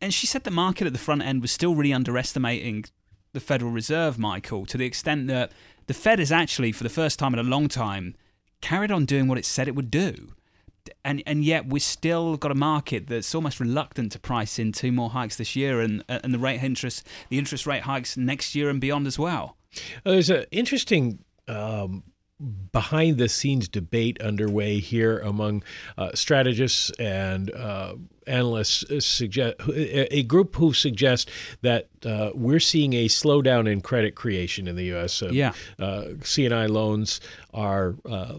and 0.00 0.12
she 0.12 0.26
said 0.26 0.44
the 0.44 0.50
market 0.50 0.86
at 0.86 0.92
the 0.92 0.98
front 0.98 1.22
end 1.22 1.40
was 1.40 1.52
still 1.52 1.74
really 1.74 1.92
underestimating 1.92 2.84
the 3.32 3.40
Federal 3.40 3.70
Reserve, 3.70 4.18
Michael, 4.18 4.66
to 4.66 4.76
the 4.76 4.84
extent 4.84 5.26
that 5.28 5.52
the 5.86 5.94
Fed 5.94 6.18
has 6.18 6.30
actually, 6.30 6.72
for 6.72 6.82
the 6.82 6.90
first 6.90 7.18
time 7.18 7.32
in 7.32 7.40
a 7.40 7.44
long 7.44 7.68
time, 7.68 8.14
carried 8.60 8.90
on 8.90 9.06
doing 9.06 9.26
what 9.26 9.38
it 9.38 9.46
said 9.46 9.68
it 9.68 9.74
would 9.74 9.90
do 9.90 10.34
and 11.04 11.22
and 11.26 11.44
yet 11.44 11.66
we've 11.66 11.82
still 11.82 12.36
got 12.36 12.50
a 12.50 12.54
market 12.54 13.06
that's 13.06 13.34
almost 13.34 13.60
reluctant 13.60 14.12
to 14.12 14.18
price 14.18 14.58
in 14.58 14.72
two 14.72 14.92
more 14.92 15.10
hikes 15.10 15.36
this 15.36 15.56
year 15.56 15.80
and 15.80 16.04
and 16.08 16.34
the 16.34 16.38
rate 16.38 16.62
interest 16.62 17.06
the 17.28 17.38
interest 17.38 17.66
rate 17.66 17.82
hikes 17.82 18.16
next 18.16 18.54
year 18.54 18.68
and 18.68 18.80
beyond 18.80 19.06
as 19.06 19.18
well. 19.18 19.56
Uh, 20.04 20.12
there's 20.12 20.30
an 20.30 20.44
interesting 20.50 21.18
um, 21.48 22.02
behind 22.72 23.18
the 23.18 23.28
scenes 23.28 23.68
debate 23.68 24.20
underway 24.22 24.78
here 24.78 25.18
among 25.18 25.62
uh, 25.98 26.10
strategists 26.14 26.90
and 26.98 27.52
uh, 27.54 27.94
analysts 28.26 28.84
uh, 28.90 29.00
suggest 29.00 29.56
a 29.68 30.22
group 30.22 30.56
who 30.56 30.72
suggest 30.72 31.30
that 31.62 31.88
uh, 32.06 32.30
we're 32.34 32.60
seeing 32.60 32.94
a 32.94 33.06
slowdown 33.06 33.70
in 33.70 33.80
credit 33.80 34.14
creation 34.14 34.66
in 34.68 34.76
the 34.76 34.84
U.S. 34.84 35.22
yeah, 35.30 35.52
uh, 35.78 36.04
C&I 36.22 36.66
loans 36.66 37.20
are 37.52 37.96
uh, 38.08 38.38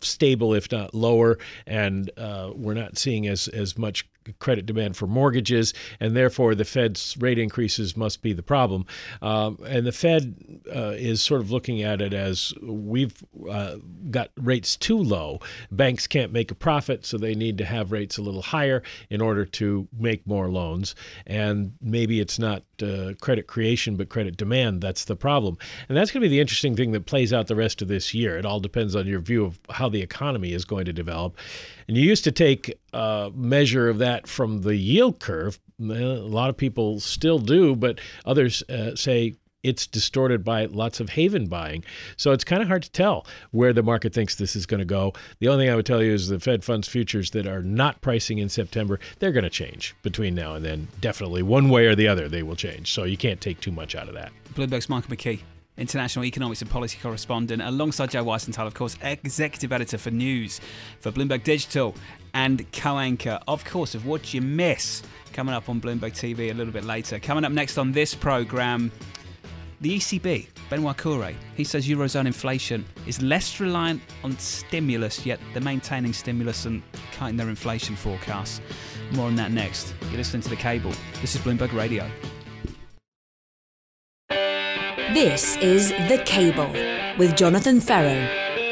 stable, 0.00 0.54
if 0.54 0.70
not 0.72 0.94
lower, 0.94 1.38
and 1.66 2.10
uh, 2.16 2.50
we're 2.54 2.74
not 2.74 2.98
seeing 2.98 3.26
as 3.26 3.48
as 3.48 3.76
much 3.76 4.08
credit 4.38 4.66
demand 4.66 4.96
for 4.96 5.06
mortgages, 5.06 5.72
and 6.00 6.16
therefore 6.16 6.54
the 6.54 6.64
Fed's 6.64 7.16
rate 7.18 7.38
increases 7.38 7.96
must 7.96 8.22
be 8.22 8.32
the 8.32 8.42
problem. 8.42 8.86
Um, 9.20 9.58
and 9.66 9.86
the 9.86 9.92
Fed 9.92 10.60
uh, 10.74 10.94
is 10.96 11.22
sort 11.22 11.40
of 11.40 11.50
looking 11.50 11.82
at 11.82 12.02
it 12.02 12.12
as 12.12 12.52
we've 12.62 13.24
uh, 13.50 13.76
got 14.10 14.30
rates 14.36 14.76
too 14.76 14.98
low. 14.98 15.40
Banks 15.70 16.06
can't 16.06 16.32
make 16.32 16.50
a 16.50 16.54
profit, 16.54 17.06
so 17.06 17.18
they 17.18 17.34
need 17.34 17.58
to 17.58 17.64
have 17.64 17.92
rates 17.92 18.18
a 18.18 18.22
little 18.22 18.42
higher 18.42 18.82
in 19.10 19.20
order 19.20 19.44
to 19.44 19.88
make 19.98 20.26
more 20.26 20.48
loans. 20.48 20.94
And 21.26 21.72
maybe 21.80 22.20
it's 22.20 22.38
not 22.38 22.62
uh, 22.82 23.12
credit 23.20 23.46
creation, 23.46 23.96
but 23.96 24.08
credit 24.08 24.36
demand 24.36 24.80
that's 24.80 25.04
the 25.04 25.16
problem. 25.16 25.56
And 25.88 25.96
that's 25.96 26.10
going 26.10 26.22
to 26.22 26.28
be 26.28 26.34
the 26.34 26.40
interesting 26.40 26.76
thing 26.76 26.92
that 26.92 27.06
plays 27.06 27.32
out 27.32 27.46
the 27.46 27.56
rest 27.56 27.82
of 27.82 27.88
this 27.88 28.12
year. 28.12 28.36
It 28.36 28.44
all 28.44 28.60
depends 28.60 28.96
on 28.96 29.06
your 29.06 29.20
view 29.20 29.44
of 29.44 29.58
how 29.70 29.88
the 29.88 30.02
economy 30.02 30.52
is 30.52 30.64
going 30.64 30.84
to 30.86 30.92
develop. 30.92 31.36
And 31.88 31.96
you 31.96 32.04
used 32.04 32.24
to 32.24 32.32
take 32.32 32.78
a 32.92 33.30
measure 33.34 33.88
of 33.88 33.98
that 33.98 34.26
from 34.26 34.62
the 34.62 34.76
yield 34.76 35.20
curve. 35.20 35.58
A 35.80 35.84
lot 35.84 36.50
of 36.50 36.56
people 36.56 37.00
still 37.00 37.38
do, 37.38 37.74
but 37.74 38.00
others 38.24 38.62
uh, 38.68 38.94
say 38.94 39.34
it's 39.62 39.86
distorted 39.86 40.44
by 40.44 40.66
lots 40.66 41.00
of 41.00 41.10
haven 41.10 41.46
buying. 41.46 41.84
So 42.16 42.32
it's 42.32 42.44
kind 42.44 42.62
of 42.62 42.68
hard 42.68 42.82
to 42.82 42.90
tell 42.90 43.26
where 43.52 43.72
the 43.72 43.82
market 43.82 44.12
thinks 44.12 44.34
this 44.34 44.56
is 44.56 44.66
going 44.66 44.80
to 44.80 44.84
go. 44.84 45.12
The 45.38 45.48
only 45.48 45.64
thing 45.64 45.72
I 45.72 45.76
would 45.76 45.86
tell 45.86 46.02
you 46.02 46.12
is 46.12 46.28
the 46.28 46.40
Fed 46.40 46.64
funds 46.64 46.88
futures 46.88 47.30
that 47.30 47.46
are 47.46 47.62
not 47.62 48.00
pricing 48.00 48.38
in 48.38 48.48
September, 48.48 48.98
they're 49.18 49.32
going 49.32 49.44
to 49.44 49.50
change 49.50 49.94
between 50.02 50.34
now 50.34 50.54
and 50.54 50.64
then. 50.64 50.88
Definitely 51.00 51.42
one 51.42 51.68
way 51.68 51.86
or 51.86 51.94
the 51.94 52.08
other, 52.08 52.28
they 52.28 52.42
will 52.42 52.56
change. 52.56 52.92
So 52.92 53.04
you 53.04 53.16
can't 53.16 53.40
take 53.40 53.60
too 53.60 53.72
much 53.72 53.94
out 53.94 54.08
of 54.08 54.14
that. 54.14 54.32
Bloomberg's 54.54 54.88
Michael 54.88 55.16
McKee 55.16 55.40
international 55.76 56.24
economics 56.24 56.60
and 56.60 56.70
policy 56.70 56.98
correspondent, 57.02 57.62
alongside 57.62 58.10
Joe 58.10 58.24
Weisenthal, 58.24 58.66
of 58.66 58.74
course, 58.74 58.96
executive 59.02 59.72
editor 59.72 59.98
for 59.98 60.10
news 60.10 60.60
for 61.00 61.10
Bloomberg 61.10 61.44
Digital 61.44 61.94
and 62.34 62.70
co 62.72 62.98
anchor, 62.98 63.40
of 63.48 63.64
course, 63.64 63.94
of 63.94 64.06
What'd 64.06 64.32
You 64.32 64.42
Miss, 64.42 65.02
coming 65.32 65.54
up 65.54 65.68
on 65.68 65.80
Bloomberg 65.80 66.12
TV 66.12 66.50
a 66.50 66.54
little 66.54 66.72
bit 66.72 66.84
later. 66.84 67.18
Coming 67.18 67.44
up 67.44 67.52
next 67.52 67.78
on 67.78 67.92
this 67.92 68.14
programme, 68.14 68.92
the 69.80 69.96
ECB, 69.96 70.46
Benoit 70.70 70.96
Cœuré, 70.96 71.34
he 71.56 71.64
says 71.64 71.88
Eurozone 71.88 72.26
inflation 72.26 72.84
is 73.06 73.20
less 73.20 73.58
reliant 73.58 74.00
on 74.22 74.38
stimulus, 74.38 75.26
yet 75.26 75.40
they're 75.52 75.62
maintaining 75.62 76.12
stimulus 76.12 76.66
and 76.66 76.82
cutting 77.12 77.36
their 77.36 77.48
inflation 77.48 77.96
forecasts. 77.96 78.60
More 79.10 79.26
on 79.26 79.34
that 79.36 79.50
next. 79.50 79.94
You're 80.02 80.18
listening 80.18 80.42
to 80.42 80.48
The 80.48 80.56
Cable. 80.56 80.92
This 81.20 81.34
is 81.34 81.40
Bloomberg 81.40 81.72
Radio. 81.72 82.08
This 85.14 85.58
is 85.58 85.90
The 85.90 86.22
Cable 86.24 86.72
with 87.18 87.36
Jonathan 87.36 87.82
Ferro 87.82 88.18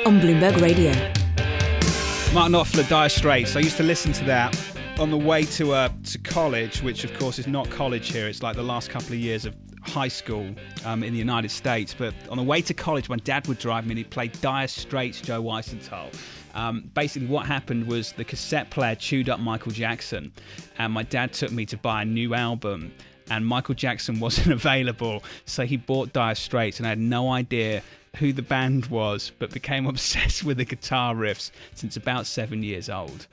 on 0.07 0.20
Bloomberg 0.20 0.59
Radio. 0.62 0.91
Martin 2.32 2.55
Knopfler, 2.55 2.88
Dire 2.88 3.11
Straits. 3.11 3.57
I 3.57 3.61
used 3.61 3.76
to 3.76 3.82
listen 3.82 4.14
to 4.14 4.24
that 4.24 4.59
on 4.99 5.11
the 5.11 5.18
way 5.18 5.43
to 5.43 5.74
uh, 5.74 5.91
to 6.05 6.18
college, 6.18 6.82
which 6.82 7.05
of 7.05 7.12
course 7.18 7.38
is 7.38 7.47
not 7.47 7.68
college 7.68 8.11
here. 8.11 8.26
It's 8.26 8.43
like 8.43 8.57
the 8.57 8.62
last 8.62 8.88
couple 8.88 9.09
of 9.09 9.18
years 9.18 9.45
of 9.45 9.55
high 9.82 10.09
school 10.09 10.55
um, 10.86 11.03
in 11.03 11.12
the 11.12 11.18
United 11.18 11.51
States. 11.51 11.93
But 11.93 12.14
on 12.30 12.38
the 12.38 12.43
way 12.43 12.62
to 12.62 12.72
college, 12.72 13.11
my 13.11 13.16
dad 13.16 13.47
would 13.47 13.59
drive 13.59 13.84
me 13.84 13.91
and 13.91 13.99
he'd 13.99 14.11
play 14.11 14.28
Dire 14.28 14.66
Straits, 14.66 15.20
Joe 15.20 15.43
Weisenthal. 15.43 16.11
Um, 16.55 16.91
basically, 16.95 17.28
what 17.28 17.45
happened 17.45 17.86
was 17.86 18.12
the 18.12 18.24
cassette 18.24 18.70
player 18.70 18.95
chewed 18.95 19.28
up 19.28 19.41
Michael 19.41 19.72
Jackson, 19.72 20.32
and 20.78 20.91
my 20.91 21.03
dad 21.03 21.34
took 21.34 21.53
me 21.53 21.66
to 21.66 21.76
buy 21.76 22.01
a 22.01 22.07
new 22.07 22.32
album 22.34 22.93
and 23.31 23.47
Michael 23.47 23.74
Jackson 23.74 24.20
wasn't 24.20 24.53
available, 24.53 25.22
so 25.47 25.64
he 25.64 25.76
bought 25.76 26.12
Dire 26.12 26.35
Straits, 26.35 26.78
and 26.78 26.87
I 26.87 26.91
had 26.91 26.99
no 26.99 27.31
idea 27.31 27.83
who 28.16 28.33
the 28.33 28.43
band 28.43 28.87
was, 28.87 29.33
but 29.39 29.53
became 29.53 29.87
obsessed 29.89 30.45
with 30.45 30.59
the 30.59 30.64
guitar 30.64 31.14
riffs 31.14 31.51
since 31.74 31.97
about 31.97 32.26
seven 32.26 32.62
years 32.62 32.91
old 32.91 33.26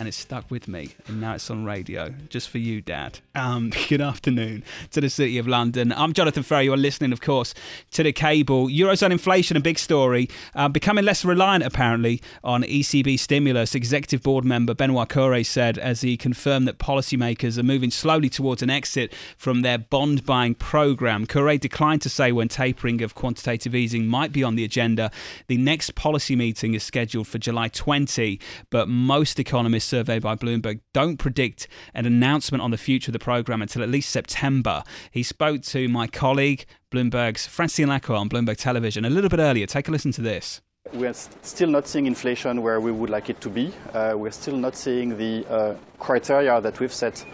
and 0.00 0.08
it 0.08 0.14
stuck 0.14 0.50
with 0.50 0.66
me. 0.66 0.88
And 1.06 1.20
now 1.20 1.34
it's 1.34 1.50
on 1.50 1.66
radio, 1.66 2.14
just 2.30 2.48
for 2.48 2.56
you, 2.56 2.80
Dad. 2.80 3.20
Um, 3.34 3.70
good 3.88 4.00
afternoon 4.00 4.64
to 4.92 5.00
the 5.02 5.10
City 5.10 5.36
of 5.36 5.46
London. 5.46 5.92
I'm 5.92 6.14
Jonathan 6.14 6.42
Ferro. 6.42 6.62
You're 6.62 6.78
listening, 6.78 7.12
of 7.12 7.20
course, 7.20 7.52
to 7.92 8.02
the 8.02 8.12
cable. 8.12 8.68
Eurozone 8.68 9.12
inflation, 9.12 9.58
a 9.58 9.60
big 9.60 9.78
story. 9.78 10.30
Uh, 10.54 10.68
becoming 10.68 11.04
less 11.04 11.22
reliant, 11.22 11.64
apparently, 11.64 12.22
on 12.42 12.62
ECB 12.62 13.18
stimulus. 13.18 13.74
Executive 13.74 14.22
board 14.22 14.42
member 14.42 14.72
Benoit 14.72 15.06
Cœuré 15.06 15.44
said 15.44 15.76
as 15.76 16.00
he 16.00 16.16
confirmed 16.16 16.66
that 16.66 16.78
policymakers 16.78 17.58
are 17.58 17.62
moving 17.62 17.90
slowly 17.90 18.30
towards 18.30 18.62
an 18.62 18.70
exit 18.70 19.12
from 19.36 19.60
their 19.60 19.76
bond 19.76 20.24
buying 20.24 20.54
program. 20.54 21.26
Cœuré 21.26 21.60
declined 21.60 22.00
to 22.00 22.08
say 22.08 22.32
when 22.32 22.48
tapering 22.48 23.02
of 23.02 23.14
quantitative 23.14 23.74
easing 23.74 24.06
might 24.06 24.32
be 24.32 24.42
on 24.42 24.54
the 24.54 24.64
agenda. 24.64 25.10
The 25.48 25.58
next 25.58 25.94
policy 25.94 26.36
meeting 26.36 26.72
is 26.72 26.82
scheduled 26.82 27.28
for 27.28 27.36
July 27.36 27.68
20, 27.68 28.40
but 28.70 28.88
most 28.88 29.38
economists 29.38 29.89
survey 29.90 30.20
by 30.20 30.36
Bloomberg 30.36 30.80
don't 30.94 31.16
predict 31.16 31.66
an 31.94 32.06
announcement 32.06 32.62
on 32.62 32.70
the 32.70 32.78
future 32.78 33.10
of 33.10 33.12
the 33.12 33.18
program 33.18 33.60
until 33.60 33.82
at 33.82 33.88
least 33.88 34.10
September. 34.10 34.84
He 35.10 35.22
spoke 35.24 35.62
to 35.62 35.88
my 35.88 36.06
colleague, 36.06 36.64
Bloomberg's 36.92 37.46
Francine 37.46 37.88
Lacqua 37.88 38.18
on 38.18 38.28
Bloomberg 38.28 38.56
Television 38.56 39.04
a 39.04 39.10
little 39.10 39.28
bit 39.28 39.40
earlier. 39.40 39.66
Take 39.66 39.88
a 39.88 39.90
listen 39.90 40.12
to 40.12 40.22
this. 40.22 40.60
We're 40.92 41.12
still 41.12 41.68
not 41.68 41.86
seeing 41.86 42.06
inflation 42.06 42.62
where 42.62 42.80
we 42.80 42.90
would 42.90 43.10
like 43.10 43.28
it 43.28 43.40
to 43.42 43.50
be. 43.50 43.72
Uh, 43.92 44.14
we're 44.16 44.30
still 44.30 44.56
not 44.56 44.76
seeing 44.76 45.16
the 45.16 45.46
uh, 45.48 45.74
criteria 45.98 46.60
that 46.60 46.80
we've 46.80 46.92
set 46.92 47.24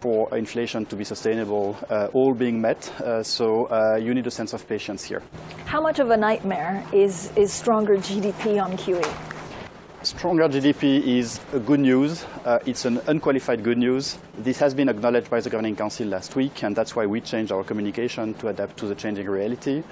for 0.00 0.34
inflation 0.36 0.86
to 0.86 0.96
be 0.96 1.04
sustainable 1.04 1.76
uh, 1.90 2.08
all 2.12 2.34
being 2.34 2.60
met. 2.60 2.90
Uh, 3.00 3.22
so 3.22 3.66
uh, 3.66 3.96
you 3.96 4.14
need 4.14 4.26
a 4.26 4.30
sense 4.30 4.52
of 4.52 4.66
patience 4.66 5.04
here. 5.04 5.22
How 5.66 5.80
much 5.80 5.98
of 5.98 6.10
a 6.10 6.16
nightmare 6.16 6.84
is, 6.92 7.32
is 7.36 7.52
stronger 7.52 7.96
GDP 7.96 8.62
on 8.62 8.72
QE? 8.76 9.37
Stronger 10.02 10.48
GDP 10.48 11.18
is 11.18 11.40
good 11.66 11.80
news. 11.80 12.24
Uh, 12.44 12.60
it's 12.64 12.84
an 12.84 13.00
unqualified 13.08 13.64
good 13.64 13.78
news. 13.78 14.16
This 14.38 14.56
has 14.60 14.72
been 14.72 14.88
acknowledged 14.88 15.28
by 15.28 15.40
the 15.40 15.50
Governing 15.50 15.74
Council 15.74 16.06
last 16.06 16.36
week, 16.36 16.62
and 16.62 16.76
that's 16.76 16.94
why 16.94 17.04
we 17.04 17.20
changed 17.20 17.50
our 17.50 17.64
communication 17.64 18.32
to 18.34 18.46
adapt 18.46 18.76
to 18.76 18.86
the 18.86 18.94
changing 18.94 19.26
reality. 19.28 19.82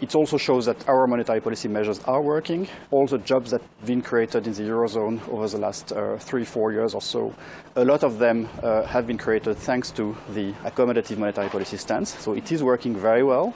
It 0.00 0.14
also 0.14 0.38
shows 0.38 0.64
that 0.64 0.88
our 0.88 1.06
monetary 1.06 1.42
policy 1.42 1.68
measures 1.68 2.00
are 2.04 2.22
working. 2.22 2.68
All 2.90 3.06
the 3.06 3.18
jobs 3.18 3.50
that 3.50 3.60
have 3.60 3.86
been 3.86 4.00
created 4.00 4.46
in 4.46 4.54
the 4.54 4.62
Eurozone 4.62 5.20
over 5.28 5.46
the 5.46 5.58
last 5.58 5.92
uh, 5.92 6.16
three, 6.16 6.46
four 6.46 6.72
years 6.72 6.94
or 6.94 7.02
so, 7.02 7.34
a 7.76 7.84
lot 7.84 8.02
of 8.02 8.18
them 8.18 8.48
uh, 8.62 8.86
have 8.86 9.06
been 9.06 9.18
created 9.18 9.58
thanks 9.58 9.90
to 9.90 10.16
the 10.30 10.52
accommodative 10.64 11.18
monetary 11.18 11.50
policy 11.50 11.76
stance. 11.76 12.18
So 12.18 12.32
it 12.32 12.50
is 12.50 12.62
working 12.62 12.96
very 12.96 13.22
well. 13.22 13.54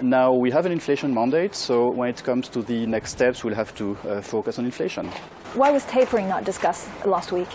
Now 0.00 0.32
we 0.32 0.50
have 0.50 0.66
an 0.66 0.72
inflation 0.72 1.14
mandate, 1.14 1.54
so 1.54 1.88
when 1.88 2.08
it 2.08 2.22
comes 2.24 2.48
to 2.48 2.62
the 2.62 2.84
next 2.86 3.12
steps, 3.12 3.44
we'll 3.44 3.54
have 3.54 3.72
to 3.76 3.96
uh, 4.08 4.20
focus 4.20 4.58
on 4.58 4.64
inflation. 4.64 5.06
Why 5.54 5.70
was 5.70 5.84
tapering 5.84 6.28
not 6.28 6.44
discussed 6.44 6.88
last 7.06 7.30
week? 7.30 7.48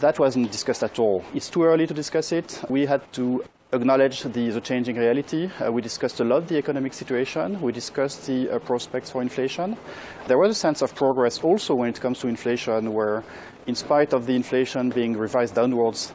That 0.00 0.18
wasn't 0.18 0.50
discussed 0.50 0.82
at 0.82 0.98
all. 0.98 1.24
It's 1.32 1.48
too 1.48 1.62
early 1.62 1.86
to 1.86 1.94
discuss 1.94 2.32
it. 2.32 2.60
We 2.68 2.86
had 2.86 3.00
to 3.12 3.44
acknowledge 3.72 4.22
the, 4.22 4.50
the 4.50 4.60
changing 4.60 4.96
reality. 4.96 5.48
Uh, 5.64 5.70
we 5.70 5.80
discussed 5.80 6.18
a 6.18 6.24
lot 6.24 6.48
the 6.48 6.56
economic 6.56 6.92
situation. 6.92 7.60
We 7.60 7.70
discussed 7.70 8.26
the 8.26 8.50
uh, 8.50 8.58
prospects 8.58 9.10
for 9.10 9.22
inflation. 9.22 9.76
There 10.26 10.38
was 10.38 10.50
a 10.50 10.54
sense 10.54 10.82
of 10.82 10.92
progress 10.92 11.38
also 11.42 11.76
when 11.76 11.88
it 11.88 12.00
comes 12.00 12.18
to 12.20 12.26
inflation, 12.26 12.92
where 12.92 13.22
in 13.68 13.76
spite 13.76 14.12
of 14.12 14.26
the 14.26 14.34
inflation 14.34 14.90
being 14.90 15.16
revised 15.16 15.54
downwards, 15.54 16.14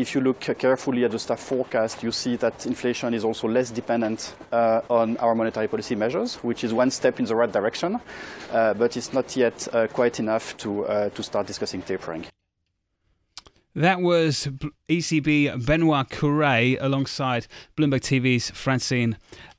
if 0.00 0.14
you 0.14 0.20
look 0.20 0.40
carefully 0.40 1.04
at 1.04 1.10
the 1.10 1.18
staff 1.18 1.40
forecast, 1.40 2.02
you 2.02 2.10
see 2.12 2.36
that 2.36 2.66
inflation 2.66 3.14
is 3.14 3.24
also 3.24 3.48
less 3.48 3.70
dependent 3.70 4.34
uh, 4.52 4.80
on 4.88 5.16
our 5.18 5.34
monetary 5.34 5.68
policy 5.68 5.94
measures, 5.94 6.36
which 6.36 6.64
is 6.64 6.72
one 6.72 6.90
step 6.90 7.20
in 7.20 7.26
the 7.26 7.36
right 7.36 7.52
direction, 7.52 8.00
uh, 8.52 8.74
but 8.74 8.96
it's 8.96 9.12
not 9.12 9.36
yet 9.36 9.68
uh, 9.72 9.86
quite 9.88 10.18
enough 10.18 10.56
to, 10.56 10.86
uh, 10.86 11.08
to 11.10 11.22
start 11.22 11.46
discussing 11.46 11.82
tapering. 11.82 12.26
That 13.74 14.00
was 14.00 14.48
ECB 14.88 15.64
Benoit 15.64 16.08
Cœuré 16.08 16.76
alongside 16.80 17.46
Bloomberg 17.76 18.00
TV's 18.00 18.50
Francine 18.50 19.16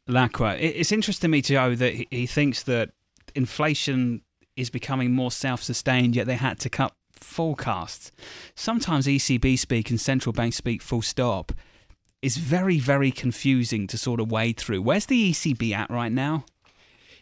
Lacqua. 0.07 0.57
It's 0.59 0.91
interesting 0.91 1.29
to 1.29 1.31
me, 1.31 1.41
Joe, 1.41 1.75
that 1.75 1.93
he 2.11 2.25
thinks 2.25 2.63
that 2.63 2.89
inflation 3.35 4.21
is 4.57 4.69
becoming 4.69 5.13
more 5.13 5.31
self 5.31 5.63
sustained, 5.63 6.15
yet 6.15 6.27
they 6.27 6.35
had 6.35 6.59
to 6.59 6.69
cut 6.69 6.93
forecasts. 7.31 8.11
Sometimes 8.53 9.07
ECB 9.07 9.57
speak 9.57 9.89
and 9.89 9.99
central 9.99 10.33
bank 10.33 10.53
speak 10.53 10.81
full 10.81 11.01
stop 11.01 11.51
is 12.21 12.37
very, 12.37 12.77
very 12.77 13.11
confusing 13.11 13.87
to 13.87 13.97
sort 13.97 14.19
of 14.19 14.31
wade 14.31 14.57
through. 14.57 14.81
Where's 14.81 15.07
the 15.07 15.31
ECB 15.31 15.71
at 15.73 15.89
right 15.89 16.11
now? 16.11 16.45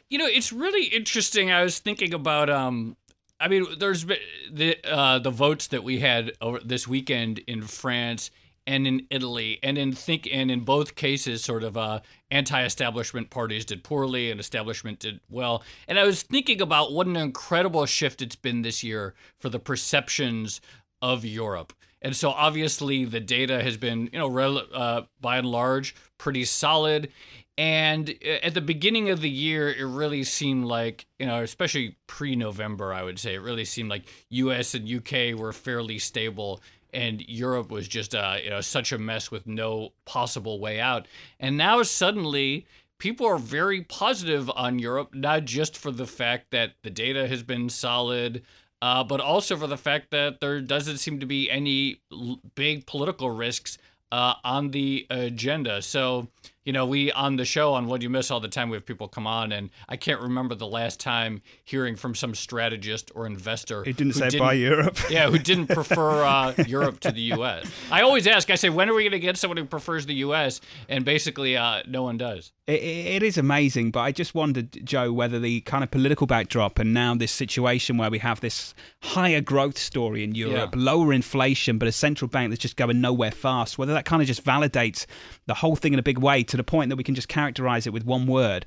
You 0.09 0.17
know, 0.17 0.25
it's 0.25 0.51
really 0.51 0.85
interesting. 0.85 1.51
I 1.51 1.63
was 1.63 1.79
thinking 1.79 2.13
about, 2.13 2.49
um, 2.49 2.97
I 3.39 3.47
mean, 3.47 3.65
there's 3.77 4.05
the 4.05 4.75
uh, 4.83 5.19
the 5.19 5.29
votes 5.29 5.67
that 5.67 5.83
we 5.83 5.99
had 5.99 6.33
over 6.41 6.59
this 6.59 6.87
weekend 6.87 7.39
in 7.47 7.61
France, 7.61 8.31
and 8.69 8.85
in 8.85 9.07
Italy, 9.09 9.57
and 9.63 9.79
in 9.79 9.91
think 9.91 10.29
and 10.31 10.51
in 10.51 10.59
both 10.59 10.93
cases, 10.93 11.43
sort 11.43 11.63
of 11.63 11.75
uh, 11.75 12.01
anti-establishment 12.29 13.31
parties 13.31 13.65
did 13.65 13.83
poorly 13.83 14.29
and 14.29 14.39
establishment 14.39 14.99
did 14.99 15.19
well. 15.27 15.63
And 15.87 15.97
I 15.97 16.03
was 16.03 16.21
thinking 16.21 16.61
about 16.61 16.91
what 16.91 17.07
an 17.07 17.15
incredible 17.15 17.87
shift 17.87 18.21
it's 18.21 18.35
been 18.35 18.61
this 18.61 18.83
year 18.83 19.15
for 19.39 19.49
the 19.49 19.57
perceptions 19.57 20.61
of 21.01 21.25
Europe. 21.25 21.73
And 22.03 22.15
so 22.15 22.29
obviously 22.29 23.05
the 23.05 23.19
data 23.19 23.63
has 23.63 23.75
been, 23.75 24.07
you 24.13 24.19
know, 24.19 24.27
rel- 24.27 24.67
uh, 24.71 25.01
by 25.19 25.39
and 25.39 25.47
large 25.47 25.95
pretty 26.19 26.45
solid. 26.45 27.09
And 27.57 28.09
uh, 28.23 28.29
at 28.43 28.53
the 28.53 28.61
beginning 28.61 29.09
of 29.09 29.21
the 29.21 29.29
year, 29.31 29.69
it 29.69 29.83
really 29.83 30.23
seemed 30.23 30.65
like, 30.65 31.07
you 31.17 31.25
know, 31.25 31.41
especially 31.41 31.97
pre 32.05 32.35
November, 32.35 32.93
I 32.93 33.01
would 33.01 33.17
say, 33.17 33.33
it 33.33 33.41
really 33.41 33.65
seemed 33.65 33.89
like 33.89 34.03
US 34.29 34.75
and 34.75 34.87
UK 34.87 35.37
were 35.37 35.53
fairly 35.53 35.97
stable 35.97 36.61
and 36.93 37.21
Europe 37.27 37.71
was 37.71 37.87
just, 37.87 38.15
uh, 38.15 38.37
you 38.43 38.49
know, 38.49 38.61
such 38.61 38.91
a 38.91 38.97
mess 38.97 39.31
with 39.31 39.47
no 39.47 39.93
possible 40.05 40.59
way 40.59 40.79
out. 40.79 41.07
And 41.39 41.57
now 41.57 41.83
suddenly, 41.83 42.65
people 42.97 43.25
are 43.25 43.37
very 43.37 43.81
positive 43.81 44.49
on 44.55 44.79
Europe, 44.79 45.13
not 45.13 45.45
just 45.45 45.77
for 45.77 45.91
the 45.91 46.07
fact 46.07 46.51
that 46.51 46.73
the 46.83 46.89
data 46.89 47.27
has 47.27 47.43
been 47.43 47.69
solid, 47.69 48.43
uh, 48.81 49.03
but 49.03 49.19
also 49.19 49.57
for 49.57 49.67
the 49.67 49.77
fact 49.77 50.11
that 50.11 50.39
there 50.39 50.61
doesn't 50.61 50.97
seem 50.97 51.19
to 51.19 51.25
be 51.25 51.49
any 51.49 51.99
l- 52.11 52.39
big 52.55 52.85
political 52.85 53.29
risks 53.31 53.77
uh, 54.11 54.35
on 54.43 54.71
the 54.71 55.05
agenda. 55.09 55.81
So, 55.81 56.27
you 56.69 56.73
know, 56.73 56.85
we 56.85 57.11
on 57.13 57.37
the 57.37 57.45
show 57.45 57.73
on 57.73 57.87
What'd 57.87 58.03
You 58.03 58.11
Miss 58.11 58.29
all 58.29 58.39
the 58.39 58.47
time, 58.47 58.69
we 58.69 58.77
have 58.77 58.85
people 58.85 59.07
come 59.07 59.25
on, 59.25 59.51
and 59.51 59.71
I 59.87 59.97
can't 59.97 60.21
remember 60.21 60.53
the 60.53 60.67
last 60.67 60.99
time 60.99 61.41
hearing 61.63 61.95
from 61.95 62.13
some 62.13 62.35
strategist 62.35 63.11
or 63.15 63.25
investor 63.25 63.83
who 63.83 63.91
didn't 63.91 64.13
say 64.13 64.29
didn't, 64.29 64.45
buy 64.45 64.53
Europe. 64.53 64.95
yeah, 65.09 65.31
who 65.31 65.39
didn't 65.39 65.65
prefer 65.65 66.23
uh, 66.23 66.53
Europe 66.67 66.99
to 66.99 67.11
the 67.11 67.21
U.S. 67.21 67.65
I 67.89 68.03
always 68.03 68.27
ask, 68.27 68.51
I 68.51 68.55
say, 68.55 68.69
when 68.69 68.87
are 68.87 68.93
we 68.93 69.01
going 69.01 69.13
to 69.13 69.19
get 69.19 69.35
someone 69.35 69.57
who 69.57 69.65
prefers 69.65 70.05
the 70.05 70.13
U.S.? 70.13 70.61
And 70.87 71.03
basically, 71.03 71.57
uh, 71.57 71.81
no 71.87 72.03
one 72.03 72.19
does. 72.19 72.51
It, 72.69 72.83
it 72.83 73.23
is 73.23 73.39
amazing, 73.39 73.89
but 73.89 74.01
I 74.01 74.11
just 74.11 74.35
wondered, 74.35 74.85
Joe, 74.85 75.11
whether 75.11 75.39
the 75.39 75.61
kind 75.61 75.83
of 75.83 75.89
political 75.89 76.27
backdrop 76.27 76.77
and 76.77 76.93
now 76.93 77.15
this 77.15 77.31
situation 77.31 77.97
where 77.97 78.11
we 78.11 78.19
have 78.19 78.41
this 78.41 78.75
higher 79.01 79.41
growth 79.41 79.79
story 79.79 80.23
in 80.23 80.35
Europe, 80.35 80.75
yeah. 80.75 80.83
lower 80.83 81.11
inflation, 81.11 81.79
but 81.79 81.87
a 81.87 81.91
central 81.91 82.29
bank 82.29 82.51
that's 82.51 82.61
just 82.61 82.75
going 82.75 83.01
nowhere 83.01 83.31
fast, 83.31 83.79
whether 83.79 83.93
that 83.93 84.05
kind 84.05 84.21
of 84.21 84.27
just 84.27 84.45
validates 84.45 85.07
the 85.47 85.55
whole 85.55 85.75
thing 85.75 85.93
in 85.93 85.99
a 85.99 86.03
big 86.03 86.19
way 86.19 86.43
to 86.43 86.57
the 86.59 86.63
point 86.63 86.89
that 86.89 86.95
we 86.95 87.03
can 87.03 87.15
just 87.15 87.27
characterize 87.27 87.87
it 87.87 87.93
with 87.93 88.05
one 88.05 88.27
word. 88.27 88.65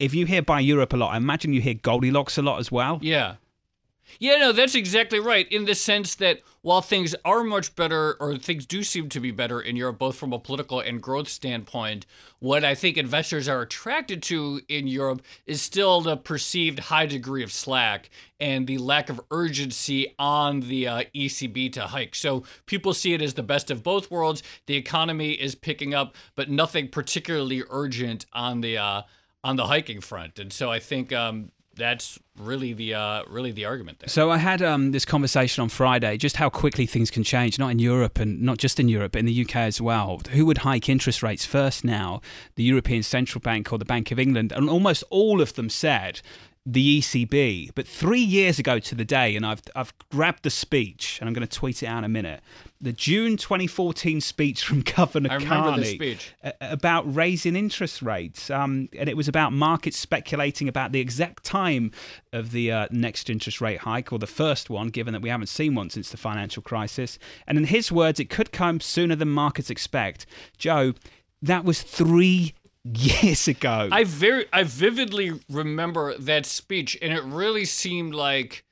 If 0.00 0.12
you 0.12 0.26
hear 0.26 0.42
buy 0.42 0.60
Europe 0.60 0.92
a 0.92 0.96
lot, 0.96 1.14
I 1.14 1.16
imagine 1.18 1.52
you 1.52 1.60
hear 1.60 1.74
Goldilocks 1.74 2.36
a 2.36 2.42
lot 2.42 2.58
as 2.58 2.72
well. 2.72 2.98
Yeah. 3.00 3.36
Yeah, 4.18 4.36
no, 4.36 4.52
that's 4.52 4.74
exactly 4.74 5.18
right. 5.18 5.50
In 5.50 5.64
the 5.64 5.74
sense 5.74 6.14
that 6.16 6.40
while 6.62 6.80
things 6.80 7.14
are 7.24 7.44
much 7.44 7.76
better, 7.76 8.14
or 8.20 8.36
things 8.36 8.64
do 8.64 8.82
seem 8.82 9.08
to 9.10 9.20
be 9.20 9.30
better 9.30 9.60
in 9.60 9.76
Europe, 9.76 9.98
both 9.98 10.16
from 10.16 10.32
a 10.32 10.38
political 10.38 10.80
and 10.80 11.02
growth 11.02 11.28
standpoint, 11.28 12.06
what 12.38 12.64
I 12.64 12.74
think 12.74 12.96
investors 12.96 13.48
are 13.48 13.60
attracted 13.62 14.22
to 14.24 14.62
in 14.68 14.86
Europe 14.86 15.22
is 15.46 15.60
still 15.60 16.00
the 16.00 16.16
perceived 16.16 16.78
high 16.78 17.06
degree 17.06 17.42
of 17.42 17.52
slack 17.52 18.08
and 18.40 18.66
the 18.66 18.78
lack 18.78 19.10
of 19.10 19.20
urgency 19.30 20.14
on 20.18 20.60
the 20.60 20.88
uh, 20.88 21.02
ECB 21.14 21.72
to 21.74 21.82
hike. 21.88 22.14
So 22.14 22.44
people 22.66 22.94
see 22.94 23.12
it 23.14 23.22
as 23.22 23.34
the 23.34 23.42
best 23.42 23.70
of 23.70 23.82
both 23.82 24.10
worlds. 24.10 24.42
The 24.66 24.76
economy 24.76 25.32
is 25.32 25.54
picking 25.54 25.94
up, 25.94 26.14
but 26.34 26.50
nothing 26.50 26.88
particularly 26.88 27.62
urgent 27.68 28.26
on 28.32 28.60
the 28.60 28.78
uh, 28.78 29.02
on 29.42 29.56
the 29.56 29.66
hiking 29.66 30.00
front. 30.00 30.38
And 30.38 30.50
so 30.50 30.70
I 30.70 30.78
think 30.78 31.12
um, 31.12 31.50
that's 31.76 32.18
really 32.38 32.72
the 32.72 32.94
uh, 32.94 33.22
really 33.28 33.52
the 33.52 33.64
argument 33.64 34.00
there. 34.00 34.08
So 34.08 34.30
I 34.30 34.38
had 34.38 34.62
um, 34.62 34.92
this 34.92 35.04
conversation 35.04 35.62
on 35.62 35.68
Friday, 35.68 36.16
just 36.16 36.36
how 36.36 36.50
quickly 36.50 36.86
things 36.86 37.10
can 37.10 37.22
change, 37.22 37.58
not 37.58 37.68
in 37.68 37.78
Europe 37.78 38.18
and 38.18 38.42
not 38.42 38.58
just 38.58 38.80
in 38.80 38.88
Europe, 38.88 39.12
but 39.12 39.20
in 39.20 39.26
the 39.26 39.42
UK 39.42 39.56
as 39.56 39.80
well. 39.80 40.20
Who 40.32 40.46
would 40.46 40.58
hike 40.58 40.88
interest 40.88 41.22
rates 41.22 41.44
first 41.44 41.84
now? 41.84 42.20
The 42.56 42.64
European 42.64 43.02
Central 43.02 43.40
Bank 43.40 43.72
or 43.72 43.78
the 43.78 43.84
Bank 43.84 44.10
of 44.10 44.18
England? 44.18 44.52
And 44.52 44.68
almost 44.68 45.04
all 45.10 45.40
of 45.40 45.54
them 45.54 45.68
said 45.68 46.20
the 46.66 47.00
ECB. 47.00 47.70
But 47.74 47.86
three 47.86 48.20
years 48.20 48.58
ago 48.58 48.78
to 48.78 48.94
the 48.94 49.04
day, 49.04 49.36
and 49.36 49.44
I've 49.44 49.62
I've 49.74 49.92
grabbed 50.10 50.42
the 50.42 50.50
speech, 50.50 51.18
and 51.20 51.28
I'm 51.28 51.34
going 51.34 51.46
to 51.46 51.58
tweet 51.58 51.82
it 51.82 51.86
out 51.86 51.98
in 51.98 52.04
a 52.04 52.08
minute. 52.08 52.42
The 52.84 52.92
June 52.92 53.38
2014 53.38 54.20
speech 54.20 54.62
from 54.62 54.82
Governor 54.96 55.32
I 55.32 55.42
Carney 55.42 56.18
about 56.60 57.14
raising 57.14 57.56
interest 57.56 58.02
rates, 58.02 58.50
um, 58.50 58.90
and 58.98 59.08
it 59.08 59.16
was 59.16 59.26
about 59.26 59.54
markets 59.54 59.98
speculating 59.98 60.68
about 60.68 60.92
the 60.92 61.00
exact 61.00 61.44
time 61.44 61.92
of 62.34 62.50
the 62.50 62.70
uh, 62.70 62.88
next 62.90 63.30
interest 63.30 63.62
rate 63.62 63.78
hike, 63.78 64.12
or 64.12 64.18
the 64.18 64.26
first 64.26 64.68
one, 64.68 64.88
given 64.88 65.14
that 65.14 65.22
we 65.22 65.30
haven't 65.30 65.46
seen 65.46 65.74
one 65.74 65.88
since 65.88 66.10
the 66.10 66.18
financial 66.18 66.62
crisis. 66.62 67.18
And 67.46 67.56
in 67.56 67.64
his 67.64 67.90
words, 67.90 68.20
it 68.20 68.28
could 68.28 68.52
come 68.52 68.80
sooner 68.80 69.16
than 69.16 69.30
markets 69.30 69.70
expect. 69.70 70.26
Joe, 70.58 70.92
that 71.40 71.64
was 71.64 71.80
three 71.80 72.52
years 72.84 73.48
ago. 73.48 73.88
I 73.92 74.04
very 74.04 74.44
I 74.52 74.62
vividly 74.62 75.40
remember 75.48 76.18
that 76.18 76.44
speech 76.44 76.98
and 77.00 77.14
it 77.14 77.24
really 77.24 77.64
seemed 77.64 78.14
like 78.14 78.62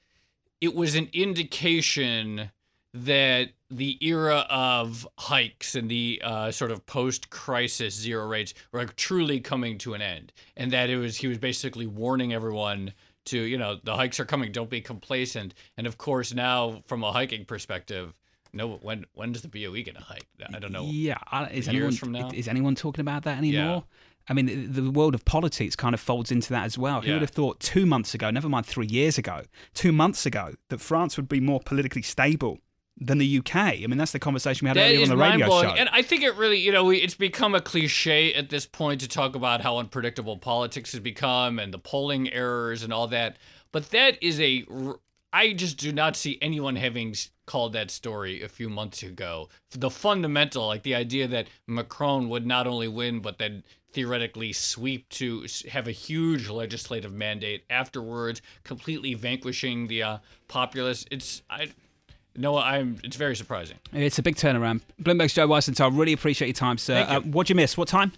it 0.60 0.74
was 0.74 0.96
an 0.96 1.08
indication 1.14 2.50
that 2.92 3.52
the 3.76 3.98
era 4.06 4.46
of 4.50 5.06
hikes 5.18 5.74
and 5.74 5.90
the 5.90 6.20
uh, 6.22 6.50
sort 6.50 6.70
of 6.70 6.84
post-crisis 6.86 7.94
zero 7.94 8.26
rates 8.26 8.52
were 8.70 8.80
like 8.80 8.96
truly 8.96 9.40
coming 9.40 9.78
to 9.78 9.94
an 9.94 10.02
end, 10.02 10.32
and 10.56 10.70
that 10.72 10.90
it 10.90 10.98
was 10.98 11.16
he 11.16 11.26
was 11.26 11.38
basically 11.38 11.86
warning 11.86 12.32
everyone 12.32 12.92
to 13.26 13.38
you 13.38 13.56
know 13.56 13.78
the 13.82 13.96
hikes 13.96 14.20
are 14.20 14.24
coming, 14.24 14.52
don't 14.52 14.70
be 14.70 14.80
complacent. 14.80 15.54
And 15.76 15.86
of 15.86 15.98
course 15.98 16.34
now 16.34 16.82
from 16.86 17.02
a 17.02 17.12
hiking 17.12 17.44
perspective, 17.44 18.14
no 18.52 18.76
when 18.82 19.06
when 19.14 19.32
does 19.32 19.42
the 19.42 19.48
BOE 19.48 19.82
get 19.82 19.96
a 19.96 20.02
hike? 20.02 20.26
I 20.54 20.58
don't 20.58 20.72
know. 20.72 20.84
Yeah, 20.84 21.18
is 21.50 21.68
anyone 21.68 21.92
from 21.92 22.12
now? 22.12 22.30
is 22.32 22.48
anyone 22.48 22.74
talking 22.74 23.00
about 23.00 23.24
that 23.24 23.38
anymore? 23.38 23.76
Yeah. 23.76 23.80
I 24.28 24.34
mean, 24.34 24.72
the 24.72 24.88
world 24.88 25.16
of 25.16 25.24
politics 25.24 25.74
kind 25.74 25.94
of 25.94 26.00
folds 26.00 26.30
into 26.30 26.50
that 26.50 26.64
as 26.64 26.78
well. 26.78 27.00
Who 27.00 27.08
yeah. 27.08 27.14
would 27.14 27.22
have 27.22 27.30
thought 27.30 27.58
two 27.58 27.86
months 27.86 28.14
ago, 28.14 28.30
never 28.30 28.48
mind 28.48 28.66
three 28.66 28.86
years 28.86 29.18
ago, 29.18 29.42
two 29.74 29.90
months 29.90 30.26
ago, 30.26 30.54
that 30.68 30.80
France 30.80 31.16
would 31.16 31.28
be 31.28 31.40
more 31.40 31.58
politically 31.58 32.02
stable 32.02 32.60
than 32.98 33.18
the 33.18 33.38
UK? 33.38 33.56
I 33.56 33.86
mean, 33.88 33.98
that's 33.98 34.12
the 34.12 34.18
conversation 34.18 34.64
we 34.64 34.68
had 34.68 34.76
that 34.76 34.86
earlier 34.86 35.02
on 35.02 35.08
the 35.08 35.16
radio 35.16 35.46
show. 35.48 35.70
And 35.70 35.88
I 35.92 36.02
think 36.02 36.22
it 36.22 36.36
really, 36.36 36.58
you 36.58 36.72
know, 36.72 36.90
it's 36.90 37.14
become 37.14 37.54
a 37.54 37.60
cliche 37.60 38.32
at 38.34 38.50
this 38.50 38.66
point 38.66 39.00
to 39.00 39.08
talk 39.08 39.34
about 39.34 39.60
how 39.60 39.78
unpredictable 39.78 40.38
politics 40.38 40.92
has 40.92 41.00
become 41.00 41.58
and 41.58 41.72
the 41.72 41.78
polling 41.78 42.32
errors 42.32 42.82
and 42.82 42.92
all 42.92 43.06
that. 43.08 43.36
But 43.72 43.90
that 43.90 44.22
is 44.22 44.40
a 44.40 44.64
I 45.32 45.54
just 45.54 45.78
do 45.78 45.92
not 45.92 46.14
see 46.14 46.38
anyone 46.42 46.76
having 46.76 47.14
called 47.46 47.72
that 47.72 47.90
story 47.90 48.42
a 48.42 48.48
few 48.48 48.68
months 48.68 49.02
ago. 49.02 49.48
The 49.70 49.90
fundamental, 49.90 50.66
like 50.66 50.82
the 50.82 50.94
idea 50.94 51.26
that 51.28 51.48
Macron 51.66 52.28
would 52.28 52.46
not 52.46 52.66
only 52.66 52.88
win, 52.88 53.20
but 53.20 53.38
then 53.38 53.64
theoretically 53.92 54.52
sweep 54.52 55.08
to 55.10 55.46
have 55.70 55.88
a 55.88 55.92
huge 55.92 56.48
legislative 56.48 57.12
mandate 57.12 57.64
afterwards, 57.70 58.42
completely 58.62 59.14
vanquishing 59.14 59.86
the 59.86 60.02
uh, 60.02 60.18
populace. 60.48 61.06
It's 61.10 61.42
I. 61.48 61.70
No, 62.36 62.56
I'm. 62.56 62.98
It's 63.04 63.16
very 63.16 63.36
surprising. 63.36 63.76
It's 63.92 64.18
a 64.18 64.22
big 64.22 64.36
turnaround. 64.36 64.80
Bloomberg's 65.00 65.34
Joe 65.34 65.46
Weisenthal. 65.48 65.96
Really 65.96 66.12
appreciate 66.12 66.48
your 66.48 66.54
time, 66.54 66.78
sir. 66.78 67.00
You. 67.00 67.04
Uh, 67.04 67.20
what'd 67.20 67.50
you 67.50 67.56
miss? 67.56 67.76
What 67.76 67.88
time? 67.88 68.12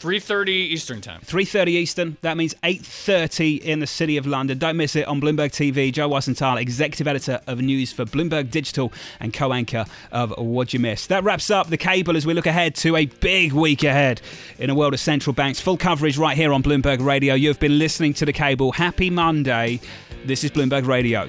3.30 0.00 0.48
Eastern 0.48 1.00
Time. 1.00 1.20
3.30 1.22 1.68
Eastern. 1.68 2.16
That 2.20 2.36
means 2.36 2.54
8.30 2.62 3.60
in 3.60 3.80
the 3.80 3.86
City 3.86 4.16
of 4.16 4.26
London. 4.26 4.56
Don't 4.56 4.76
miss 4.76 4.94
it 4.94 5.08
on 5.08 5.20
Bloomberg 5.20 5.50
TV. 5.50 5.92
Joe 5.92 6.08
Weisenthal, 6.08 6.60
Executive 6.60 7.08
Editor 7.08 7.40
of 7.48 7.60
News 7.60 7.92
for 7.92 8.04
Bloomberg 8.04 8.50
Digital 8.50 8.92
and 9.18 9.34
co-anchor 9.34 9.86
of 10.12 10.32
What'd 10.38 10.72
You 10.72 10.78
Miss. 10.78 11.08
That 11.08 11.24
wraps 11.24 11.50
up 11.50 11.68
the 11.68 11.76
cable 11.76 12.16
as 12.16 12.24
we 12.24 12.32
look 12.32 12.46
ahead 12.46 12.76
to 12.76 12.94
a 12.94 13.06
big 13.06 13.52
week 13.52 13.82
ahead 13.82 14.20
in 14.58 14.70
a 14.70 14.74
world 14.74 14.94
of 14.94 15.00
central 15.00 15.34
banks. 15.34 15.60
Full 15.60 15.76
coverage 15.76 16.16
right 16.16 16.36
here 16.36 16.52
on 16.52 16.62
Bloomberg 16.62 17.04
Radio. 17.04 17.34
You've 17.34 17.58
been 17.58 17.78
listening 17.78 18.14
to 18.14 18.24
the 18.24 18.32
cable. 18.32 18.70
Happy 18.72 19.10
Monday. 19.10 19.80
This 20.24 20.44
is 20.44 20.52
Bloomberg 20.52 20.86
Radio. 20.86 21.28